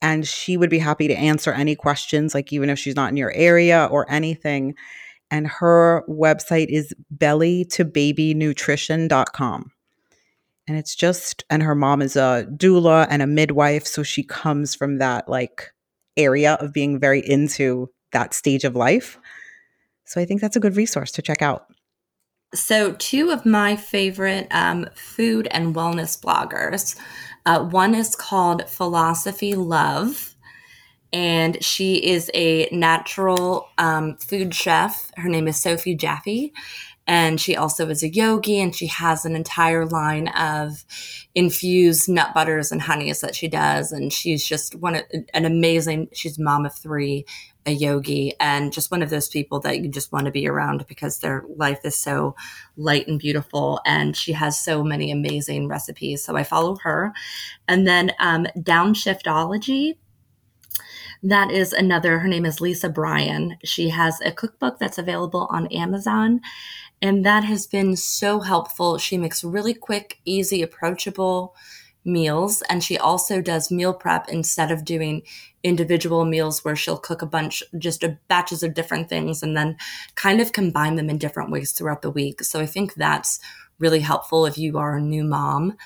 And 0.00 0.26
she 0.26 0.56
would 0.56 0.70
be 0.70 0.78
happy 0.78 1.08
to 1.08 1.14
answer 1.14 1.52
any 1.52 1.74
questions, 1.74 2.34
like 2.34 2.52
even 2.52 2.70
if 2.70 2.78
she's 2.78 2.96
not 2.96 3.10
in 3.10 3.16
your 3.16 3.32
area 3.32 3.88
or 3.90 4.08
anything. 4.10 4.74
And 5.30 5.46
her 5.46 6.04
website 6.08 6.68
is 6.68 6.94
belly2babynutrition.com. 7.16 9.72
And 10.68 10.76
it's 10.76 10.94
just, 10.94 11.44
and 11.50 11.62
her 11.62 11.74
mom 11.74 12.02
is 12.02 12.16
a 12.16 12.46
doula 12.50 13.06
and 13.10 13.22
a 13.22 13.26
midwife. 13.26 13.86
So 13.86 14.02
she 14.02 14.22
comes 14.22 14.74
from 14.74 14.98
that 14.98 15.26
like 15.28 15.70
area 16.18 16.54
of 16.54 16.72
being 16.72 16.98
very 16.98 17.20
into 17.20 17.90
that 18.12 18.34
stage 18.34 18.64
of 18.64 18.76
life. 18.76 19.18
So 20.04 20.20
I 20.20 20.24
think 20.24 20.40
that's 20.40 20.56
a 20.56 20.60
good 20.60 20.76
resource 20.76 21.12
to 21.12 21.22
check 21.22 21.42
out. 21.42 21.66
So, 22.54 22.92
two 22.92 23.28
of 23.28 23.44
my 23.44 23.76
favorite 23.76 24.48
um, 24.50 24.86
food 24.94 25.48
and 25.50 25.74
wellness 25.74 26.18
bloggers. 26.18 26.96
Uh, 27.44 27.64
one 27.64 27.94
is 27.94 28.16
called 28.16 28.68
Philosophie 28.70 29.54
Love, 29.54 30.34
and 31.12 31.62
she 31.62 31.96
is 31.96 32.30
a 32.32 32.68
natural 32.72 33.68
um, 33.76 34.16
food 34.16 34.54
chef. 34.54 35.10
Her 35.16 35.28
name 35.28 35.46
is 35.46 35.60
Sophie 35.60 35.94
Jaffe, 35.94 36.54
and 37.08 37.40
she 37.40 37.56
also 37.56 37.88
is 37.88 38.04
a 38.04 38.12
yogi, 38.12 38.60
and 38.60 38.76
she 38.76 38.86
has 38.86 39.24
an 39.24 39.34
entire 39.34 39.86
line 39.86 40.28
of 40.28 40.84
infused 41.34 42.08
nut 42.08 42.34
butters 42.34 42.70
and 42.70 42.82
honeys 42.82 43.20
that 43.22 43.34
she 43.34 43.48
does. 43.48 43.90
And 43.90 44.12
she's 44.12 44.46
just 44.46 44.76
one 44.76 44.94
of, 44.94 45.04
an 45.34 45.44
amazing. 45.44 46.08
She's 46.12 46.38
mom 46.38 46.66
of 46.66 46.74
three, 46.74 47.24
a 47.68 47.70
yogi 47.70 48.34
and 48.40 48.72
just 48.72 48.90
one 48.90 49.02
of 49.02 49.10
those 49.10 49.28
people 49.28 49.60
that 49.60 49.80
you 49.80 49.88
just 49.88 50.10
want 50.10 50.24
to 50.24 50.30
be 50.30 50.48
around 50.48 50.86
because 50.88 51.18
their 51.18 51.44
life 51.56 51.80
is 51.84 51.94
so 51.94 52.34
light 52.76 53.06
and 53.06 53.18
beautiful 53.18 53.80
and 53.84 54.16
she 54.16 54.32
has 54.32 54.58
so 54.58 54.82
many 54.82 55.10
amazing 55.10 55.68
recipes 55.68 56.24
so 56.24 56.34
i 56.34 56.42
follow 56.42 56.76
her 56.76 57.12
and 57.68 57.86
then 57.86 58.10
um, 58.20 58.46
downshiftology 58.56 59.96
that 61.22 61.50
is 61.50 61.74
another 61.74 62.20
her 62.20 62.28
name 62.28 62.46
is 62.46 62.60
lisa 62.60 62.88
bryan 62.88 63.58
she 63.62 63.90
has 63.90 64.18
a 64.22 64.32
cookbook 64.32 64.78
that's 64.78 64.98
available 64.98 65.46
on 65.50 65.66
amazon 65.66 66.40
and 67.00 67.24
that 67.24 67.44
has 67.44 67.66
been 67.66 67.96
so 67.96 68.40
helpful. 68.40 68.98
She 68.98 69.16
makes 69.16 69.44
really 69.44 69.74
quick 69.74 70.20
easy 70.24 70.62
approachable 70.62 71.54
meals 72.04 72.62
and 72.68 72.82
she 72.82 72.96
also 72.98 73.40
does 73.40 73.70
meal 73.70 73.92
prep 73.92 74.28
instead 74.28 74.70
of 74.70 74.84
doing 74.84 75.22
individual 75.62 76.24
meals 76.24 76.64
where 76.64 76.76
she'll 76.76 76.96
cook 76.96 77.22
a 77.22 77.26
bunch 77.26 77.62
just 77.76 78.02
a 78.02 78.18
batches 78.28 78.62
of 78.62 78.74
different 78.74 79.08
things 79.08 79.42
and 79.42 79.56
then 79.56 79.76
kind 80.14 80.40
of 80.40 80.52
combine 80.52 80.96
them 80.96 81.10
in 81.10 81.18
different 81.18 81.50
ways 81.50 81.72
throughout 81.72 82.02
the 82.02 82.10
week. 82.10 82.42
So 82.42 82.60
i 82.60 82.66
think 82.66 82.94
that's 82.94 83.40
really 83.78 84.00
helpful 84.00 84.46
if 84.46 84.58
you 84.58 84.78
are 84.78 84.96
a 84.96 85.00
new 85.00 85.24
mom. 85.24 85.76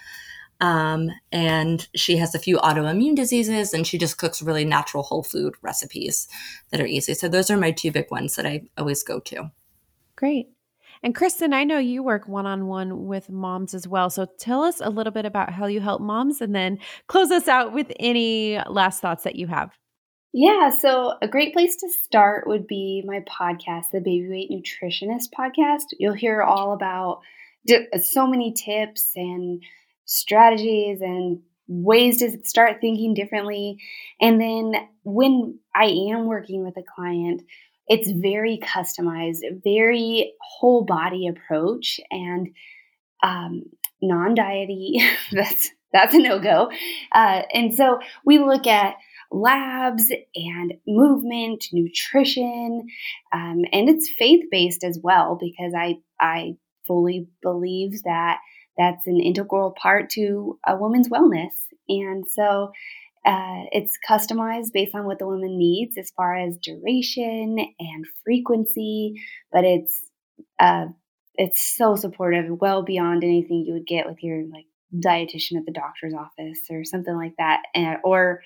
Um, 0.61 1.11
and 1.33 1.89
she 1.97 2.19
has 2.19 2.37
a 2.37 2.39
few 2.39 2.59
autoimmune 2.59 3.17
diseases 3.17 3.75
and 3.75 3.85
she 3.85 3.99
just 3.99 4.17
cooks 4.17 4.41
really 4.41 4.65
natural 4.65 5.03
whole 5.03 5.25
food 5.25 5.55
recipes 5.61 6.29
that 6.71 6.81
are 6.81 6.87
easy. 6.87 7.15
So 7.15 7.29
those 7.29 7.51
are 7.51 7.57
my 7.57 7.73
two 7.73 7.91
big 7.91 8.11
ones 8.13 8.37
that 8.37 8.47
i 8.47 8.63
always 8.79 9.03
go 9.03 9.19
to. 9.19 9.51
Great. 10.15 10.51
And 11.03 11.15
Kristen, 11.15 11.53
I 11.53 11.65
know 11.65 11.79
you 11.79 12.03
work 12.03 12.29
one 12.29 12.47
on 12.47 12.67
one 12.67 13.07
with 13.07 13.29
moms 13.29 13.75
as 13.75 13.89
well. 13.89 14.09
So 14.09 14.27
tell 14.39 14.63
us 14.63 14.81
a 14.81 14.89
little 14.89 15.13
bit 15.13 15.25
about 15.25 15.53
how 15.53 15.67
you 15.67 15.81
help 15.81 16.01
moms 16.01 16.41
and 16.41 16.55
then 16.55 16.79
close 17.09 17.31
us 17.31 17.49
out 17.49 17.73
with 17.73 17.91
any 17.99 18.61
last 18.69 19.01
thoughts 19.01 19.25
that 19.25 19.35
you 19.37 19.49
have. 19.49 19.73
Yeah, 20.33 20.71
so 20.71 21.15
a 21.21 21.29
great 21.29 21.53
place 21.53 21.77
to 21.77 21.91
start 22.05 22.47
would 22.47 22.67
be 22.67 23.03
my 23.05 23.21
podcast, 23.29 23.91
the 23.93 24.01
Baby 24.01 24.29
Weight 24.31 24.51
Nutritionist 24.51 25.29
podcast. 25.37 25.87
You'll 25.99 26.15
hear 26.15 26.41
all 26.43 26.73
about 26.73 27.21
so 28.01 28.27
many 28.27 28.53
tips 28.53 29.13
and 29.15 29.63
strategies 30.07 31.01
and 31.03 31.41
ways 31.69 32.21
to 32.21 32.39
start 32.45 32.81
thinking 32.81 33.13
differently. 33.13 33.77
And 34.21 34.41
then 34.41 34.73
when 35.05 35.59
I 35.75 35.85
am 35.85 36.27
working 36.27 36.65
with 36.65 36.77
a 36.79 36.83
client, 36.83 37.43
it's 37.89 38.11
very 38.11 38.59
customized, 38.63 39.41
very 39.65 40.35
whole 40.41 40.85
body 40.85 41.27
approach 41.27 42.01
and 42.11 42.49
um, 43.23 43.65
non-diety. 44.01 45.01
that's 45.33 45.71
that's 45.93 46.15
a 46.15 46.19
no-go. 46.19 46.71
Uh, 47.15 47.43
and 47.53 47.75
so 47.75 47.99
we 48.25 48.39
look 48.39 48.67
at 48.67 48.95
labs 49.31 50.11
and 50.35 50.75
movement, 50.87 51.67
nutrition, 51.73 52.87
um, 53.33 53.63
and 53.73 53.89
it's 53.89 54.11
faith-based 54.19 54.85
as 54.85 54.99
well 55.03 55.39
because 55.41 55.75
I 55.77 55.97
I 56.21 56.55
fully 56.87 57.29
believe 57.43 58.03
that 58.05 58.39
that's 58.79 59.07
an 59.07 59.21
integral 59.21 59.73
part 59.73 60.11
to 60.11 60.59
a 60.67 60.77
woman's 60.77 61.09
wellness. 61.09 61.53
And 61.89 62.25
so 62.29 62.73
uh, 63.25 63.65
it's 63.71 63.99
customized 64.09 64.73
based 64.73 64.95
on 64.95 65.05
what 65.05 65.19
the 65.19 65.27
woman 65.27 65.57
needs 65.57 65.97
as 65.97 66.11
far 66.17 66.37
as 66.37 66.57
duration 66.57 67.57
and 67.79 68.07
frequency, 68.25 69.23
but 69.53 69.65
it's 69.65 70.07
uh, 70.59 70.87
it's 71.35 71.77
so 71.77 71.95
supportive, 71.97 72.47
well 72.61 72.83
beyond 72.83 73.25
anything 73.25 73.65
you 73.67 73.75
would 73.75 73.87
get 73.87 74.07
with 74.07 74.23
your 74.23 74.43
like 74.53 74.67
dietitian 74.95 75.57
at 75.57 75.67
the 75.67 75.73
doctor's 75.73 76.15
office 76.15 76.63
or 76.71 76.85
something 76.85 77.17
like 77.17 77.35
that, 77.39 77.61
and, 77.75 77.99
or 78.05 78.43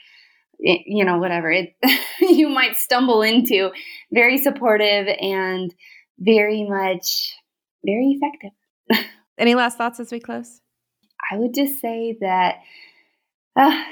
you 0.58 1.04
know 1.04 1.18
whatever 1.18 1.50
it 1.50 1.74
you 2.20 2.48
might 2.48 2.76
stumble 2.76 3.22
into. 3.22 3.70
Very 4.12 4.38
supportive 4.38 5.06
and 5.20 5.74
very 6.18 6.64
much 6.68 7.34
very 7.84 8.18
effective. 8.20 9.06
Any 9.38 9.54
last 9.54 9.78
thoughts 9.78 10.00
as 10.00 10.12
we 10.12 10.20
close? 10.20 10.60
I 11.30 11.38
would 11.38 11.54
just 11.54 11.80
say 11.80 12.16
that 12.20 12.56
uh, 13.56 13.82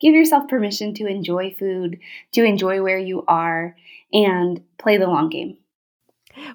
give 0.00 0.14
yourself 0.14 0.48
permission 0.48 0.94
to 0.94 1.06
enjoy 1.06 1.54
food, 1.58 1.98
to 2.32 2.44
enjoy 2.44 2.82
where 2.82 2.98
you 2.98 3.24
are, 3.26 3.76
and 4.12 4.62
play 4.78 4.96
the 4.96 5.06
long 5.06 5.28
game. 5.28 5.56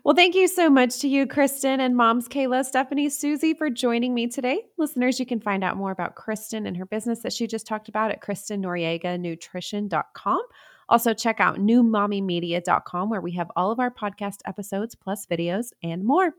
Well, 0.03 0.15
thank 0.15 0.35
you 0.35 0.47
so 0.47 0.69
much 0.69 0.99
to 0.99 1.07
you, 1.07 1.25
Kristen, 1.27 1.79
and 1.79 1.97
moms 1.97 2.27
Kayla, 2.27 2.65
Stephanie, 2.65 3.09
Susie 3.09 3.53
for 3.53 3.69
joining 3.69 4.13
me 4.13 4.27
today. 4.27 4.65
Listeners, 4.77 5.19
you 5.19 5.25
can 5.25 5.39
find 5.39 5.63
out 5.63 5.77
more 5.77 5.91
about 5.91 6.15
Kristen 6.15 6.65
and 6.65 6.77
her 6.77 6.85
business 6.85 7.19
that 7.19 7.33
she 7.33 7.47
just 7.47 7.67
talked 7.67 7.89
about 7.89 8.11
at 8.11 8.21
KristenNoriegaNutrition.com. 8.21 10.41
Also, 10.89 11.13
check 11.13 11.39
out 11.39 11.57
newmommymedia.com 11.57 13.09
where 13.09 13.21
we 13.21 13.33
have 13.33 13.51
all 13.55 13.71
of 13.71 13.79
our 13.79 13.91
podcast 13.91 14.37
episodes, 14.45 14.95
plus 14.95 15.25
videos 15.25 15.71
and 15.81 16.03
more. 16.03 16.33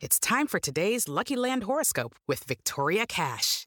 It's 0.00 0.18
time 0.18 0.46
for 0.46 0.58
today's 0.58 1.08
Lucky 1.08 1.36
Land 1.36 1.64
horoscope 1.64 2.16
with 2.26 2.44
Victoria 2.44 3.06
Cash. 3.06 3.66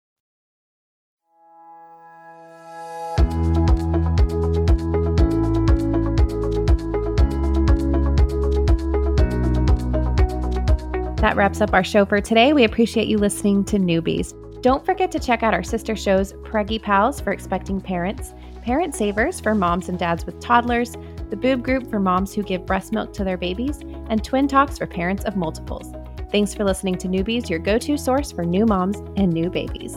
That 11.21 11.35
wraps 11.35 11.61
up 11.61 11.75
our 11.75 11.83
show 11.83 12.03
for 12.03 12.19
today. 12.19 12.51
We 12.51 12.63
appreciate 12.63 13.07
you 13.07 13.19
listening 13.19 13.63
to 13.65 13.77
Newbies. 13.77 14.33
Don't 14.63 14.83
forget 14.83 15.11
to 15.11 15.19
check 15.19 15.43
out 15.43 15.53
our 15.53 15.61
sister 15.61 15.95
shows 15.95 16.33
Preggy 16.33 16.81
Pals 16.81 17.21
for 17.21 17.31
expecting 17.31 17.79
parents, 17.79 18.33
Parent 18.63 18.95
Savers 18.95 19.39
for 19.39 19.53
moms 19.53 19.87
and 19.87 19.99
dads 19.99 20.25
with 20.25 20.39
toddlers, 20.39 20.97
the 21.29 21.35
Boob 21.35 21.61
Group 21.61 21.91
for 21.91 21.99
moms 21.99 22.33
who 22.33 22.41
give 22.41 22.65
breast 22.65 22.91
milk 22.91 23.13
to 23.13 23.23
their 23.23 23.37
babies, 23.37 23.81
and 24.09 24.23
Twin 24.23 24.47
Talks 24.47 24.79
for 24.79 24.87
parents 24.87 25.23
of 25.23 25.35
multiples. 25.35 25.93
Thanks 26.31 26.55
for 26.55 26.63
listening 26.63 26.97
to 26.97 27.07
Newbies, 27.07 27.51
your 27.51 27.59
go 27.59 27.77
to 27.77 27.97
source 27.97 28.31
for 28.31 28.43
new 28.43 28.65
moms 28.65 28.97
and 29.15 29.31
new 29.31 29.51
babies. 29.51 29.93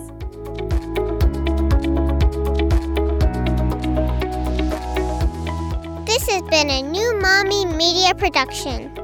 This 6.04 6.28
has 6.28 6.42
been 6.50 6.68
a 6.68 6.82
new 6.82 7.18
Mommy 7.18 7.64
Media 7.64 8.14
production. 8.14 9.03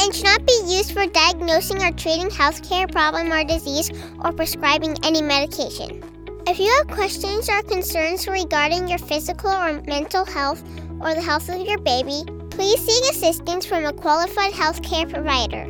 and 0.00 0.14
should 0.14 0.24
not 0.24 0.46
be 0.46 0.58
used 0.66 0.92
for 0.92 1.06
diagnosing 1.06 1.82
or 1.82 1.92
treating 1.92 2.28
healthcare 2.28 2.90
problem 2.90 3.32
or 3.32 3.44
disease 3.44 3.90
or 4.24 4.32
prescribing 4.32 4.96
any 5.04 5.22
medication. 5.22 6.02
If 6.46 6.58
you 6.58 6.70
have 6.76 6.88
questions 6.88 7.48
or 7.48 7.62
concerns 7.62 8.28
regarding 8.28 8.88
your 8.88 8.98
physical 8.98 9.50
or 9.50 9.80
mental 9.82 10.24
health 10.24 10.62
or 11.00 11.14
the 11.14 11.22
health 11.22 11.48
of 11.48 11.60
your 11.60 11.78
baby, 11.78 12.22
please 12.50 12.80
seek 12.80 13.10
assistance 13.10 13.66
from 13.66 13.84
a 13.84 13.92
qualified 13.92 14.52
healthcare 14.52 15.10
provider. 15.10 15.64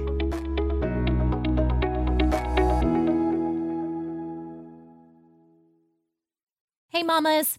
Hey, 6.89 7.03
mamas! 7.03 7.59